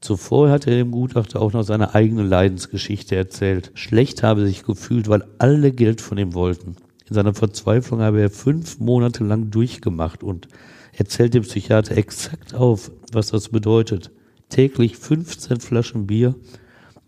Zuvor 0.00 0.50
hatte 0.50 0.70
er 0.70 0.76
dem 0.76 0.92
Gutachter 0.92 1.42
auch 1.42 1.52
noch 1.52 1.64
seine 1.64 1.94
eigene 1.94 2.22
Leidensgeschichte 2.22 3.16
erzählt. 3.16 3.72
Schlecht 3.74 4.22
habe 4.22 4.42
er 4.42 4.46
sich 4.46 4.62
gefühlt, 4.62 5.08
weil 5.08 5.24
alle 5.38 5.72
Geld 5.72 6.00
von 6.00 6.18
ihm 6.18 6.34
wollten. 6.34 6.76
In 7.08 7.14
seiner 7.14 7.34
Verzweiflung 7.34 8.00
habe 8.00 8.20
er 8.20 8.30
fünf 8.30 8.78
Monate 8.78 9.24
lang 9.24 9.50
durchgemacht 9.50 10.22
und 10.22 10.46
erzählt 10.92 11.34
dem 11.34 11.42
Psychiater 11.42 11.96
exakt 11.96 12.54
auf, 12.54 12.92
was 13.14 13.28
das 13.28 13.48
bedeutet. 13.48 14.10
Täglich 14.48 14.96
15 14.96 15.60
Flaschen 15.60 16.06
Bier, 16.06 16.34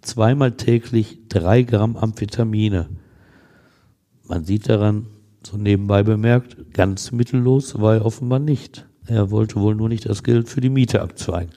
zweimal 0.02 0.52
täglich 0.52 1.18
drei 1.28 1.62
Gramm 1.62 1.96
Amphetamine. 1.96 2.88
Man 4.28 4.44
sieht 4.44 4.68
daran, 4.68 5.06
so 5.46 5.56
nebenbei 5.56 6.02
bemerkt, 6.02 6.72
ganz 6.74 7.12
mittellos 7.12 7.80
war 7.80 7.94
er 7.94 8.04
offenbar 8.04 8.38
nicht. 8.38 8.86
Er 9.06 9.30
wollte 9.30 9.60
wohl 9.60 9.74
nur 9.74 9.88
nicht 9.88 10.08
das 10.08 10.22
Geld 10.22 10.48
für 10.48 10.60
die 10.60 10.68
Miete 10.68 11.02
abzweigen. 11.02 11.52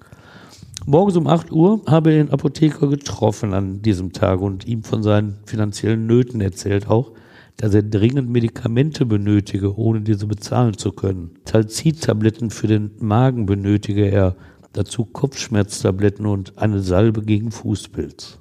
Morgens 0.85 1.15
um 1.15 1.27
8 1.27 1.51
Uhr 1.51 1.81
habe 1.85 2.11
er 2.11 2.23
den 2.23 2.31
Apotheker 2.31 2.87
getroffen 2.87 3.53
an 3.53 3.81
diesem 3.81 4.11
Tag 4.11 4.41
und 4.41 4.67
ihm 4.67 4.83
von 4.83 5.01
seinen 5.01 5.37
finanziellen 5.45 6.07
Nöten 6.07 6.41
erzählt, 6.41 6.89
auch, 6.89 7.11
dass 7.57 7.73
er 7.73 7.83
dringend 7.83 8.29
Medikamente 8.29 9.05
benötige, 9.05 9.77
ohne 9.77 10.01
diese 10.01 10.27
bezahlen 10.27 10.77
zu 10.77 10.91
können. 10.91 11.31
Talzid-Tabletten 11.45 12.49
für 12.49 12.67
den 12.67 12.91
Magen 12.99 13.45
benötige 13.45 14.05
er, 14.09 14.35
dazu 14.73 15.05
Kopfschmerztabletten 15.05 16.25
und 16.25 16.57
eine 16.57 16.81
Salbe 16.81 17.21
gegen 17.21 17.51
Fußpilz. 17.51 18.39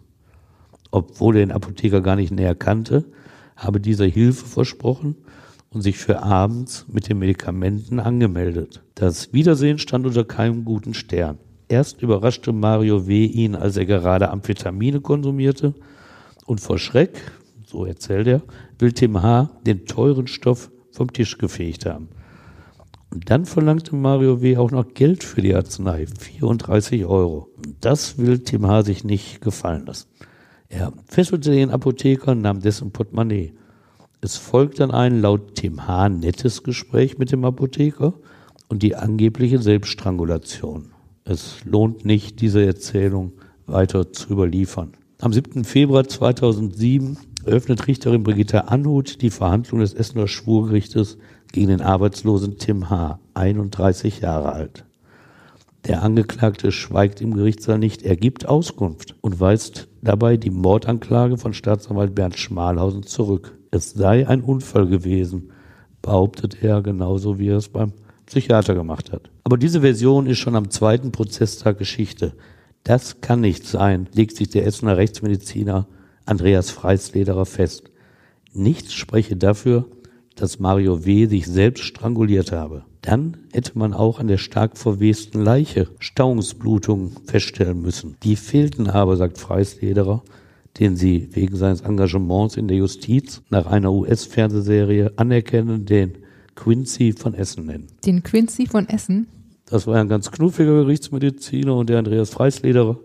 Obwohl 0.90 1.36
er 1.36 1.46
den 1.46 1.52
Apotheker 1.52 2.00
gar 2.00 2.16
nicht 2.16 2.32
näher 2.32 2.54
kannte, 2.54 3.04
habe 3.56 3.80
dieser 3.80 4.06
Hilfe 4.06 4.46
versprochen 4.46 5.16
und 5.70 5.82
sich 5.82 5.98
für 5.98 6.22
abends 6.22 6.86
mit 6.88 7.08
den 7.08 7.18
Medikamenten 7.18 8.00
angemeldet. 8.00 8.82
Das 8.94 9.32
Wiedersehen 9.32 9.78
stand 9.78 10.06
unter 10.06 10.24
keinem 10.24 10.64
guten 10.64 10.94
Stern. 10.94 11.38
Erst 11.68 12.02
überraschte 12.02 12.52
Mario 12.52 13.06
W. 13.06 13.24
ihn, 13.24 13.54
als 13.54 13.76
er 13.76 13.86
gerade 13.86 14.30
Amphetamine 14.30 15.00
konsumierte. 15.00 15.74
Und 16.44 16.60
vor 16.60 16.78
Schreck, 16.78 17.32
so 17.64 17.86
erzählt 17.86 18.26
er, 18.26 18.42
will 18.83 18.93
Tim 18.93 19.22
H. 19.22 19.49
den 19.64 19.87
teuren 19.87 20.26
Stoff 20.26 20.70
vom 20.91 21.12
Tisch 21.12 21.39
gefegt 21.39 21.87
haben. 21.87 22.09
Und 23.11 23.30
dann 23.30 23.47
verlangte 23.47 23.95
Mario 23.95 24.43
W. 24.43 24.57
auch 24.57 24.70
noch 24.70 24.93
Geld 24.93 25.22
für 25.22 25.41
die 25.41 25.55
Arznei, 25.55 26.07
34 26.18 27.05
Euro. 27.05 27.49
Das 27.80 28.18
will 28.18 28.41
Tim 28.41 28.66
H. 28.66 28.83
sich 28.83 29.05
nicht 29.05 29.41
gefallen 29.41 29.87
lassen. 29.87 30.09
Er 30.68 30.93
fesselte 31.07 31.51
den 31.51 31.70
Apotheker 31.70 32.33
und 32.33 32.41
nahm 32.41 32.61
dessen 32.61 32.91
Portemonnaie. 32.91 33.53
Es 34.20 34.37
folgt 34.37 34.80
dann 34.80 34.91
ein 34.91 35.20
laut 35.20 35.55
Tim 35.55 35.87
H. 35.87 36.09
nettes 36.09 36.62
Gespräch 36.62 37.18
mit 37.18 37.30
dem 37.30 37.45
Apotheker 37.45 38.14
und 38.68 38.83
die 38.83 38.97
angebliche 38.97 39.59
Selbststrangulation. 39.59 40.93
Es 41.24 41.64
lohnt 41.64 42.05
nicht, 42.05 42.41
diese 42.41 42.64
Erzählung 42.64 43.33
weiter 43.66 44.12
zu 44.12 44.30
überliefern. 44.30 44.93
Am 45.20 45.33
7. 45.33 45.64
Februar 45.64 46.09
2007 46.09 47.16
eröffnet 47.45 47.86
Richterin 47.86 48.22
Brigitte 48.22 48.68
Anhut 48.68 49.22
die 49.22 49.30
Verhandlung 49.30 49.80
des 49.80 49.95
Essener 49.95 50.28
Schwurgerichtes 50.28 51.18
gegen 51.53 51.68
den 51.68 51.80
arbeitslosen 51.80 52.59
Tim 52.59 52.90
H., 52.90 53.18
31 53.34 54.20
Jahre 54.20 54.53
alt. 54.53 54.84
Der 55.86 56.03
Angeklagte 56.03 56.70
schweigt 56.70 57.20
im 57.20 57.34
Gerichtssaal 57.34 57.78
nicht, 57.78 58.03
er 58.03 58.16
gibt 58.16 58.47
Auskunft 58.47 59.16
und 59.20 59.40
weist 59.40 59.88
dabei 60.01 60.36
die 60.36 60.51
Mordanklage 60.51 61.36
von 61.36 61.55
Staatsanwalt 61.55 62.14
Bernd 62.14 62.38
Schmalhausen 62.38 63.03
zurück. 63.03 63.59
Es 63.72 63.90
sei 63.90 64.28
ein 64.28 64.43
Unfall 64.43 64.86
gewesen, 64.86 65.51
behauptet 66.01 66.62
er 66.62 66.82
genauso 66.82 67.38
wie 67.40 67.49
er 67.49 67.57
es 67.57 67.68
beim 67.68 67.93
Psychiater 68.26 68.74
gemacht 68.74 69.11
hat. 69.12 69.30
Aber 69.43 69.59
diese 69.59 69.80
Version 69.80 70.26
ist 70.26 70.38
schon 70.38 70.55
am 70.55 70.70
zweiten 70.70 71.11
Prozesstag 71.11 71.78
Geschichte. 71.78 72.34
Das 72.84 73.20
kann 73.20 73.40
nicht 73.40 73.66
sein, 73.66 74.09
legt 74.14 74.36
sich 74.36 74.51
der 74.51 74.66
Essener 74.66 74.97
Rechtsmediziner 74.97 75.88
Andreas 76.26 76.70
Freislederer 76.70 77.46
fest. 77.46 77.90
Nichts 78.52 78.92
spreche 78.92 79.36
dafür, 79.36 79.86
dass 80.36 80.58
Mario 80.58 81.04
W. 81.04 81.26
sich 81.26 81.46
selbst 81.46 81.84
stranguliert 81.84 82.52
habe. 82.52 82.84
Dann 83.02 83.36
hätte 83.52 83.78
man 83.78 83.94
auch 83.94 84.20
an 84.20 84.28
der 84.28 84.38
stark 84.38 84.78
verwesten 84.78 85.42
Leiche 85.42 85.88
Stauungsblutungen 85.98 87.12
feststellen 87.26 87.82
müssen. 87.82 88.16
Die 88.22 88.36
fehlten 88.36 88.88
aber, 88.88 89.16
sagt 89.16 89.38
Freislederer, 89.38 90.22
den 90.78 90.96
sie 90.96 91.28
wegen 91.32 91.56
seines 91.56 91.82
Engagements 91.82 92.56
in 92.56 92.68
der 92.68 92.76
Justiz 92.76 93.42
nach 93.50 93.66
einer 93.66 93.92
US-Fernsehserie 93.92 95.12
anerkennen, 95.16 95.84
den 95.84 96.18
Quincy 96.54 97.12
von 97.12 97.34
Essen 97.34 97.66
nennen. 97.66 97.88
Den 98.04 98.22
Quincy 98.22 98.66
von 98.66 98.88
Essen? 98.88 99.26
Das 99.66 99.86
war 99.86 99.96
ein 99.96 100.08
ganz 100.08 100.30
knuffiger 100.30 100.82
Gerichtsmediziner 100.82 101.74
und 101.74 101.88
der 101.88 101.98
Andreas 101.98 102.30
Freislederer 102.30 102.98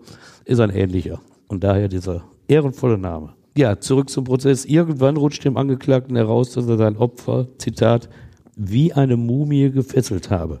ist 0.44 0.60
ein 0.60 0.70
ähnlicher. 0.70 1.20
Und 1.48 1.64
daher 1.64 1.88
dieser 1.88 2.24
ehrenvolle 2.48 2.98
Name. 2.98 3.34
Ja, 3.56 3.78
zurück 3.80 4.10
zum 4.10 4.24
Prozess. 4.24 4.64
Irgendwann 4.64 5.16
rutscht 5.16 5.44
dem 5.44 5.56
Angeklagten 5.56 6.16
heraus, 6.16 6.52
dass 6.52 6.66
er 6.66 6.76
sein 6.76 6.96
Opfer, 6.96 7.48
Zitat, 7.58 8.08
wie 8.56 8.92
eine 8.92 9.16
Mumie 9.16 9.70
gefesselt 9.70 10.30
habe. 10.30 10.60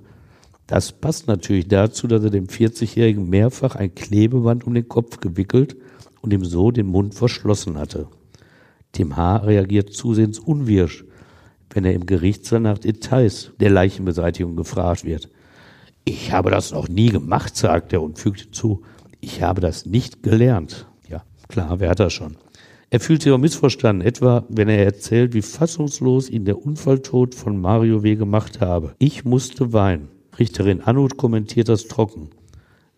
Das 0.66 0.92
passt 0.92 1.26
natürlich 1.26 1.68
dazu, 1.68 2.06
dass 2.06 2.22
er 2.22 2.30
dem 2.30 2.46
40-Jährigen 2.46 3.28
mehrfach 3.28 3.74
ein 3.74 3.94
Klebeband 3.94 4.66
um 4.66 4.74
den 4.74 4.88
Kopf 4.88 5.20
gewickelt 5.20 5.76
und 6.20 6.32
ihm 6.32 6.44
so 6.44 6.70
den 6.70 6.86
Mund 6.86 7.14
verschlossen 7.14 7.78
hatte. 7.78 8.08
Tim 8.92 9.16
H. 9.16 9.38
reagiert 9.38 9.92
zusehends 9.92 10.38
unwirsch 10.38 11.04
wenn 11.70 11.84
er 11.84 11.94
im 11.94 12.06
Gerichtssaal 12.06 12.60
nach 12.60 12.78
Details 12.78 13.52
der 13.60 13.70
Leichenbeseitigung 13.70 14.56
gefragt 14.56 15.04
wird. 15.04 15.28
Ich 16.04 16.32
habe 16.32 16.50
das 16.50 16.72
noch 16.72 16.88
nie 16.88 17.10
gemacht, 17.10 17.56
sagt 17.56 17.92
er 17.92 18.02
und 18.02 18.18
fügt 18.18 18.40
hinzu, 18.40 18.82
ich 19.20 19.42
habe 19.42 19.60
das 19.60 19.84
nicht 19.84 20.22
gelernt. 20.22 20.86
Klar, 21.48 21.80
wer 21.80 21.90
hat 21.90 22.00
das 22.00 22.12
schon? 22.12 22.36
Er 22.90 23.00
fühlt 23.00 23.22
sich 23.22 23.32
auch 23.32 23.38
missverstanden, 23.38 24.06
etwa 24.06 24.44
wenn 24.48 24.68
er 24.68 24.84
erzählt, 24.84 25.34
wie 25.34 25.42
fassungslos 25.42 26.30
ihn 26.30 26.44
der 26.44 26.64
Unfalltod 26.64 27.34
von 27.34 27.60
Mario 27.60 28.02
W. 28.02 28.16
gemacht 28.16 28.60
habe. 28.60 28.94
Ich 28.98 29.24
musste 29.24 29.72
weinen. 29.72 30.08
Richterin 30.38 30.82
Anut 30.82 31.16
kommentiert 31.16 31.68
das 31.68 31.88
trocken. 31.88 32.30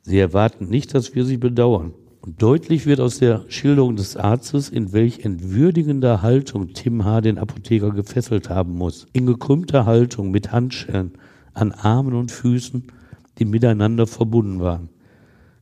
Sie 0.02 0.18
erwarten 0.18 0.68
nicht, 0.68 0.94
dass 0.94 1.14
wir 1.14 1.24
sie 1.24 1.38
bedauern. 1.38 1.92
Und 2.22 2.42
deutlich 2.42 2.86
wird 2.86 3.00
aus 3.00 3.18
der 3.18 3.44
Schilderung 3.48 3.96
des 3.96 4.16
Arztes, 4.16 4.68
in 4.68 4.92
welch 4.92 5.20
entwürdigender 5.24 6.22
Haltung 6.22 6.74
Tim 6.74 7.04
H. 7.04 7.22
den 7.22 7.38
Apotheker 7.38 7.90
gefesselt 7.92 8.50
haben 8.50 8.76
muss. 8.76 9.06
In 9.12 9.26
gekrümmter 9.26 9.86
Haltung 9.86 10.30
mit 10.30 10.52
Handschellen 10.52 11.12
an 11.54 11.72
Armen 11.72 12.14
und 12.14 12.30
Füßen, 12.30 12.84
die 13.38 13.44
miteinander 13.44 14.06
verbunden 14.06 14.60
waren. 14.60 14.88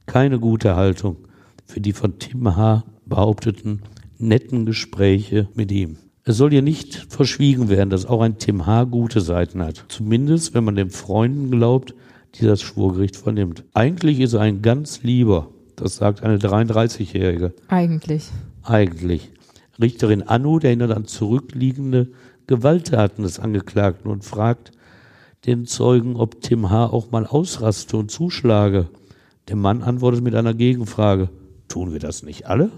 Keine 0.06 0.40
gute 0.40 0.74
Haltung 0.74 1.27
für 1.68 1.80
die 1.80 1.92
von 1.92 2.18
Tim 2.18 2.56
H. 2.56 2.84
behaupteten 3.06 3.82
netten 4.18 4.66
Gespräche 4.66 5.48
mit 5.54 5.70
ihm. 5.70 5.96
Es 6.24 6.36
soll 6.36 6.50
hier 6.50 6.62
nicht 6.62 7.06
verschwiegen 7.08 7.68
werden, 7.68 7.90
dass 7.90 8.06
auch 8.06 8.20
ein 8.20 8.38
Tim 8.38 8.66
H. 8.66 8.84
gute 8.84 9.20
Seiten 9.20 9.62
hat. 9.62 9.84
Zumindest, 9.88 10.54
wenn 10.54 10.64
man 10.64 10.76
den 10.76 10.90
Freunden 10.90 11.50
glaubt, 11.50 11.94
die 12.34 12.44
das 12.44 12.60
Schwurgericht 12.60 13.16
vernimmt. 13.16 13.64
Eigentlich 13.74 14.20
ist 14.20 14.34
er 14.34 14.40
ein 14.40 14.60
ganz 14.60 15.02
lieber, 15.02 15.48
das 15.76 15.96
sagt 15.96 16.22
eine 16.22 16.38
33-Jährige. 16.38 17.54
Eigentlich. 17.68 18.28
Eigentlich. 18.62 19.30
Richterin 19.80 20.22
Annu 20.22 20.58
erinnert 20.58 20.90
an 20.90 21.06
zurückliegende 21.06 22.08
Gewalttaten 22.46 23.22
des 23.22 23.38
Angeklagten 23.38 24.10
und 24.10 24.24
fragt 24.24 24.72
den 25.46 25.66
Zeugen, 25.66 26.16
ob 26.16 26.40
Tim 26.40 26.70
H. 26.70 26.86
auch 26.86 27.10
mal 27.10 27.26
ausraste 27.26 27.96
und 27.96 28.10
zuschlage. 28.10 28.88
Der 29.48 29.56
Mann 29.56 29.82
antwortet 29.82 30.22
mit 30.22 30.34
einer 30.34 30.54
Gegenfrage. 30.54 31.30
Tun 31.68 31.92
wir 31.92 32.00
das 32.00 32.22
nicht 32.22 32.46
alle? 32.46 32.70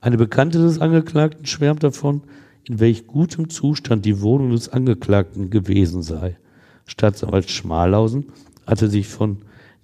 Eine 0.00 0.16
Bekannte 0.16 0.58
des 0.58 0.80
Angeklagten 0.80 1.46
schwärmt 1.46 1.82
davon, 1.82 2.22
in 2.64 2.80
welch 2.80 3.06
gutem 3.06 3.50
Zustand 3.50 4.04
die 4.04 4.20
Wohnung 4.20 4.50
des 4.50 4.68
Angeklagten 4.68 5.50
gewesen 5.50 6.02
sei. 6.02 6.36
Staatsanwalt 6.86 7.50
Schmalhausen 7.50 8.26
hatte 8.66 8.88
sich 8.88 9.08
von 9.08 9.38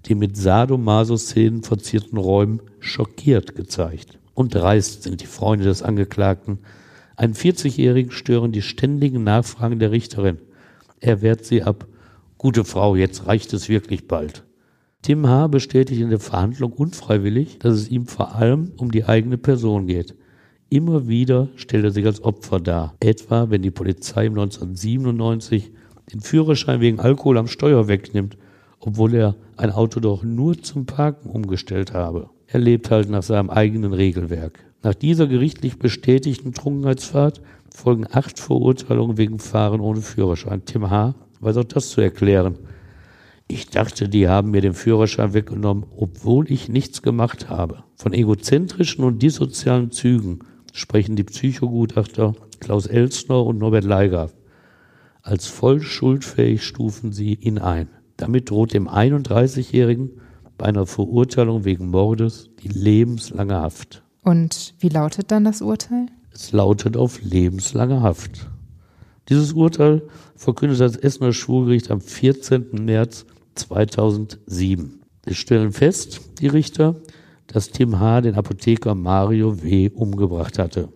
den 0.09 0.19
mit 0.19 0.37
Sadomaso-Szenen 0.37 1.63
verzierten 1.63 2.19
Räumen 2.19 2.61
schockiert 2.79 3.55
gezeigt. 3.55 4.19
Und 4.35 4.55
dreist 4.55 5.03
sind 5.03 5.23
die 5.23 5.27
Freunde 5.27 5.65
des 5.65 5.83
Angeklagten. 5.83 6.59
Einen 7.17 7.35
40-Jährigen 7.35 8.11
stören 8.11 8.53
die 8.53 8.63
ständigen 8.63 9.25
Nachfragen 9.25 9.79
der 9.79 9.91
Richterin. 9.91 10.39
Er 11.01 11.23
wehrt 11.23 11.45
sie 11.45 11.63
ab. 11.63 11.87
Gute 12.39 12.65
Frau, 12.65 12.97
jetzt 12.97 13.27
reicht 13.27 13.53
es 13.53 13.69
wirklich 13.69 14.09
bald. 14.09 14.44
Tim 15.05 15.29
H. 15.29 15.49
bestätigt 15.49 16.01
in 16.01 16.09
der 16.09 16.19
Verhandlung 16.19 16.73
unfreiwillig, 16.73 17.59
dass 17.59 17.75
es 17.75 17.91
ihm 17.91 18.07
vor 18.07 18.37
allem 18.37 18.73
um 18.79 18.91
die 18.91 19.05
eigene 19.05 19.37
Person 19.37 19.87
geht. 19.87 20.15
Immer 20.71 21.09
wieder 21.09 21.49
stellt 21.57 21.85
er 21.85 21.91
sich 21.91 22.07
als 22.07 22.25
Opfer 22.25 22.59
dar. 22.59 22.95
Etwa, 23.01 23.51
wenn 23.51 23.61
die 23.61 23.71
Polizei 23.71 24.29
1997 24.29 25.73
den 26.11 26.21
Führerschein 26.21 26.81
wegen 26.81 27.01
Alkohol 27.01 27.37
am 27.37 27.49
Steuer 27.49 27.87
wegnimmt, 27.87 28.39
obwohl 28.81 29.15
er 29.15 29.37
ein 29.59 29.73
Auto 29.73 30.01
doch 30.01 30.23
nur 30.23 30.63
zum 30.63 30.87
Parken 30.87 31.29
umgestellt 31.29 31.93
habe. 31.93 32.31
Er 32.47 32.61
lebt 32.61 32.91
halt 32.91 33.11
nach 33.11 33.23
seinem 33.23 33.51
eigenen 33.51 33.93
Regelwerk. 33.93 34.65
Nach 34.83 34.95
dieser 34.95 35.27
gerichtlich 35.27 35.79
bestätigten 35.79 36.55
Trunkenheitsfahrt 36.55 37.43
folgen 37.69 38.07
acht 38.11 38.39
Verurteilungen 38.39 39.19
wegen 39.19 39.39
Fahren 39.39 39.83
ohne 39.83 40.01
Führerschein. 40.01 40.65
Tim 40.65 40.89
H. 40.89 41.15
weiß 41.41 41.59
auch 41.59 41.65
das 41.65 41.91
zu 41.91 42.01
erklären. 42.01 42.57
Ich 43.47 43.69
dachte, 43.69 44.09
die 44.09 44.29
haben 44.29 44.51
mir 44.51 44.63
den 44.63 44.75
Führerschein 44.75 45.35
weggenommen, 45.35 45.85
obwohl 45.97 46.51
ich 46.51 46.69
nichts 46.69 47.03
gemacht 47.03 47.51
habe. 47.51 47.85
Von 47.97 48.13
egozentrischen 48.15 49.05
und 49.05 49.23
dissozialen 49.23 49.91
Zügen 49.91 50.41
sprechen 50.73 51.15
die 51.15 51.25
Psychogutachter 51.25 52.35
Klaus 52.61 52.87
Elstner 52.87 53.45
und 53.45 53.59
Norbert 53.59 53.85
Leiger. 53.85 54.31
Als 55.23 55.47
voll 55.47 55.81
schuldfähig 55.81 56.63
stufen 56.63 57.13
sie 57.13 57.35
ihn 57.35 57.59
ein. 57.59 57.89
Damit 58.17 58.51
droht 58.51 58.73
dem 58.73 58.89
31-Jährigen 58.89 60.21
bei 60.57 60.67
einer 60.67 60.87
Verurteilung 60.87 61.65
wegen 61.65 61.89
Mordes 61.89 62.51
die 62.63 62.69
lebenslange 62.69 63.55
Haft. 63.55 64.03
Und 64.23 64.75
wie 64.79 64.89
lautet 64.89 65.31
dann 65.31 65.45
das 65.45 65.61
Urteil? 65.61 66.07
Es 66.33 66.53
lautet 66.53 66.97
auf 66.97 67.21
lebenslange 67.23 68.01
Haft. 68.01 68.49
Dieses 69.29 69.53
Urteil 69.53 70.03
verkündet 70.35 70.81
das 70.81 70.97
Essener 70.97 71.33
Schwurgericht 71.33 71.91
am 71.91 72.01
14. 72.01 72.85
März 72.85 73.27
2007. 73.55 75.01
Wir 75.25 75.35
stellen 75.35 75.73
fest, 75.73 76.21
die 76.41 76.49
Richter, 76.49 76.97
dass 77.47 77.71
Tim 77.71 77.99
H. 77.99 78.23
den 78.23 78.35
Apotheker 78.35 78.95
Mario 78.95 79.63
W. 79.63 79.91
umgebracht 79.95 80.59
hatte. 80.59 80.89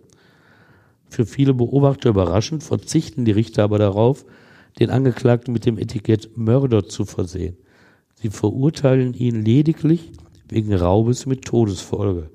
Für 1.09 1.25
viele 1.25 1.53
Beobachter 1.53 2.09
überraschend 2.09 2.63
verzichten 2.63 3.25
die 3.25 3.31
Richter 3.31 3.63
aber 3.63 3.79
darauf, 3.79 4.25
den 4.79 4.91
Angeklagten 4.91 5.53
mit 5.53 5.65
dem 5.65 5.77
Etikett 5.77 6.37
Mörder 6.37 6.87
zu 6.87 7.05
versehen. 7.05 7.57
Sie 8.15 8.29
verurteilen 8.29 9.13
ihn 9.13 9.43
lediglich 9.43 10.11
wegen 10.47 10.73
Raubes 10.73 11.25
mit 11.25 11.45
Todesfolge. 11.45 12.29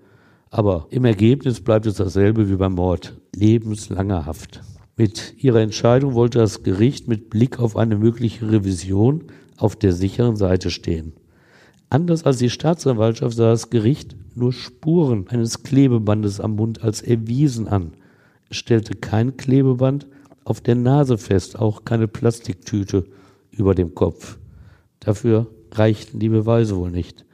Aber 0.51 0.87
im 0.91 1.05
Ergebnis 1.05 1.61
bleibt 1.61 1.87
es 1.87 1.95
dasselbe 1.95 2.49
wie 2.49 2.57
beim 2.57 2.75
Mord. 2.75 3.17
Lebenslange 3.35 4.25
Haft. 4.25 4.63
Mit 4.97 5.35
ihrer 5.43 5.61
Entscheidung 5.61 6.15
wollte 6.15 6.39
das 6.39 6.63
Gericht 6.63 7.09
mit 7.09 7.29
Blick 7.29 7.59
auf 7.59 7.77
eine 7.77 7.97
mögliche 7.97 8.51
Revision 8.51 9.25
auf 9.57 9.77
der 9.77 9.93
sicheren 9.93 10.37
Seite 10.37 10.71
stehen. 10.71 11.13
Anders 11.91 12.25
als 12.25 12.39
die 12.39 12.51
Staatsanwaltschaft 12.51 13.37
sah 13.37 13.51
das 13.51 13.71
Gericht 13.71 14.17
nur 14.35 14.53
Spuren 14.53 15.29
eines 15.29 15.63
Klebebandes 15.63 16.41
am 16.41 16.57
Mund 16.57 16.83
als 16.83 17.03
erwiesen 17.03 17.69
an. 17.69 17.93
Es 18.51 18.57
stellte 18.57 18.95
kein 18.95 19.37
Klebeband 19.37 20.07
auf 20.45 20.61
der 20.61 20.75
Nase 20.75 21.19
fest, 21.19 21.59
auch 21.59 21.85
keine 21.85 22.09
Plastiktüte 22.09 23.07
über 23.51 23.75
dem 23.75 23.95
Kopf. 23.95 24.39
Dafür 25.01 25.47
reichten 25.73 26.19
die 26.19 26.29
Beweise 26.29 26.77
wohl 26.77 26.91
nicht. 26.91 27.25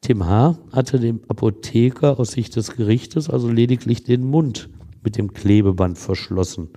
Tim 0.00 0.26
H. 0.26 0.58
hatte 0.72 1.00
dem 1.00 1.20
Apotheker 1.28 2.20
aus 2.20 2.32
Sicht 2.32 2.56
des 2.56 2.76
Gerichtes 2.76 3.28
also 3.28 3.50
lediglich 3.50 4.04
den 4.04 4.24
Mund 4.24 4.68
mit 5.02 5.16
dem 5.16 5.32
Klebeband 5.32 5.98
verschlossen 5.98 6.68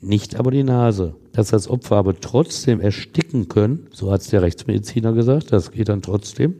nicht 0.00 0.36
aber 0.36 0.50
die 0.50 0.64
Nase. 0.64 1.14
Dass 1.32 1.50
das 1.50 1.68
Opfer 1.68 1.96
aber 1.96 2.18
trotzdem 2.18 2.80
ersticken 2.80 3.48
können, 3.48 3.86
so 3.92 4.10
hat 4.10 4.22
es 4.22 4.28
der 4.28 4.42
Rechtsmediziner 4.42 5.12
gesagt, 5.12 5.52
das 5.52 5.70
geht 5.70 5.88
dann 5.88 6.02
trotzdem, 6.02 6.56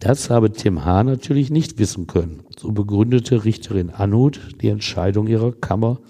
das 0.00 0.30
habe 0.30 0.50
Tim 0.50 0.84
H. 0.84 1.04
natürlich 1.04 1.50
nicht 1.50 1.78
wissen 1.78 2.08
können. 2.08 2.40
So 2.58 2.72
begründete 2.72 3.44
Richterin 3.44 3.90
Anhut 3.90 4.40
die 4.60 4.68
Entscheidung 4.68 5.28
ihrer 5.28 5.52
Kammer 5.52 6.00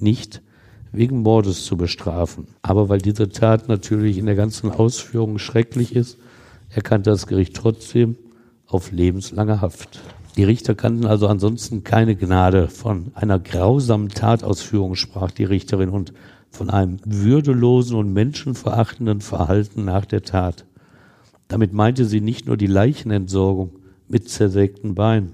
nicht 0.00 0.42
wegen 0.90 1.22
Mordes 1.22 1.64
zu 1.64 1.76
bestrafen. 1.76 2.48
Aber 2.62 2.88
weil 2.88 2.98
diese 2.98 3.28
Tat 3.28 3.68
natürlich 3.68 4.18
in 4.18 4.26
der 4.26 4.34
ganzen 4.34 4.70
Ausführung 4.70 5.38
schrecklich 5.38 5.94
ist, 5.94 6.18
erkannte 6.70 7.10
das 7.10 7.28
Gericht 7.28 7.54
trotzdem 7.54 8.16
auf 8.66 8.90
lebenslange 8.90 9.60
Haft. 9.60 10.00
Die 10.36 10.44
Richter 10.44 10.74
kannten 10.74 11.06
also 11.06 11.28
ansonsten 11.28 11.84
keine 11.84 12.16
Gnade. 12.16 12.68
Von 12.68 13.12
einer 13.14 13.38
grausamen 13.38 14.08
Tatausführung 14.08 14.94
sprach 14.94 15.30
die 15.30 15.44
Richterin 15.44 15.88
und 15.88 16.12
von 16.56 16.70
einem 16.70 16.98
würdelosen 17.04 17.96
und 17.96 18.12
menschenverachtenden 18.12 19.20
Verhalten 19.20 19.84
nach 19.84 20.06
der 20.06 20.22
Tat. 20.22 20.64
Damit 21.48 21.72
meinte 21.72 22.06
sie 22.06 22.20
nicht 22.20 22.46
nur 22.46 22.56
die 22.56 22.66
Leichenentsorgung 22.66 23.70
mit 24.08 24.28
zersägten 24.28 24.94
Beinen. 24.94 25.32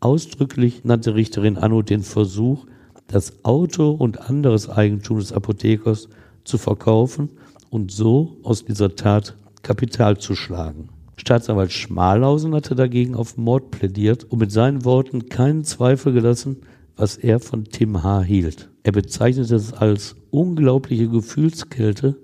Ausdrücklich 0.00 0.84
nannte 0.84 1.14
Richterin 1.14 1.56
Anno 1.56 1.82
den 1.82 2.02
Versuch, 2.02 2.66
das 3.06 3.44
Auto 3.44 3.90
und 3.90 4.28
anderes 4.28 4.68
Eigentum 4.68 5.18
des 5.18 5.32
Apothekers 5.32 6.08
zu 6.44 6.58
verkaufen 6.58 7.30
und 7.70 7.92
so 7.92 8.36
aus 8.42 8.64
dieser 8.64 8.96
Tat 8.96 9.36
Kapital 9.62 10.18
zu 10.18 10.34
schlagen. 10.34 10.88
Staatsanwalt 11.16 11.72
Schmalhausen 11.72 12.54
hatte 12.54 12.74
dagegen 12.74 13.14
auf 13.14 13.36
Mord 13.36 13.70
plädiert 13.70 14.24
und 14.24 14.38
mit 14.38 14.52
seinen 14.52 14.84
Worten 14.84 15.28
keinen 15.28 15.64
Zweifel 15.64 16.12
gelassen, 16.12 16.58
was 16.96 17.16
er 17.16 17.40
von 17.40 17.64
Tim 17.64 18.02
H. 18.02 18.22
hielt. 18.22 18.70
Er 18.82 18.92
bezeichnete 18.92 19.54
es 19.54 19.72
als 19.72 20.16
unglaubliche 20.36 21.08
Gefühlskälte, 21.08 22.16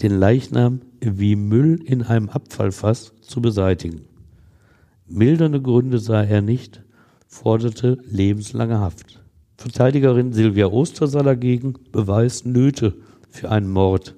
den 0.00 0.18
Leichnam 0.18 0.80
wie 1.00 1.36
Müll 1.36 1.82
in 1.84 2.02
einem 2.02 2.30
Abfallfass 2.30 3.12
zu 3.20 3.42
beseitigen. 3.42 4.06
Mildernde 5.06 5.60
Gründe 5.60 5.98
sah 5.98 6.22
er 6.22 6.40
nicht, 6.40 6.82
forderte 7.26 7.98
lebenslange 8.08 8.78
Haft. 8.80 9.22
Verteidigerin 9.58 10.32
Silvia 10.32 10.68
Ostersaal 10.68 11.24
dagegen 11.24 11.74
beweist 11.92 12.46
Nöte 12.46 12.94
für 13.28 13.50
einen 13.50 13.70
Mord. 13.70 14.14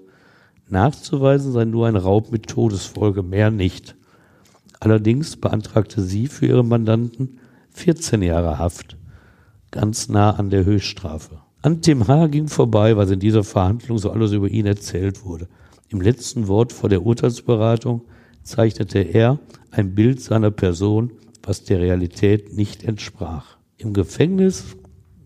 Nachzuweisen 0.68 1.50
sei 1.52 1.64
nur 1.64 1.88
ein 1.88 1.96
Raub 1.96 2.30
mit 2.30 2.46
Todesfolge, 2.46 3.24
mehr 3.24 3.50
nicht. 3.50 3.96
Allerdings 4.78 5.36
beantragte 5.36 6.02
sie 6.02 6.28
für 6.28 6.46
ihre 6.46 6.64
Mandanten 6.64 7.40
14 7.70 8.22
Jahre 8.22 8.58
Haft, 8.58 8.96
ganz 9.72 10.08
nah 10.08 10.30
an 10.30 10.50
der 10.50 10.64
Höchststrafe. 10.64 11.40
An 11.62 11.82
Tim 11.82 12.08
H. 12.08 12.28
ging 12.28 12.48
vorbei, 12.48 12.96
was 12.96 13.10
in 13.10 13.20
dieser 13.20 13.44
Verhandlung 13.44 13.98
so 13.98 14.10
alles 14.10 14.32
über 14.32 14.48
ihn 14.48 14.64
erzählt 14.64 15.26
wurde. 15.26 15.46
Im 15.90 16.00
letzten 16.00 16.48
Wort 16.48 16.72
vor 16.72 16.88
der 16.88 17.04
Urteilsberatung 17.04 18.00
zeichnete 18.42 19.00
er 19.00 19.38
ein 19.70 19.94
Bild 19.94 20.22
seiner 20.22 20.50
Person, 20.50 21.12
was 21.42 21.64
der 21.64 21.80
Realität 21.80 22.56
nicht 22.56 22.82
entsprach. 22.84 23.58
Im 23.76 23.92
Gefängnis, 23.92 24.74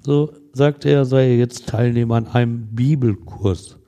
so 0.01 0.33
sagte 0.53 0.89
er, 0.89 1.05
sei 1.05 1.29
er 1.29 1.37
jetzt 1.37 1.69
Teilnehmer 1.69 2.17
an 2.17 2.27
einem 2.27 2.67
Bibelkurs. 2.75 3.79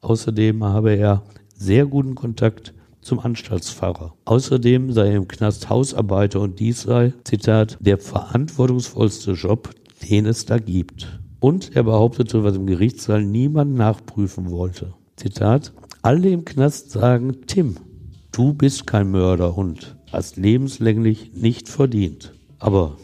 Außerdem 0.00 0.64
habe 0.64 0.96
er 0.96 1.22
sehr 1.54 1.86
guten 1.86 2.16
Kontakt 2.16 2.74
zum 3.00 3.20
Anstaltspfarrer. 3.20 4.14
Außerdem 4.24 4.90
sei 4.90 5.10
er 5.10 5.16
im 5.18 5.28
Knast 5.28 5.70
Hausarbeiter 5.70 6.40
und 6.40 6.58
dies 6.58 6.82
sei, 6.82 7.12
Zitat, 7.22 7.78
der 7.78 7.98
verantwortungsvollste 7.98 9.32
Job, 9.34 9.70
den 10.10 10.26
es 10.26 10.44
da 10.46 10.58
gibt. 10.58 11.21
Und 11.42 11.74
er 11.74 11.82
behauptete, 11.82 12.44
was 12.44 12.54
im 12.54 12.68
Gerichtssaal 12.68 13.24
niemand 13.24 13.74
nachprüfen 13.74 14.48
wollte. 14.52 14.94
Zitat, 15.16 15.72
alle 16.00 16.30
im 16.30 16.44
Knast 16.44 16.92
sagen, 16.92 17.38
Tim, 17.48 17.78
du 18.30 18.54
bist 18.54 18.86
kein 18.86 19.10
Mörder 19.10 19.58
und 19.58 19.96
hast 20.12 20.36
lebenslänglich 20.36 21.32
nicht 21.34 21.68
verdient. 21.68 22.32
Aber 22.60 22.96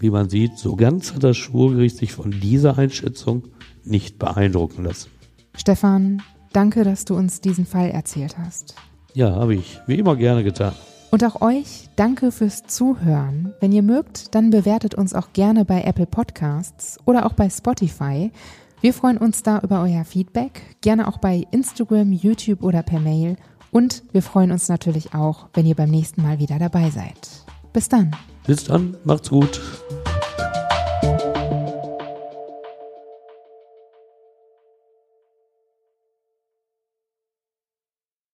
wie 0.00 0.10
man 0.10 0.28
sieht, 0.28 0.58
so 0.58 0.74
ganz 0.74 1.14
hat 1.14 1.22
das 1.22 1.36
Schwurgericht 1.36 1.96
sich 1.96 2.10
von 2.12 2.32
dieser 2.32 2.76
Einschätzung 2.76 3.44
nicht 3.84 4.18
beeindrucken 4.18 4.82
lassen. 4.82 5.10
Stefan, 5.56 6.22
danke, 6.52 6.82
dass 6.82 7.04
du 7.04 7.14
uns 7.14 7.40
diesen 7.40 7.66
Fall 7.66 7.90
erzählt 7.90 8.36
hast. 8.36 8.74
Ja, 9.14 9.36
habe 9.36 9.54
ich 9.54 9.78
wie 9.86 9.94
immer 9.94 10.16
gerne 10.16 10.42
getan. 10.42 10.74
Und 11.10 11.24
auch 11.24 11.40
euch 11.40 11.88
danke 11.96 12.32
fürs 12.32 12.64
Zuhören. 12.64 13.54
Wenn 13.60 13.72
ihr 13.72 13.82
mögt, 13.82 14.34
dann 14.34 14.50
bewertet 14.50 14.94
uns 14.94 15.14
auch 15.14 15.32
gerne 15.32 15.64
bei 15.64 15.82
Apple 15.82 16.06
Podcasts 16.06 16.98
oder 17.04 17.26
auch 17.26 17.32
bei 17.32 17.48
Spotify. 17.48 18.30
Wir 18.80 18.92
freuen 18.92 19.16
uns 19.18 19.42
da 19.42 19.60
über 19.60 19.82
euer 19.82 20.04
Feedback, 20.04 20.76
gerne 20.80 21.08
auch 21.08 21.18
bei 21.18 21.46
Instagram, 21.50 22.12
YouTube 22.12 22.62
oder 22.62 22.82
per 22.82 23.00
Mail. 23.00 23.36
Und 23.70 24.02
wir 24.12 24.22
freuen 24.22 24.52
uns 24.52 24.68
natürlich 24.68 25.14
auch, 25.14 25.46
wenn 25.54 25.66
ihr 25.66 25.74
beim 25.74 25.90
nächsten 25.90 26.22
Mal 26.22 26.38
wieder 26.38 26.58
dabei 26.58 26.90
seid. 26.90 27.16
Bis 27.72 27.88
dann. 27.88 28.14
Bis 28.46 28.64
dann, 28.64 28.96
macht's 29.04 29.30
gut. 29.30 29.60